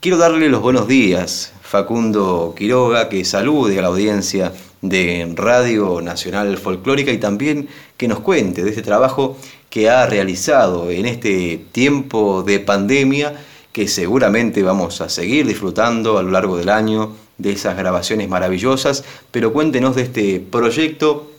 Quiero 0.01 0.17
darle 0.17 0.49
los 0.49 0.63
buenos 0.63 0.87
días, 0.87 1.53
Facundo 1.63 2.55
Quiroga, 2.57 3.09
que 3.09 3.25
salude 3.25 3.79
a 3.79 3.83
la 3.83 3.89
audiencia 3.89 4.53
de 4.83 5.33
Radio 5.35 6.01
Nacional 6.01 6.57
Folclórica 6.59 7.13
y 7.13 7.19
también 7.19 7.69
que 7.97 8.09
nos 8.09 8.21
cuente 8.21 8.63
de 8.63 8.71
este 8.71 8.83
trabajo 8.83 9.37
que 9.69 9.91
ha 9.91 10.07
realizado 10.07 10.91
en 10.91 11.07
este 11.07 11.65
tiempo 11.73 12.43
de 12.43 12.61
pandemia 12.61 13.35
que 13.73 13.87
seguramente 13.87 14.63
vamos 14.63 15.01
a 15.01 15.09
seguir 15.09 15.47
disfrutando 15.47 16.19
a 16.19 16.23
lo 16.23 16.31
largo 16.31 16.57
del 16.57 16.71
año 16.71 17.15
de 17.39 17.53
esas 17.53 17.77
grabaciones 17.77 18.29
maravillosas, 18.29 19.05
pero 19.31 19.53
cuéntenos 19.53 19.97
de 19.97 20.03
este 20.03 20.41
proyecto 20.41 21.31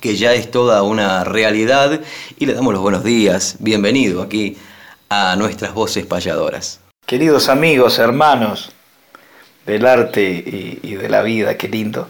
que 0.00 0.16
ya 0.16 0.32
es 0.32 0.50
toda 0.50 0.82
una 0.82 1.24
realidad 1.24 2.00
y 2.38 2.46
le 2.46 2.54
damos 2.54 2.72
los 2.72 2.82
buenos 2.82 3.04
días. 3.04 3.56
Bienvenido 3.58 4.22
aquí 4.22 4.56
a 5.08 5.36
nuestras 5.36 5.74
voces 5.74 6.06
payadoras. 6.06 6.80
Queridos 7.04 7.48
amigos, 7.48 7.98
hermanos 7.98 8.72
del 9.66 9.84
arte 9.84 10.78
y, 10.82 10.94
de 10.94 11.08
la 11.08 11.22
vida, 11.22 11.56
qué 11.56 11.68
lindo 11.68 12.08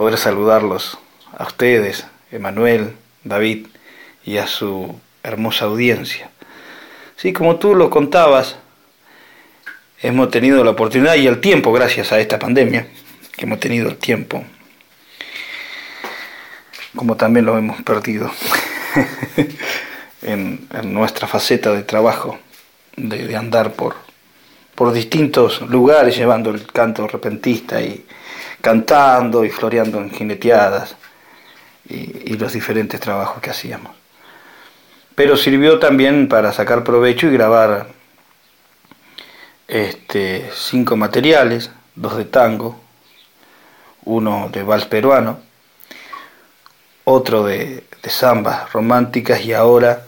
poder 0.00 0.16
saludarlos 0.16 0.96
a 1.36 1.44
ustedes, 1.44 2.06
Emanuel, 2.32 2.96
David 3.22 3.66
y 4.24 4.38
a 4.38 4.46
su 4.46 4.98
hermosa 5.22 5.66
audiencia. 5.66 6.30
Sí, 7.16 7.34
como 7.34 7.56
tú 7.56 7.74
lo 7.74 7.90
contabas, 7.90 8.56
hemos 10.00 10.30
tenido 10.30 10.64
la 10.64 10.70
oportunidad 10.70 11.16
y 11.16 11.26
el 11.26 11.38
tiempo, 11.42 11.70
gracias 11.70 12.12
a 12.12 12.18
esta 12.18 12.38
pandemia, 12.38 12.86
que 13.36 13.44
hemos 13.44 13.60
tenido 13.60 13.90
el 13.90 13.98
tiempo 13.98 14.42
como 16.96 17.18
también 17.18 17.44
lo 17.44 17.58
hemos 17.58 17.82
perdido. 17.82 18.30
en, 20.22 20.66
nuestra 20.84 21.28
faceta 21.28 21.72
de 21.72 21.82
trabajo, 21.82 22.38
de, 22.96 23.36
andar 23.36 23.74
por, 23.74 23.96
por 24.74 24.94
distintos 24.94 25.60
lugares 25.60 26.16
llevando 26.16 26.48
el 26.48 26.66
canto 26.66 27.06
repentista 27.06 27.82
y 27.82 28.06
cantando 28.60 29.44
y 29.44 29.50
floreando 29.50 29.98
en 29.98 30.10
jineteadas 30.10 30.96
y, 31.88 32.36
los 32.36 32.52
diferentes 32.52 33.00
trabajos 33.00 33.42
que 33.42 33.50
hacíamos. 33.50 33.92
Pero 35.14 35.36
sirvió 35.36 35.78
también 35.78 36.28
para 36.28 36.52
sacar 36.52 36.84
provecho 36.84 37.26
y 37.26 37.32
grabar 37.32 37.88
este, 39.68 40.50
cinco 40.54 40.96
materiales, 40.96 41.70
dos 41.94 42.16
de 42.16 42.24
tango, 42.24 42.80
uno 44.04 44.48
de 44.52 44.62
vals 44.62 44.86
peruano, 44.86 45.40
otro 47.04 47.44
de, 47.44 47.84
de 48.02 48.10
zambas 48.10 48.72
románticas 48.72 49.44
y 49.44 49.52
ahora 49.52 50.04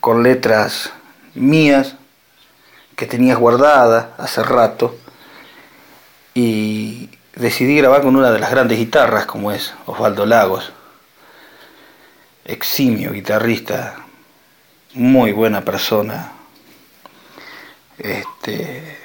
con 0.00 0.22
letras 0.22 0.92
mías 1.34 1.96
que 2.96 3.06
tenías 3.06 3.38
guardadas 3.38 4.06
hace 4.18 4.42
rato 4.42 4.96
y 6.34 7.10
decidí 7.40 7.76
grabar 7.76 8.02
con 8.02 8.16
una 8.16 8.30
de 8.30 8.38
las 8.38 8.50
grandes 8.50 8.78
guitarras 8.78 9.24
como 9.24 9.50
es 9.50 9.72
Osvaldo 9.86 10.26
Lagos, 10.26 10.72
eximio 12.44 13.12
guitarrista, 13.12 14.04
muy 14.92 15.32
buena 15.32 15.64
persona, 15.64 16.32
este, 17.98 18.98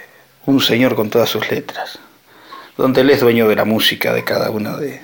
un 0.45 0.59
señor 0.59 0.95
con 0.95 1.09
todas 1.09 1.29
sus 1.29 1.49
letras, 1.49 1.99
donde 2.77 3.01
él 3.01 3.09
es 3.09 3.21
dueño 3.21 3.47
de 3.47 3.55
la 3.55 3.63
música 3.63 4.13
de 4.13 4.25
cada 4.25 4.49
una 4.49 4.75
de, 4.75 5.01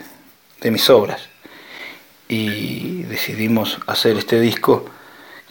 de 0.60 0.72
mis 0.72 0.90
obras. 0.90 1.30
Y 2.28 3.04
decidimos 3.04 3.80
hacer 3.88 4.18
este 4.18 4.42
disco 4.42 4.86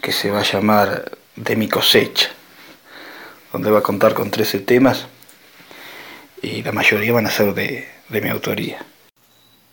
que 0.02 0.12
se 0.12 0.30
va 0.30 0.40
a 0.40 0.44
llamar 0.44 1.12
De 1.36 1.56
mi 1.56 1.68
cosecha, 1.68 2.30
donde 3.52 3.70
va 3.70 3.78
a 3.78 3.82
contar 3.82 4.12
con 4.12 4.30
13 4.30 4.60
temas 4.60 5.06
y 6.42 6.62
la 6.62 6.72
mayoría 6.72 7.12
van 7.12 7.26
a 7.26 7.30
ser 7.30 7.54
de, 7.54 7.86
de 8.08 8.20
mi 8.20 8.28
autoría. 8.28 8.84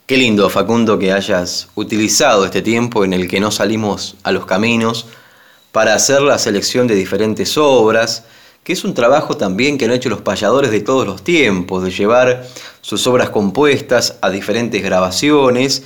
Qué 0.05 0.15
lindo, 0.15 0.49
Facundo, 0.49 0.97
que 0.97 1.11
hayas 1.11 1.67
utilizado 1.75 2.45
este 2.45 2.61
tiempo 2.61 3.03
en 3.03 3.13
el 3.13 3.27
que 3.27 3.39
no 3.39 3.51
salimos 3.51 4.15
a 4.23 4.31
los 4.31 4.45
caminos 4.45 5.07
para 5.71 5.93
hacer 5.93 6.21
la 6.21 6.39
selección 6.39 6.87
de 6.87 6.95
diferentes 6.95 7.57
obras, 7.57 8.23
que 8.63 8.73
es 8.73 8.83
un 8.83 8.93
trabajo 8.93 9.35
también 9.35 9.77
que 9.77 9.85
han 9.85 9.91
hecho 9.91 10.09
los 10.09 10.21
payadores 10.21 10.71
de 10.71 10.79
todos 10.79 11.05
los 11.05 11.23
tiempos, 11.23 11.83
de 11.83 11.91
llevar 11.91 12.47
sus 12.81 13.05
obras 13.05 13.29
compuestas 13.29 14.17
a 14.21 14.29
diferentes 14.29 14.81
grabaciones 14.81 15.83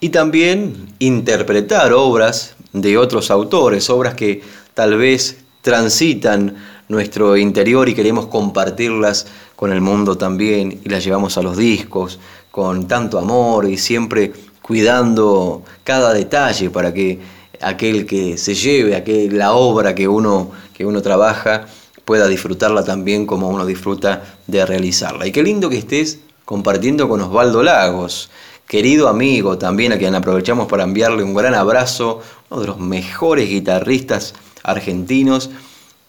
y 0.00 0.08
también 0.08 0.94
interpretar 0.98 1.92
obras 1.92 2.56
de 2.72 2.98
otros 2.98 3.30
autores, 3.30 3.88
obras 3.90 4.14
que 4.14 4.42
tal 4.74 4.96
vez 4.96 5.38
transitan 5.62 6.56
nuestro 6.88 7.36
interior 7.36 7.88
y 7.88 7.94
queremos 7.94 8.26
compartirlas 8.26 9.26
con 9.62 9.72
el 9.72 9.80
mundo 9.80 10.18
también 10.18 10.80
y 10.84 10.88
las 10.88 11.04
llevamos 11.04 11.38
a 11.38 11.42
los 11.42 11.56
discos 11.56 12.18
con 12.50 12.88
tanto 12.88 13.16
amor 13.16 13.70
y 13.70 13.78
siempre 13.78 14.32
cuidando 14.60 15.62
cada 15.84 16.12
detalle 16.12 16.68
para 16.68 16.92
que 16.92 17.20
aquel 17.60 18.04
que 18.04 18.36
se 18.38 18.56
lleve 18.56 18.96
aquel, 18.96 19.38
la 19.38 19.52
obra 19.52 19.94
que 19.94 20.08
uno, 20.08 20.50
que 20.74 20.84
uno 20.84 21.00
trabaja 21.00 21.66
pueda 22.04 22.26
disfrutarla 22.26 22.82
también 22.82 23.24
como 23.24 23.50
uno 23.50 23.64
disfruta 23.64 24.34
de 24.48 24.66
realizarla. 24.66 25.28
Y 25.28 25.30
qué 25.30 25.44
lindo 25.44 25.70
que 25.70 25.78
estés 25.78 26.18
compartiendo 26.44 27.08
con 27.08 27.20
Osvaldo 27.20 27.62
Lagos, 27.62 28.30
querido 28.66 29.06
amigo 29.06 29.58
también 29.58 29.92
a 29.92 29.96
quien 29.96 30.16
aprovechamos 30.16 30.66
para 30.66 30.82
enviarle 30.82 31.22
un 31.22 31.34
gran 31.34 31.54
abrazo, 31.54 32.20
uno 32.50 32.60
de 32.62 32.66
los 32.66 32.80
mejores 32.80 33.48
guitarristas 33.48 34.34
argentinos 34.64 35.50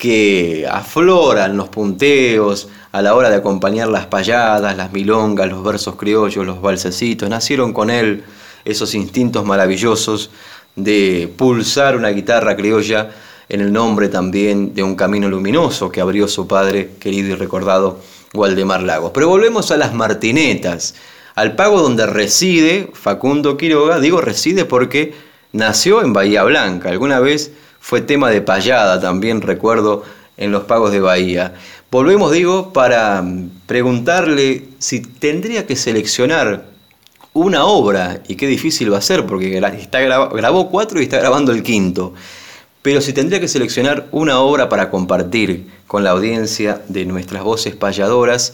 que 0.03 0.67
afloran 0.69 1.55
los 1.55 1.69
punteos 1.69 2.67
a 2.91 3.01
la 3.01 3.15
hora 3.15 3.29
de 3.29 3.37
acompañar 3.37 3.87
las 3.87 4.05
payadas, 4.05 4.75
las 4.75 4.91
milongas, 4.91 5.49
los 5.49 5.63
versos 5.63 5.95
criollos, 5.95 6.45
los 6.45 6.61
balsecitos. 6.61 7.29
Nacieron 7.29 7.71
con 7.71 7.89
él 7.89 8.25
esos 8.65 8.95
instintos 8.95 9.45
maravillosos 9.45 10.29
de 10.75 11.33
pulsar 11.37 11.95
una 11.95 12.09
guitarra 12.09 12.53
criolla 12.57 13.11
en 13.47 13.61
el 13.61 13.71
nombre 13.71 14.09
también 14.09 14.73
de 14.73 14.83
un 14.83 14.97
camino 14.97 15.29
luminoso 15.29 15.89
que 15.89 16.01
abrió 16.01 16.27
su 16.27 16.49
padre 16.49 16.95
querido 16.99 17.29
y 17.29 17.35
recordado 17.35 18.01
Waldemar 18.33 18.83
Lagos. 18.83 19.11
Pero 19.13 19.29
volvemos 19.29 19.71
a 19.71 19.77
las 19.77 19.93
Martinetas, 19.93 20.95
al 21.33 21.55
pago 21.55 21.81
donde 21.81 22.07
reside 22.07 22.89
Facundo 22.91 23.55
Quiroga, 23.55 24.01
digo 24.01 24.19
reside 24.19 24.65
porque 24.65 25.13
nació 25.53 26.01
en 26.01 26.11
Bahía 26.11 26.43
Blanca, 26.43 26.89
alguna 26.89 27.21
vez 27.21 27.53
fue 27.83 27.99
tema 27.99 28.29
de 28.29 28.39
payada 28.39 29.01
también 29.01 29.41
recuerdo 29.41 30.03
en 30.37 30.53
los 30.53 30.63
pagos 30.63 30.93
de 30.93 31.01
Bahía. 31.01 31.55
Volvemos, 31.91 32.31
digo, 32.31 32.71
para 32.71 33.21
preguntarle 33.65 34.69
si 34.79 35.01
tendría 35.01 35.67
que 35.67 35.75
seleccionar 35.75 36.63
una 37.33 37.65
obra, 37.65 38.21
y 38.29 38.35
qué 38.35 38.47
difícil 38.47 38.93
va 38.93 38.99
a 38.99 39.01
ser, 39.01 39.25
porque 39.25 39.57
está 39.57 39.99
grabó 39.99 40.69
cuatro 40.69 41.01
y 41.01 41.03
está 41.03 41.19
grabando 41.19 41.51
el 41.51 41.61
quinto. 41.61 42.13
Pero 42.81 43.01
si 43.01 43.11
tendría 43.11 43.41
que 43.41 43.49
seleccionar 43.49 44.07
una 44.11 44.39
obra 44.39 44.69
para 44.69 44.89
compartir 44.89 45.67
con 45.85 46.05
la 46.05 46.11
audiencia 46.11 46.81
de 46.87 47.03
nuestras 47.03 47.43
voces 47.43 47.75
payadoras, 47.75 48.53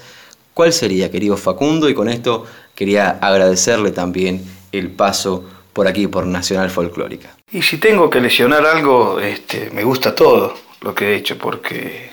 ¿cuál 0.55 0.73
sería, 0.73 1.11
querido 1.11 1.38
Facundo? 1.38 1.88
Y 1.88 1.93
con 1.93 2.09
esto 2.09 2.45
quería 2.73 3.11
agradecerle 3.21 3.91
también 3.91 4.43
el 4.71 4.89
paso 4.89 5.45
por 5.74 5.88
aquí, 5.88 6.07
por 6.07 6.26
Nacional 6.26 6.70
Folclórica. 6.70 7.36
Y 7.51 7.61
si 7.61 7.78
tengo 7.78 8.09
que 8.09 8.20
lesionar 8.20 8.65
algo, 8.65 9.20
este, 9.20 9.70
me 9.72 9.84
gusta 9.84 10.15
todo 10.15 10.55
lo 10.82 10.93
que 10.93 11.09
he 11.09 11.15
hecho, 11.15 11.38
porque 11.38 12.09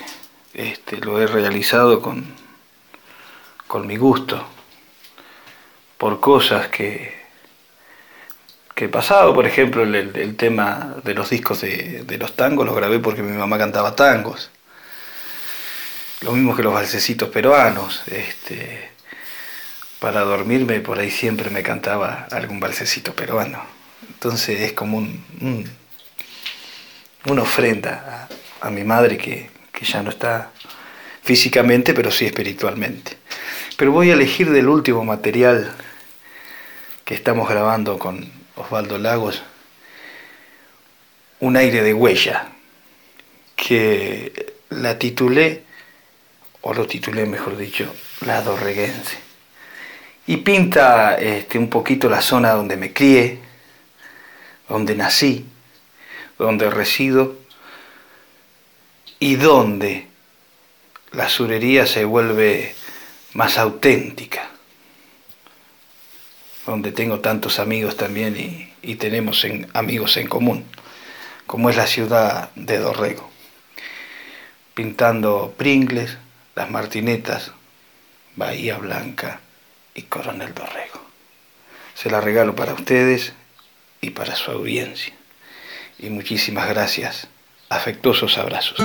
este, 0.54 0.98
lo 0.98 1.20
he 1.20 1.26
realizado 1.26 2.00
con, 2.00 2.24
con 3.66 3.86
mi 3.86 3.96
gusto, 3.96 4.42
por 5.98 6.20
cosas 6.20 6.68
que, 6.68 7.16
que 8.74 8.84
he 8.84 8.88
pasado, 8.88 9.34
por 9.34 9.46
ejemplo, 9.46 9.84
el, 9.84 10.36
tema 10.36 10.96
de 11.02 11.14
los 11.14 11.30
discos 11.30 11.62
de, 11.62 12.04
los 12.18 12.36
tangos 12.36 12.66
los 12.66 12.76
grabé 12.76 12.98
porque 12.98 13.22
mi 13.22 13.36
mamá 13.36 13.56
cantaba 13.56 13.96
tangos. 13.96 14.50
Lo 16.20 16.32
mismo 16.32 16.54
que 16.54 16.62
los 16.62 16.74
balsecitos 16.74 17.30
peruanos. 17.30 18.02
Este, 18.06 18.90
para 20.00 20.20
dormirme 20.20 20.80
por 20.80 20.98
ahí 20.98 21.10
siempre 21.10 21.50
me 21.50 21.62
cantaba 21.62 22.26
algún 22.30 22.60
balsecito 22.60 23.14
peruano. 23.14 23.62
Entonces 24.08 24.60
es 24.60 24.72
como 24.72 24.98
un, 24.98 25.68
una 27.26 27.42
ofrenda 27.42 28.28
a, 28.60 28.70
mi 28.70 28.84
madre 28.84 29.16
que, 29.16 29.50
que 29.72 29.84
ya 29.84 30.02
no 30.02 30.10
está 30.10 30.50
físicamente, 31.22 31.94
pero 31.94 32.10
sí 32.10 32.26
espiritualmente. 32.26 33.16
Pero 33.76 33.92
voy 33.92 34.10
a 34.10 34.14
elegir 34.14 34.50
del 34.50 34.68
último 34.68 35.04
material 35.04 35.74
que 37.04 37.14
estamos 37.14 37.48
grabando 37.48 37.98
con, 37.98 38.30
Osvaldo 38.56 38.98
Lagos, 38.98 39.42
un 41.40 41.56
aire 41.56 41.82
de 41.82 41.92
huella, 41.92 42.48
que 43.54 44.54
la 44.70 44.98
titulé, 44.98 45.64
o 46.62 46.72
lo 46.72 46.86
titulé 46.86 47.26
mejor 47.26 47.56
dicho, 47.56 47.94
La 48.24 48.40
Dorreguense. 48.40 49.25
Y 50.26 50.38
pinta 50.38 51.16
este, 51.18 51.58
un 51.58 51.70
poquito 51.70 52.08
la 52.08 52.20
zona 52.20 52.52
donde 52.52 52.76
me 52.76 52.92
crié, 52.92 53.38
donde 54.68 54.94
nací, 54.94 55.46
donde 56.38 56.68
resido 56.70 57.36
y 59.18 59.36
donde 59.36 60.08
la 61.12 61.28
surería 61.28 61.86
se 61.86 62.04
vuelve 62.04 62.74
más 63.34 63.56
auténtica 63.58 64.50
donde 66.66 66.90
tengo 66.92 67.20
tantos 67.20 67.58
amigos 67.60 67.96
también 67.96 68.36
y, 68.82 68.94
tenemos 68.96 69.44
amigos 69.72 70.16
en 70.16 70.28
común, 70.28 70.64
como 71.46 71.70
es 71.70 71.76
la 71.76 71.86
ciudad 71.86 72.50
de 72.54 72.78
Dorrego, 72.78 73.28
pintando 74.74 75.54
Pringles, 75.56 76.18
las 76.54 76.70
Martinetas, 76.70 77.52
Bahía 78.36 78.78
Blanca 78.78 79.40
y 79.96 80.02
Coronel 80.02 80.54
Dorrego. 80.54 81.00
Se 81.94 82.10
la 82.10 82.20
regalo 82.20 82.54
para 82.54 82.74
ustedes 82.74 83.32
y 84.00 84.10
para 84.10 84.36
su 84.36 84.50
audiencia. 84.50 85.14
Y 85.98 86.10
muchísimas 86.10 86.68
gracias. 86.68 87.26
Afectuosos 87.68 88.38
abrazos. 88.38 88.78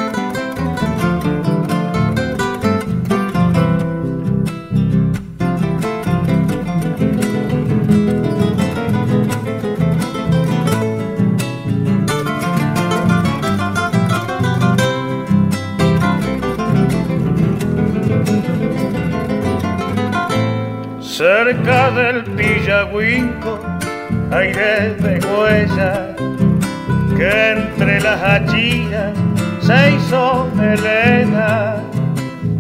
Cerca 21.52 21.92
del 21.92 22.24
Pillahuinco, 22.24 23.60
aire 24.32 24.96
de 25.00 25.20
huella 25.28 26.16
hachilla 28.24 29.12
se 29.60 29.92
hizo 29.92 30.50
melena 30.56 31.76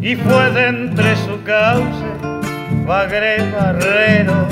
y 0.02 0.16
fue 0.16 0.52
de 0.52 0.68
entre 0.68 1.16
su 1.16 1.42
cauce 1.44 2.06
bagre 2.86 3.50
barrero. 3.52 4.48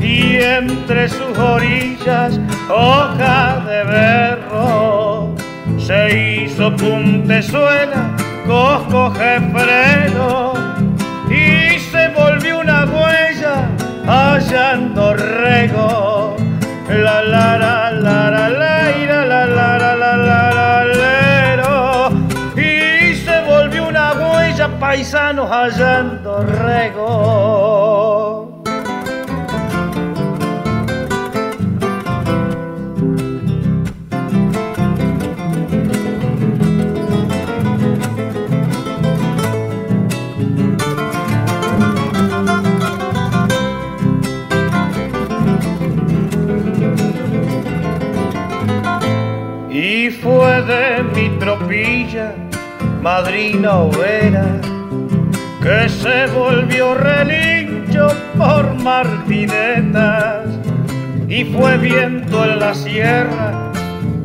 Y 0.00 0.36
entre 0.36 1.08
sus 1.08 1.38
orillas 1.38 2.38
hoja 2.68 3.62
de 3.66 3.84
berro 3.84 5.34
se 5.78 6.44
hizo 6.44 6.74
puntezuela, 6.76 8.10
cosco 8.46 9.10
jefrero 9.12 10.54
y 11.30 11.78
se 11.78 12.08
volvió 12.08 12.60
una 12.60 12.84
huella 12.84 13.13
hallando 14.06 15.14
rego. 15.14 16.36
La 16.88 17.22
la 17.22 17.56
la 17.56 17.90
la 17.90 18.30
la 18.30 18.48
la 18.48 18.90
ira, 19.02 19.24
la 19.24 19.46
la 19.46 19.78
la 19.78 19.96
la 19.96 20.16
la 20.16 20.50
la 20.52 21.14
y 22.56 23.14
se 23.14 23.40
volvió 23.46 23.88
una 23.88 24.12
huella 24.12 24.68
paisano 24.78 25.46
hallando 25.46 26.42
rego. 26.42 28.03
Fue 50.44 50.60
de 50.60 51.02
mi 51.14 51.30
tropilla, 51.38 52.34
madrina 53.00 53.78
overa, 53.78 54.44
que 55.62 55.88
se 55.88 56.26
volvió 56.26 56.92
relincho 56.92 58.08
por 58.36 58.74
martinetas 58.74 60.44
y 61.28 61.46
fue 61.46 61.78
viento 61.78 62.44
en 62.44 62.60
la 62.60 62.74
sierra 62.74 63.72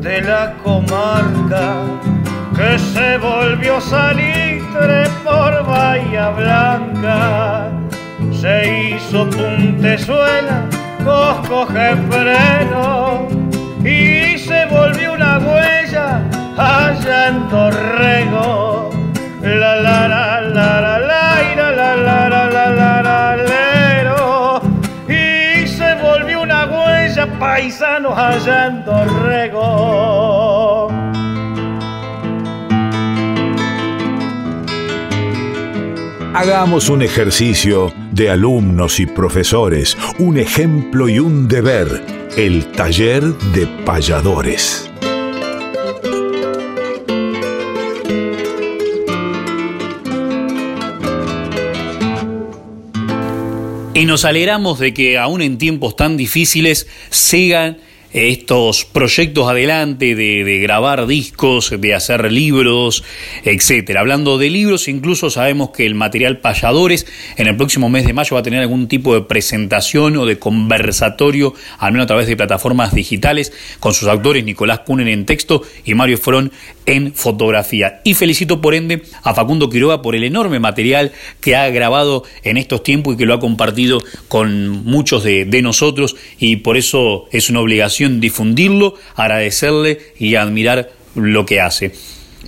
de 0.01 0.21
la 0.21 0.55
comarca 0.61 1.85
que 2.53 2.77
se 2.77 3.17
volvió 3.17 3.79
salitre 3.79 5.05
por 5.23 5.65
Bahía 5.65 6.31
Blanca. 6.31 7.69
Se 8.33 8.89
hizo 8.89 9.25
puntezuela, 9.29 10.65
cosco 11.05 11.65
jefreno 11.67 13.25
y 13.85 14.37
se 14.37 14.65
volvió 14.65 15.13
una 15.13 15.39
huella 15.89 16.21
allá 16.57 17.27
en 17.29 17.47
Torrego. 17.49 18.89
La 19.41 19.75
la 19.75 20.07
la 20.07 20.41
la 20.41 20.81
la 20.81 20.99
la 20.99 21.41
la 21.75 21.95
la 21.95 22.29
la 22.29 22.49
la 22.49 22.69
la 22.71 23.01
la 23.01 23.35
lero. 23.37 24.61
y 25.07 25.67
se 25.67 25.95
volvió 25.95 26.41
una 26.41 26.65
huella 26.65 27.27
paisanos 27.39 28.17
allá 28.17 28.67
en 28.67 28.85
Torrego. 28.85 29.67
Hagamos 36.33 36.89
un 36.89 37.01
ejercicio 37.01 37.91
de 38.11 38.29
alumnos 38.29 38.99
y 38.99 39.05
profesores, 39.07 39.97
un 40.19 40.37
ejemplo 40.37 41.09
y 41.09 41.19
un 41.19 41.47
deber, 41.47 42.03
el 42.37 42.67
taller 42.71 43.23
de 43.23 43.67
payadores. 43.85 44.88
Y 53.99 54.05
nos 54.05 54.23
alegramos 54.23 54.79
de 54.79 54.93
que 54.93 55.17
aún 55.17 55.41
en 55.41 55.57
tiempos 55.57 55.97
tan 55.97 56.15
difíciles 56.15 56.87
sigan 57.09 57.79
estos 58.11 58.85
proyectos 58.85 59.47
adelante 59.47 60.15
de, 60.15 60.59
grabar 60.59 61.05
discos, 61.05 61.73
de 61.77 61.93
hacer 61.93 62.31
libros, 62.31 63.03
etcétera. 63.43 64.01
Hablando 64.01 64.37
de 64.37 64.49
libros, 64.49 64.87
incluso 64.87 65.29
sabemos 65.29 65.69
que 65.69 65.85
el 65.85 65.95
material 65.95 66.39
Payadores 66.39 67.05
en 67.37 67.47
el 67.47 67.55
próximo 67.55 67.89
mes 67.89 68.05
de 68.05 68.13
mayo 68.13 68.35
va 68.35 68.39
a 68.39 68.43
tener 68.43 68.61
algún 68.61 68.87
tipo 68.87 69.13
de 69.13 69.21
presentación 69.21 70.17
o 70.17 70.25
de 70.25 70.39
conversatorio, 70.39 71.53
al 71.77 71.91
menos 71.91 72.05
a 72.05 72.07
través 72.07 72.27
de 72.27 72.37
plataformas 72.37 72.93
digitales, 72.93 73.53
con 73.79 73.93
sus 73.93 74.07
autores 74.07 74.43
Nicolás 74.43 74.79
Cunen 74.79 75.07
en 75.07 75.25
texto 75.25 75.61
y 75.85 75.93
Mario 75.93 76.17
Frón 76.17 76.51
en 76.85 77.13
fotografía. 77.13 78.01
Y 78.03 78.15
felicito 78.15 78.61
por 78.61 78.73
ende 78.73 79.03
a 79.23 79.35
Facundo 79.35 79.69
Quiroga 79.69 80.01
por 80.01 80.15
el 80.15 80.23
enorme 80.23 80.59
material 80.59 81.11
que 81.41 81.55
ha 81.55 81.69
grabado 81.69 82.23
en 82.43 82.57
estos 82.57 82.81
tiempos 82.83 83.13
y 83.13 83.17
que 83.17 83.25
lo 83.25 83.35
ha 83.35 83.39
compartido 83.39 84.01
con 84.27 84.69
muchos 84.69 85.23
de 85.23 85.61
nosotros 85.61 86.15
y 86.39 86.57
por 86.57 86.77
eso 86.77 87.27
es 87.31 87.49
una 87.49 87.59
obligación 87.59 87.98
difundirlo, 88.07 88.95
agradecerle 89.15 89.99
y 90.17 90.35
admirar 90.35 90.91
lo 91.15 91.45
que 91.45 91.61
hace. 91.61 91.93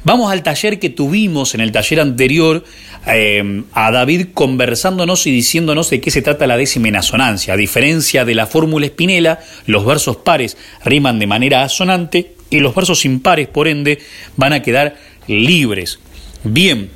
Vamos 0.04 0.32
al 0.32 0.42
taller 0.42 0.80
que 0.80 0.90
tuvimos 0.90 1.54
en 1.54 1.62
el 1.62 1.72
taller 1.72 2.00
anterior 2.00 2.64
eh, 3.06 3.64
a 3.74 3.92
David 3.92 4.28
conversándonos 4.34 5.28
y 5.28 5.32
diciéndonos 5.32 5.90
de 5.90 6.02
qué 6.02 6.10
se 6.10 6.22
trata 6.22 6.48
la 6.48 6.58
décima 6.58 6.88
en 6.88 6.96
asonancia. 6.96 7.54
A 7.54 7.58
diferencia 7.58 8.26
de 8.26 8.34
la 8.34 8.48
fórmula 8.48 8.88
espinela, 8.88 9.40
los 9.68 9.86
versos 9.86 10.18
pares 10.18 10.58
riman 10.84 11.20
de 11.20 11.28
manera 11.28 11.64
asonante 11.64 12.34
y 12.50 12.60
los 12.60 12.74
versos 12.74 13.06
impares, 13.06 13.48
por 13.48 13.68
ende, 13.68 14.00
van 14.38 14.54
a 14.54 14.62
quedar 14.64 14.96
libres. 15.28 16.00
Bien, 16.44 16.90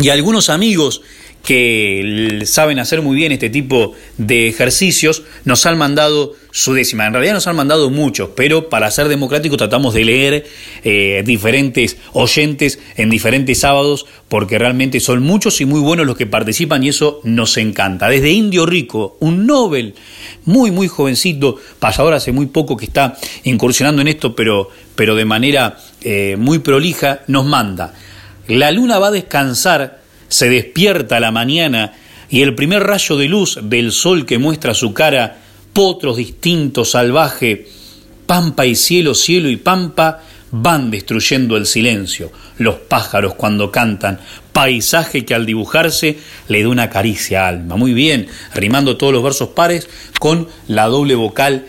y 0.00 0.08
algunos 0.08 0.50
amigos 0.50 1.02
que 1.42 2.42
saben 2.44 2.78
hacer 2.78 3.02
muy 3.02 3.16
bien 3.16 3.32
este 3.32 3.50
tipo 3.50 3.94
de 4.18 4.48
ejercicios, 4.48 5.22
nos 5.44 5.64
han 5.66 5.78
mandado 5.78 6.34
su 6.52 6.74
décima. 6.74 7.06
En 7.06 7.12
realidad 7.12 7.34
nos 7.34 7.46
han 7.46 7.56
mandado 7.56 7.90
muchos, 7.90 8.30
pero 8.36 8.68
para 8.68 8.90
ser 8.90 9.08
democrático 9.08 9.56
tratamos 9.56 9.94
de 9.94 10.04
leer 10.04 10.46
eh, 10.84 11.22
diferentes 11.24 11.96
oyentes 12.12 12.78
en 12.96 13.10
diferentes 13.10 13.60
sábados, 13.60 14.06
porque 14.28 14.58
realmente 14.58 15.00
son 15.00 15.22
muchos 15.22 15.60
y 15.60 15.64
muy 15.64 15.80
buenos 15.80 16.06
los 16.06 16.16
que 16.16 16.26
participan 16.26 16.82
y 16.82 16.88
eso 16.88 17.20
nos 17.24 17.56
encanta. 17.56 18.08
Desde 18.08 18.30
Indio 18.30 18.66
Rico, 18.66 19.16
un 19.20 19.46
Nobel, 19.46 19.94
muy, 20.44 20.70
muy 20.70 20.88
jovencito, 20.88 21.56
pasador 21.78 22.14
hace 22.14 22.32
muy 22.32 22.46
poco 22.46 22.76
que 22.76 22.86
está 22.86 23.16
incursionando 23.44 24.02
en 24.02 24.08
esto, 24.08 24.34
pero, 24.34 24.68
pero 24.94 25.14
de 25.14 25.24
manera 25.24 25.78
eh, 26.02 26.36
muy 26.38 26.58
prolija, 26.58 27.20
nos 27.28 27.46
manda. 27.46 27.94
La 28.48 28.72
luna 28.72 28.98
va 28.98 29.08
a 29.08 29.12
descansar 29.12 29.99
se 30.30 30.48
despierta 30.48 31.20
la 31.20 31.30
mañana 31.30 31.92
y 32.30 32.40
el 32.40 32.54
primer 32.54 32.84
rayo 32.84 33.16
de 33.18 33.28
luz 33.28 33.58
del 33.62 33.92
sol 33.92 34.24
que 34.24 34.38
muestra 34.38 34.72
su 34.72 34.94
cara, 34.94 35.38
potros 35.74 36.16
distintos, 36.16 36.92
salvaje, 36.92 37.66
pampa 38.26 38.64
y 38.64 38.76
cielo, 38.76 39.14
cielo 39.14 39.50
y 39.50 39.56
pampa, 39.56 40.22
van 40.52 40.90
destruyendo 40.90 41.56
el 41.56 41.66
silencio, 41.66 42.32
los 42.58 42.76
pájaros 42.76 43.34
cuando 43.34 43.70
cantan, 43.70 44.20
paisaje 44.52 45.24
que 45.24 45.34
al 45.34 45.46
dibujarse 45.46 46.18
le 46.48 46.62
da 46.62 46.68
una 46.68 46.90
caricia 46.90 47.46
alma. 47.46 47.76
Muy 47.76 47.92
bien, 47.92 48.28
rimando 48.54 48.96
todos 48.96 49.12
los 49.12 49.22
versos 49.22 49.50
pares 49.50 49.88
con 50.18 50.48
la 50.68 50.86
doble 50.86 51.14
vocal 51.14 51.66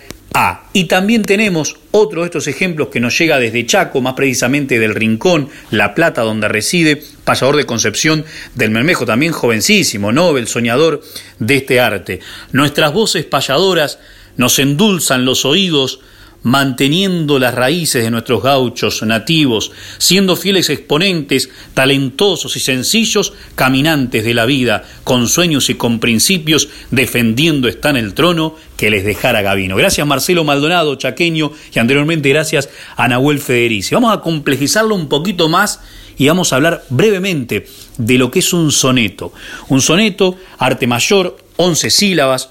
Y 0.73 0.85
también 0.85 1.23
tenemos 1.23 1.75
otro 1.91 2.21
de 2.21 2.27
estos 2.27 2.47
ejemplos 2.47 2.87
que 2.87 3.01
nos 3.01 3.17
llega 3.17 3.39
desde 3.39 3.65
Chaco, 3.65 3.99
más 3.99 4.13
precisamente 4.13 4.79
del 4.79 4.95
Rincón, 4.95 5.49
La 5.69 5.93
Plata, 5.93 6.21
donde 6.21 6.47
reside, 6.47 7.03
payador 7.25 7.57
de 7.57 7.65
Concepción 7.65 8.23
del 8.55 8.71
Mermejo, 8.71 9.05
también 9.05 9.33
jovencísimo, 9.33 10.13
Nobel, 10.13 10.47
soñador 10.47 11.01
de 11.39 11.57
este 11.57 11.81
arte. 11.81 12.21
Nuestras 12.53 12.93
voces 12.93 13.25
payadoras 13.25 13.99
nos 14.37 14.57
endulzan 14.59 15.25
los 15.25 15.43
oídos, 15.43 15.99
manteniendo 16.43 17.37
las 17.37 17.53
raíces 17.53 18.03
de 18.03 18.11
nuestros 18.11 18.41
gauchos 18.41 19.03
nativos, 19.03 19.71
siendo 19.97 20.35
fieles 20.35 20.69
exponentes, 20.69 21.49
talentosos 21.73 22.55
y 22.55 22.59
sencillos, 22.59 23.33
caminantes 23.55 24.23
de 24.23 24.33
la 24.33 24.45
vida, 24.45 24.83
con 25.03 25.27
sueños 25.27 25.69
y 25.69 25.75
con 25.75 25.99
principios, 25.99 26.69
defendiendo 26.89 27.67
están 27.67 27.97
el 27.97 28.13
trono 28.13 28.55
que 28.77 28.89
les 28.89 29.03
dejara 29.03 29.41
Gavino. 29.41 29.75
Gracias 29.75 30.05
Marcelo 30.07 30.43
Maldonado, 30.43 30.95
chaqueño, 30.95 31.51
y 31.73 31.79
anteriormente 31.79 32.29
gracias 32.29 32.69
a 32.95 33.07
Nahuel 33.07 33.39
Federici. 33.39 33.93
Vamos 33.93 34.13
a 34.13 34.21
complejizarlo 34.21 34.95
un 34.95 35.07
poquito 35.07 35.47
más 35.47 35.79
y 36.17 36.27
vamos 36.27 36.51
a 36.51 36.55
hablar 36.57 36.83
brevemente 36.89 37.67
de 37.97 38.17
lo 38.17 38.31
que 38.31 38.39
es 38.39 38.53
un 38.53 38.71
soneto. 38.71 39.31
Un 39.69 39.81
soneto, 39.81 40.37
arte 40.57 40.87
mayor, 40.87 41.37
11 41.57 41.89
sílabas, 41.89 42.49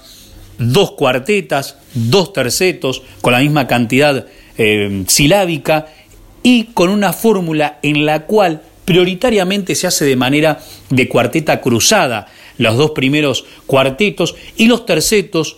dos 0.57 0.91
cuartetas, 0.91 1.77
dos 1.93 2.33
tercetos, 2.33 3.03
con 3.21 3.33
la 3.33 3.39
misma 3.39 3.67
cantidad 3.67 4.25
eh, 4.57 5.03
silábica 5.07 5.87
y 6.43 6.65
con 6.73 6.89
una 6.89 7.13
fórmula 7.13 7.79
en 7.83 8.05
la 8.05 8.25
cual 8.25 8.61
prioritariamente 8.85 9.75
se 9.75 9.87
hace 9.87 10.05
de 10.05 10.15
manera 10.15 10.59
de 10.89 11.07
cuarteta 11.07 11.61
cruzada, 11.61 12.27
los 12.57 12.77
dos 12.77 12.91
primeros 12.91 13.45
cuartetos 13.65 14.35
y 14.57 14.65
los 14.67 14.85
tercetos 14.85 15.57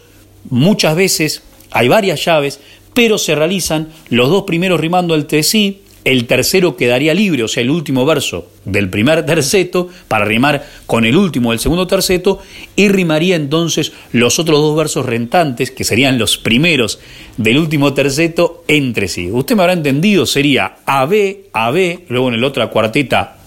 muchas 0.49 0.95
veces 0.95 1.43
hay 1.71 1.87
varias 1.87 2.23
llaves, 2.23 2.59
pero 2.93 3.17
se 3.17 3.35
realizan 3.35 3.89
los 4.09 4.29
dos 4.29 4.43
primeros 4.43 4.79
rimando 4.79 5.15
entre 5.15 5.43
sí, 5.43 5.82
el 6.05 6.25
tercero 6.27 6.75
quedaría 6.75 7.13
libre, 7.13 7.43
o 7.43 7.47
sea, 7.47 7.63
el 7.63 7.69
último 7.69 8.05
verso 8.05 8.49
del 8.65 8.89
primer 8.89 9.25
terceto, 9.25 9.89
para 10.07 10.25
rimar 10.25 10.65
con 10.85 11.05
el 11.05 11.15
último 11.15 11.51
del 11.51 11.59
segundo 11.59 11.87
terceto, 11.87 12.41
y 12.75 12.89
rimaría 12.89 13.35
entonces 13.35 13.93
los 14.11 14.39
otros 14.39 14.59
dos 14.59 14.75
versos 14.75 15.05
rentantes, 15.05 15.71
que 15.71 15.83
serían 15.83 16.17
los 16.17 16.37
primeros 16.37 16.99
del 17.37 17.57
último 17.57 17.93
terceto, 17.93 18.63
entre 18.67 19.07
sí. 19.07 19.31
Usted 19.31 19.55
me 19.55 19.63
habrá 19.63 19.73
entendido, 19.73 20.25
sería 20.25 20.77
AB, 20.85 21.37
AB, 21.53 21.99
luego 22.09 22.27
en 22.29 22.35
el 22.35 22.43
otra 22.43 22.67
cuarteta 22.67 23.37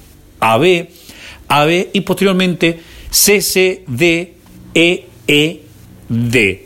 AB, 0.40 0.88
AB, 1.48 1.88
y 1.92 2.00
posteriormente 2.00 2.80
CC, 3.10 3.84
D, 3.86 4.34
E, 4.74 5.04
E, 5.26 5.60
D. 6.08 6.65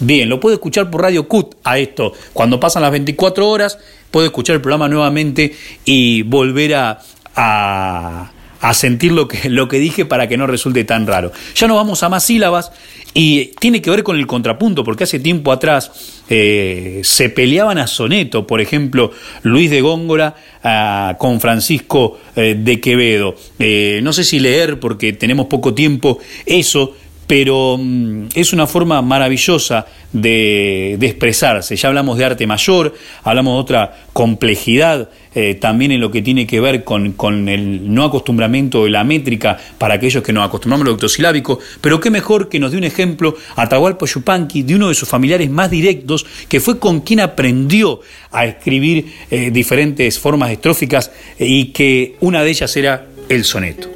Bien, 0.00 0.28
lo 0.28 0.40
puede 0.40 0.54
escuchar 0.54 0.90
por 0.90 1.02
Radio 1.02 1.28
CUT 1.28 1.54
a 1.62 1.78
esto. 1.78 2.12
Cuando 2.32 2.58
pasan 2.58 2.82
las 2.82 2.90
24 2.90 3.48
horas, 3.48 3.78
puede 4.10 4.26
escuchar 4.26 4.56
el 4.56 4.60
programa 4.62 4.88
nuevamente 4.88 5.54
y 5.84 6.22
volver 6.22 6.74
a, 6.74 7.00
a, 7.34 8.74
sentir 8.74 9.12
lo 9.12 9.28
que, 9.28 9.48
lo 9.48 9.68
que 9.68 9.78
dije 9.78 10.04
para 10.04 10.28
que 10.28 10.36
no 10.36 10.46
resulte 10.46 10.84
tan 10.84 11.06
raro. 11.06 11.32
Ya 11.54 11.68
nos 11.68 11.76
vamos 11.76 12.02
a 12.02 12.08
más 12.08 12.24
sílabas 12.24 12.72
y 13.12 13.52
tiene 13.60 13.80
que 13.80 13.90
ver 13.90 14.02
con 14.02 14.16
el 14.16 14.26
contrapunto, 14.26 14.82
porque 14.82 15.04
hace 15.04 15.20
tiempo 15.20 15.52
atrás 15.52 16.22
eh, 16.28 17.00
se 17.04 17.28
peleaban 17.28 17.78
a 17.78 17.86
soneto, 17.86 18.46
por 18.46 18.60
ejemplo, 18.60 19.12
Luis 19.42 19.70
de 19.70 19.80
Góngora 19.80 20.34
ah, 20.64 21.16
con 21.18 21.40
Francisco 21.40 22.18
eh, 22.34 22.56
de 22.58 22.80
Quevedo. 22.80 23.36
Eh, 23.60 24.00
no 24.02 24.12
sé 24.12 24.24
si 24.24 24.40
leer, 24.40 24.80
porque 24.80 25.12
tenemos 25.12 25.46
poco 25.46 25.74
tiempo, 25.74 26.18
eso 26.46 26.96
pero 27.26 27.78
mm, 27.78 28.28
es 28.34 28.52
una 28.52 28.66
forma 28.66 29.00
maravillosa 29.02 29.86
de, 30.12 30.94
expresarse. 31.00 31.76
Ya 31.76 31.88
hablamos 31.88 32.18
de 32.18 32.24
arte 32.24 32.46
mayor, 32.46 32.94
hablamos 33.22 33.54
de 33.54 33.60
otra 33.60 33.96
complejidad 34.12 35.10
eh, 35.34 35.54
también 35.56 35.90
en 35.90 36.00
lo 36.00 36.10
que 36.10 36.22
tiene 36.22 36.46
que 36.46 36.60
ver 36.60 36.84
con, 36.84 37.48
el 37.48 37.92
no 37.92 38.04
acostumbramiento 38.04 38.84
de 38.84 38.90
la 38.90 39.02
métrica 39.02 39.58
para 39.78 39.94
aquellos 39.94 40.22
que 40.22 40.32
nos 40.32 40.46
acostumbramos 40.46 40.86
al 40.86 40.94
octosilábico, 40.94 41.58
pero 41.80 41.98
qué 41.98 42.10
mejor 42.10 42.48
que 42.48 42.60
nos 42.60 42.70
dé 42.70 42.78
un 42.78 42.84
ejemplo 42.84 43.34
Atahualpa 43.56 44.06
Yupanqui 44.06 44.62
de 44.62 44.76
uno 44.76 44.88
de 44.88 44.94
sus 44.94 45.08
familiares 45.08 45.50
más 45.50 45.70
directos, 45.70 46.24
que 46.48 46.60
fue 46.60 46.78
con 46.78 47.00
quien 47.00 47.20
aprendió 47.20 48.00
a 48.30 48.46
escribir 48.46 49.12
eh, 49.30 49.50
diferentes 49.50 50.18
formas 50.18 50.50
estróficas 50.50 51.10
eh, 51.38 51.46
y 51.46 51.66
que 51.66 52.16
una 52.20 52.44
de 52.44 52.50
ellas 52.50 52.76
era 52.76 53.06
el 53.28 53.44
soneto. 53.44 53.88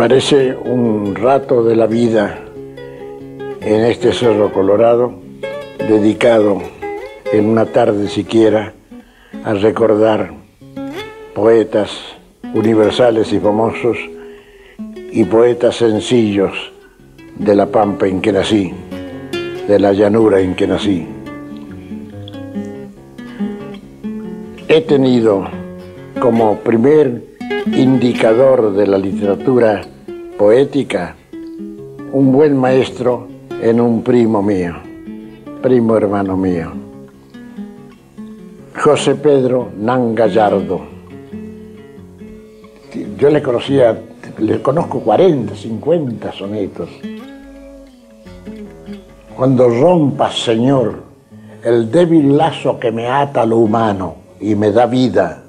Parece 0.00 0.56
un 0.56 1.14
rato 1.14 1.62
de 1.62 1.76
la 1.76 1.86
vida 1.86 2.38
en 3.60 3.84
este 3.84 4.14
Cerro 4.14 4.50
Colorado, 4.50 5.12
dedicado 5.76 6.62
en 7.30 7.44
una 7.44 7.66
tarde 7.66 8.08
siquiera 8.08 8.72
a 9.44 9.52
recordar 9.52 10.32
poetas 11.34 11.90
universales 12.54 13.30
y 13.34 13.40
famosos 13.40 13.98
y 15.12 15.22
poetas 15.24 15.76
sencillos 15.76 16.72
de 17.36 17.54
la 17.54 17.66
pampa 17.66 18.06
en 18.06 18.22
que 18.22 18.32
nací, 18.32 18.72
de 19.68 19.78
la 19.78 19.92
llanura 19.92 20.40
en 20.40 20.54
que 20.54 20.66
nací. 20.66 21.06
He 24.66 24.80
tenido 24.80 25.46
como 26.18 26.56
primer 26.60 27.29
indicador 27.66 28.72
de 28.72 28.86
la 28.86 28.98
literatura 28.98 29.82
poética, 30.38 31.16
un 32.12 32.32
buen 32.32 32.56
maestro 32.56 33.28
en 33.62 33.80
un 33.80 34.02
primo 34.02 34.42
mío, 34.42 34.74
primo 35.62 35.96
hermano 35.96 36.36
mío, 36.36 36.72
José 38.74 39.16
Pedro 39.16 39.70
Nan 39.76 40.14
Gallardo. 40.14 40.80
Yo 43.18 43.30
le 43.30 43.42
conocía, 43.42 44.00
le 44.38 44.62
conozco 44.62 45.00
40, 45.00 45.54
50 45.54 46.32
sonetos. 46.32 46.88
Cuando 49.36 49.68
rompas, 49.68 50.38
Señor, 50.38 51.02
el 51.62 51.90
débil 51.90 52.36
lazo 52.36 52.78
que 52.78 52.90
me 52.90 53.08
ata 53.08 53.42
a 53.42 53.46
lo 53.46 53.58
humano 53.58 54.14
y 54.40 54.54
me 54.54 54.70
da 54.70 54.86
vida, 54.86 55.44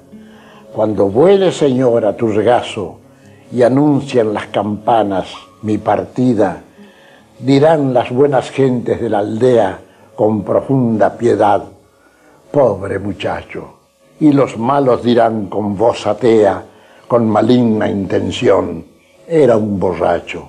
cuando 0.72 1.08
vuele, 1.08 1.52
Señor, 1.52 2.06
a 2.06 2.16
tu 2.16 2.28
regazo 2.28 2.98
y 3.52 3.62
anuncian 3.62 4.32
las 4.32 4.46
campanas 4.46 5.28
mi 5.60 5.76
partida, 5.76 6.62
dirán 7.38 7.92
las 7.92 8.10
buenas 8.10 8.50
gentes 8.50 9.00
de 9.00 9.10
la 9.10 9.18
aldea 9.18 9.78
con 10.16 10.42
profunda 10.42 11.16
piedad, 11.18 11.62
pobre 12.50 12.98
muchacho, 12.98 13.74
y 14.18 14.32
los 14.32 14.56
malos 14.56 15.02
dirán 15.02 15.46
con 15.46 15.76
voz 15.76 16.06
atea, 16.06 16.64
con 17.06 17.28
maligna 17.28 17.88
intención, 17.90 18.86
era 19.28 19.58
un 19.58 19.78
borracho. 19.78 20.48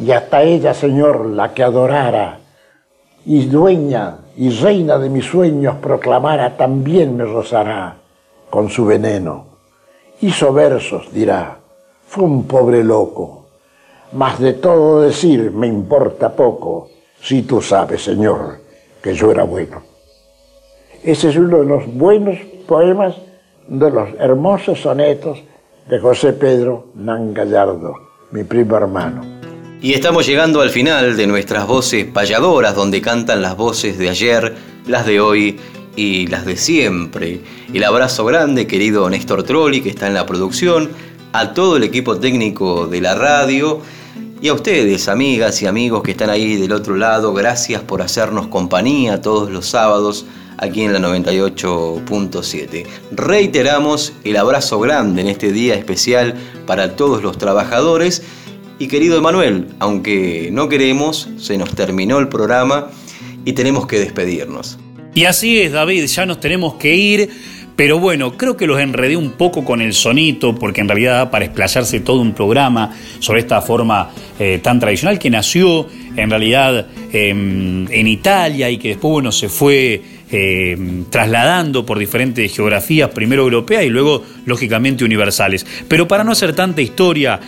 Y 0.00 0.10
hasta 0.10 0.42
ella, 0.42 0.74
Señor, 0.74 1.26
la 1.26 1.54
que 1.54 1.62
adorara, 1.62 2.40
y 3.24 3.46
dueña 3.46 4.18
y 4.36 4.50
reina 4.50 4.98
de 4.98 5.08
mis 5.08 5.24
sueños 5.24 5.76
proclamara, 5.76 6.56
también 6.56 7.16
me 7.16 7.24
rozará 7.24 8.05
con 8.56 8.70
su 8.70 8.86
veneno. 8.86 9.44
Hizo 10.22 10.50
versos, 10.50 11.12
dirá, 11.12 11.58
fue 12.08 12.24
un 12.24 12.46
pobre 12.46 12.82
loco, 12.82 13.48
mas 14.12 14.40
de 14.40 14.54
todo 14.54 15.02
decir 15.02 15.52
me 15.52 15.66
importa 15.66 16.34
poco, 16.34 16.88
si 17.20 17.42
tú 17.42 17.60
sabes, 17.60 18.04
Señor, 18.04 18.60
que 19.02 19.12
yo 19.12 19.30
era 19.30 19.44
bueno. 19.44 19.82
Ese 21.02 21.28
es 21.28 21.36
uno 21.36 21.58
de 21.58 21.66
los 21.66 21.86
buenos 21.86 22.38
poemas, 22.66 23.16
de 23.68 23.90
los 23.90 24.08
hermosos 24.18 24.80
sonetos 24.80 25.38
de 25.86 25.98
José 25.98 26.32
Pedro 26.32 26.86
Nan 26.94 27.34
Gallardo, 27.34 27.92
mi 28.30 28.42
primo 28.44 28.78
hermano. 28.78 29.20
Y 29.82 29.92
estamos 29.92 30.26
llegando 30.26 30.62
al 30.62 30.70
final 30.70 31.14
de 31.14 31.26
nuestras 31.26 31.66
voces 31.66 32.06
payadoras, 32.06 32.74
donde 32.74 33.02
cantan 33.02 33.42
las 33.42 33.54
voces 33.54 33.98
de 33.98 34.08
ayer, 34.08 34.54
las 34.86 35.04
de 35.04 35.20
hoy 35.20 35.60
y 35.96 36.26
las 36.28 36.44
de 36.44 36.56
siempre. 36.56 37.40
El 37.72 37.82
abrazo 37.82 38.24
grande, 38.24 38.66
querido 38.66 39.08
Néstor 39.10 39.42
Trolli, 39.42 39.80
que 39.80 39.88
está 39.88 40.06
en 40.06 40.14
la 40.14 40.26
producción, 40.26 40.90
a 41.32 41.54
todo 41.54 41.76
el 41.76 41.82
equipo 41.82 42.18
técnico 42.18 42.86
de 42.86 43.00
la 43.00 43.14
radio 43.14 43.80
y 44.40 44.48
a 44.48 44.54
ustedes, 44.54 45.08
amigas 45.08 45.62
y 45.62 45.66
amigos 45.66 46.02
que 46.02 46.10
están 46.10 46.28
ahí 46.28 46.56
del 46.56 46.72
otro 46.72 46.94
lado, 46.96 47.32
gracias 47.32 47.80
por 47.82 48.02
hacernos 48.02 48.48
compañía 48.48 49.22
todos 49.22 49.50
los 49.50 49.66
sábados 49.66 50.26
aquí 50.58 50.82
en 50.82 50.92
la 50.92 50.98
98.7. 50.98 52.84
Reiteramos 53.12 54.12
el 54.24 54.36
abrazo 54.36 54.78
grande 54.78 55.22
en 55.22 55.28
este 55.28 55.52
día 55.52 55.74
especial 55.74 56.34
para 56.66 56.96
todos 56.96 57.22
los 57.22 57.38
trabajadores. 57.38 58.22
Y 58.78 58.88
querido 58.88 59.16
Emanuel, 59.16 59.68
aunque 59.78 60.50
no 60.52 60.68
queremos, 60.68 61.30
se 61.38 61.56
nos 61.56 61.74
terminó 61.74 62.18
el 62.18 62.28
programa 62.28 62.88
y 63.46 63.54
tenemos 63.54 63.86
que 63.86 63.98
despedirnos. 63.98 64.78
Y 65.16 65.24
así 65.24 65.58
es, 65.60 65.72
David, 65.72 66.04
ya 66.04 66.26
nos 66.26 66.40
tenemos 66.40 66.74
que 66.74 66.94
ir. 66.94 67.30
Pero 67.74 67.98
bueno, 67.98 68.36
creo 68.36 68.54
que 68.54 68.66
los 68.66 68.78
enredé 68.78 69.16
un 69.16 69.30
poco 69.30 69.64
con 69.64 69.80
el 69.80 69.94
sonito, 69.94 70.54
porque 70.54 70.82
en 70.82 70.88
realidad 70.88 71.30
para 71.30 71.46
explayarse 71.46 72.00
todo 72.00 72.20
un 72.20 72.34
programa 72.34 72.94
sobre 73.18 73.40
esta 73.40 73.62
forma 73.62 74.10
eh, 74.38 74.60
tan 74.62 74.78
tradicional 74.78 75.18
que 75.18 75.30
nació 75.30 75.88
en 76.16 76.28
realidad 76.28 76.88
em, 77.14 77.90
en 77.90 78.06
Italia 78.06 78.68
y 78.68 78.76
que 78.76 78.88
después 78.88 79.10
bueno, 79.10 79.32
se 79.32 79.48
fue 79.48 80.02
em, 80.30 81.04
trasladando 81.04 81.86
por 81.86 81.98
diferentes 81.98 82.54
geografías, 82.54 83.10
primero 83.10 83.42
europeas 83.42 83.84
y 83.84 83.88
luego 83.88 84.24
lógicamente 84.44 85.04
universales. 85.04 85.66
Pero 85.88 86.08
para 86.08 86.24
no 86.24 86.32
hacer 86.32 86.54
tanta 86.54 86.82
historia, 86.82 87.40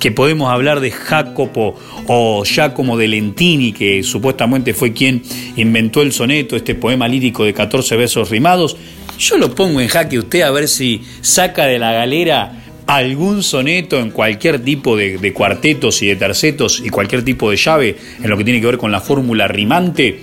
que 0.00 0.10
podemos 0.10 0.50
hablar 0.52 0.80
de 0.80 0.90
Jacopo 0.90 1.74
o 2.06 2.44
Giacomo 2.44 2.96
de 2.96 3.08
Lentini, 3.08 3.72
que 3.72 4.02
supuestamente 4.02 4.74
fue 4.74 4.92
quien 4.92 5.22
inventó 5.56 6.02
el 6.02 6.12
soneto, 6.12 6.56
este 6.56 6.74
poema 6.74 7.08
lírico 7.08 7.44
de 7.44 7.54
14 7.54 7.96
versos 7.96 8.30
rimados, 8.30 8.76
yo 9.18 9.38
lo 9.38 9.54
pongo 9.54 9.80
en 9.80 9.88
jaque 9.88 10.18
usted 10.18 10.42
a 10.42 10.50
ver 10.50 10.68
si 10.68 11.02
saca 11.22 11.64
de 11.64 11.78
la 11.78 11.92
galera 11.92 12.62
algún 12.86 13.42
soneto 13.42 13.98
en 13.98 14.10
cualquier 14.10 14.62
tipo 14.62 14.96
de, 14.96 15.32
cuartetos 15.32 16.02
y 16.02 16.06
de 16.06 16.16
tercetos 16.16 16.82
y 16.84 16.88
cualquier 16.88 17.24
tipo 17.24 17.50
de 17.50 17.56
llave 17.56 17.96
en 18.22 18.30
lo 18.30 18.36
que 18.36 18.44
tiene 18.44 18.60
que 18.60 18.66
ver 18.66 18.78
con 18.78 18.92
la 18.92 19.00
fórmula 19.00 19.48
rimante 19.48 20.20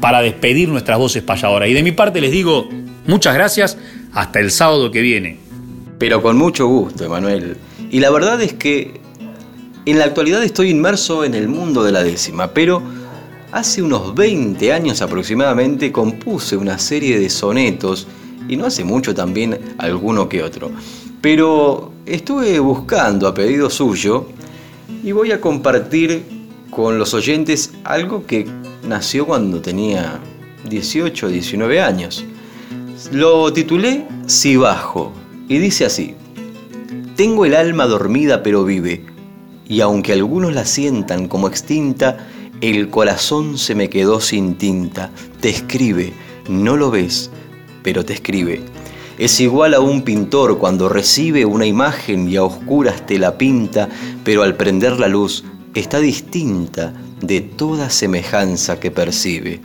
para 0.00 0.20
despedir 0.20 0.68
nuestras 0.68 0.98
voces 0.98 1.22
payadoras. 1.22 1.68
Y 1.68 1.72
de 1.72 1.82
mi 1.82 1.92
parte 1.92 2.20
les 2.20 2.30
digo 2.30 2.68
muchas 3.06 3.34
gracias, 3.34 3.78
hasta 4.12 4.40
el 4.40 4.50
sábado 4.50 4.90
que 4.90 5.00
viene. 5.00 5.38
Pero 5.98 6.22
con 6.22 6.36
mucho 6.36 6.66
gusto, 6.66 7.04
Emanuel. 7.04 7.56
Y 7.90 8.00
la 8.00 8.10
verdad 8.10 8.40
es 8.42 8.52
que 8.52 9.00
en 9.84 9.98
la 9.98 10.04
actualidad 10.04 10.42
estoy 10.42 10.70
inmerso 10.70 11.24
en 11.24 11.34
el 11.34 11.48
mundo 11.48 11.84
de 11.84 11.92
la 11.92 12.02
décima, 12.02 12.52
pero 12.52 12.82
Hace 13.56 13.80
unos 13.80 14.14
20 14.14 14.72
años 14.72 15.00
aproximadamente 15.00 15.90
compuse 15.90 16.58
una 16.58 16.78
serie 16.78 17.18
de 17.18 17.30
sonetos 17.30 18.06
y 18.48 18.56
no 18.56 18.66
hace 18.66 18.84
mucho 18.84 19.14
también 19.14 19.58
alguno 19.78 20.28
que 20.28 20.42
otro. 20.42 20.70
Pero 21.22 21.92
estuve 22.04 22.58
buscando 22.58 23.26
a 23.26 23.32
pedido 23.32 23.70
suyo 23.70 24.26
y 25.02 25.12
voy 25.12 25.30
a 25.30 25.40
compartir 25.40 26.22
con 26.70 26.98
los 26.98 27.14
oyentes 27.14 27.72
algo 27.84 28.26
que 28.26 28.46
nació 28.86 29.26
cuando 29.26 29.60
tenía 29.60 30.20
18 30.68 31.26
o 31.26 31.28
19 31.28 31.80
años. 31.80 32.24
Lo 33.12 33.52
titulé 33.52 34.06
Si 34.26 34.56
bajo 34.56 35.12
y 35.48 35.58
dice 35.58 35.84
así. 35.84 36.14
Tengo 37.16 37.44
el 37.44 37.54
alma 37.54 37.86
dormida 37.86 38.42
pero 38.42 38.64
vive, 38.64 39.04
y 39.68 39.80
aunque 39.80 40.12
algunos 40.12 40.54
la 40.54 40.64
sientan 40.64 41.28
como 41.28 41.48
extinta, 41.48 42.28
el 42.60 42.90
corazón 42.90 43.58
se 43.58 43.74
me 43.74 43.88
quedó 43.88 44.20
sin 44.20 44.56
tinta. 44.56 45.10
Te 45.40 45.48
escribe, 45.48 46.12
no 46.48 46.76
lo 46.76 46.90
ves, 46.90 47.30
pero 47.82 48.04
te 48.04 48.12
escribe. 48.12 48.62
Es 49.18 49.40
igual 49.40 49.72
a 49.72 49.80
un 49.80 50.02
pintor 50.02 50.58
cuando 50.58 50.90
recibe 50.90 51.46
una 51.46 51.64
imagen 51.64 52.28
y 52.28 52.36
a 52.36 52.44
oscuras 52.44 53.06
te 53.06 53.18
la 53.18 53.38
pinta, 53.38 53.88
pero 54.24 54.42
al 54.42 54.56
prender 54.56 55.00
la 55.00 55.08
luz 55.08 55.42
está 55.74 56.00
distinta 56.00 56.92
de 57.20 57.40
toda 57.40 57.90
semejanza 57.90 58.78
que 58.78 58.90
percibe. 58.90 59.60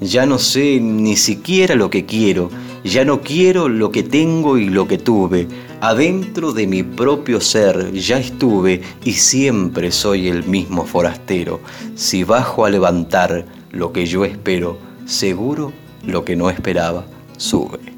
Ya 0.00 0.26
no 0.26 0.38
sé 0.38 0.80
ni 0.80 1.16
siquiera 1.16 1.74
lo 1.74 1.90
que 1.90 2.06
quiero, 2.06 2.50
ya 2.84 3.04
no 3.04 3.20
quiero 3.20 3.68
lo 3.68 3.90
que 3.90 4.02
tengo 4.02 4.56
y 4.56 4.70
lo 4.70 4.88
que 4.88 4.98
tuve. 4.98 5.46
Adentro 5.82 6.52
de 6.52 6.66
mi 6.66 6.82
propio 6.82 7.40
ser 7.40 7.92
ya 7.92 8.18
estuve 8.18 8.82
y 9.04 9.12
siempre 9.12 9.90
soy 9.90 10.28
el 10.28 10.44
mismo 10.44 10.86
forastero. 10.86 11.60
Si 11.96 12.24
bajo 12.24 12.64
a 12.64 12.70
levantar 12.70 13.46
lo 13.72 13.92
que 13.92 14.06
yo 14.06 14.24
espero, 14.24 14.78
seguro 15.04 15.72
lo 16.04 16.24
que 16.24 16.36
no 16.36 16.48
esperaba 16.48 17.04
sube. 17.36 17.89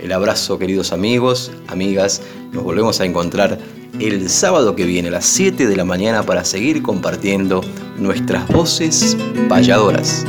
El 0.00 0.12
abrazo 0.12 0.58
queridos 0.58 0.92
amigos, 0.92 1.52
amigas, 1.68 2.22
nos 2.52 2.64
volvemos 2.64 3.00
a 3.02 3.04
encontrar 3.04 3.58
el 3.98 4.30
sábado 4.30 4.74
que 4.74 4.86
viene 4.86 5.08
a 5.08 5.12
las 5.12 5.26
7 5.26 5.66
de 5.66 5.76
la 5.76 5.84
mañana 5.84 6.22
para 6.22 6.44
seguir 6.46 6.82
compartiendo 6.82 7.60
nuestras 7.98 8.48
voces 8.48 9.14
payadoras. 9.50 10.24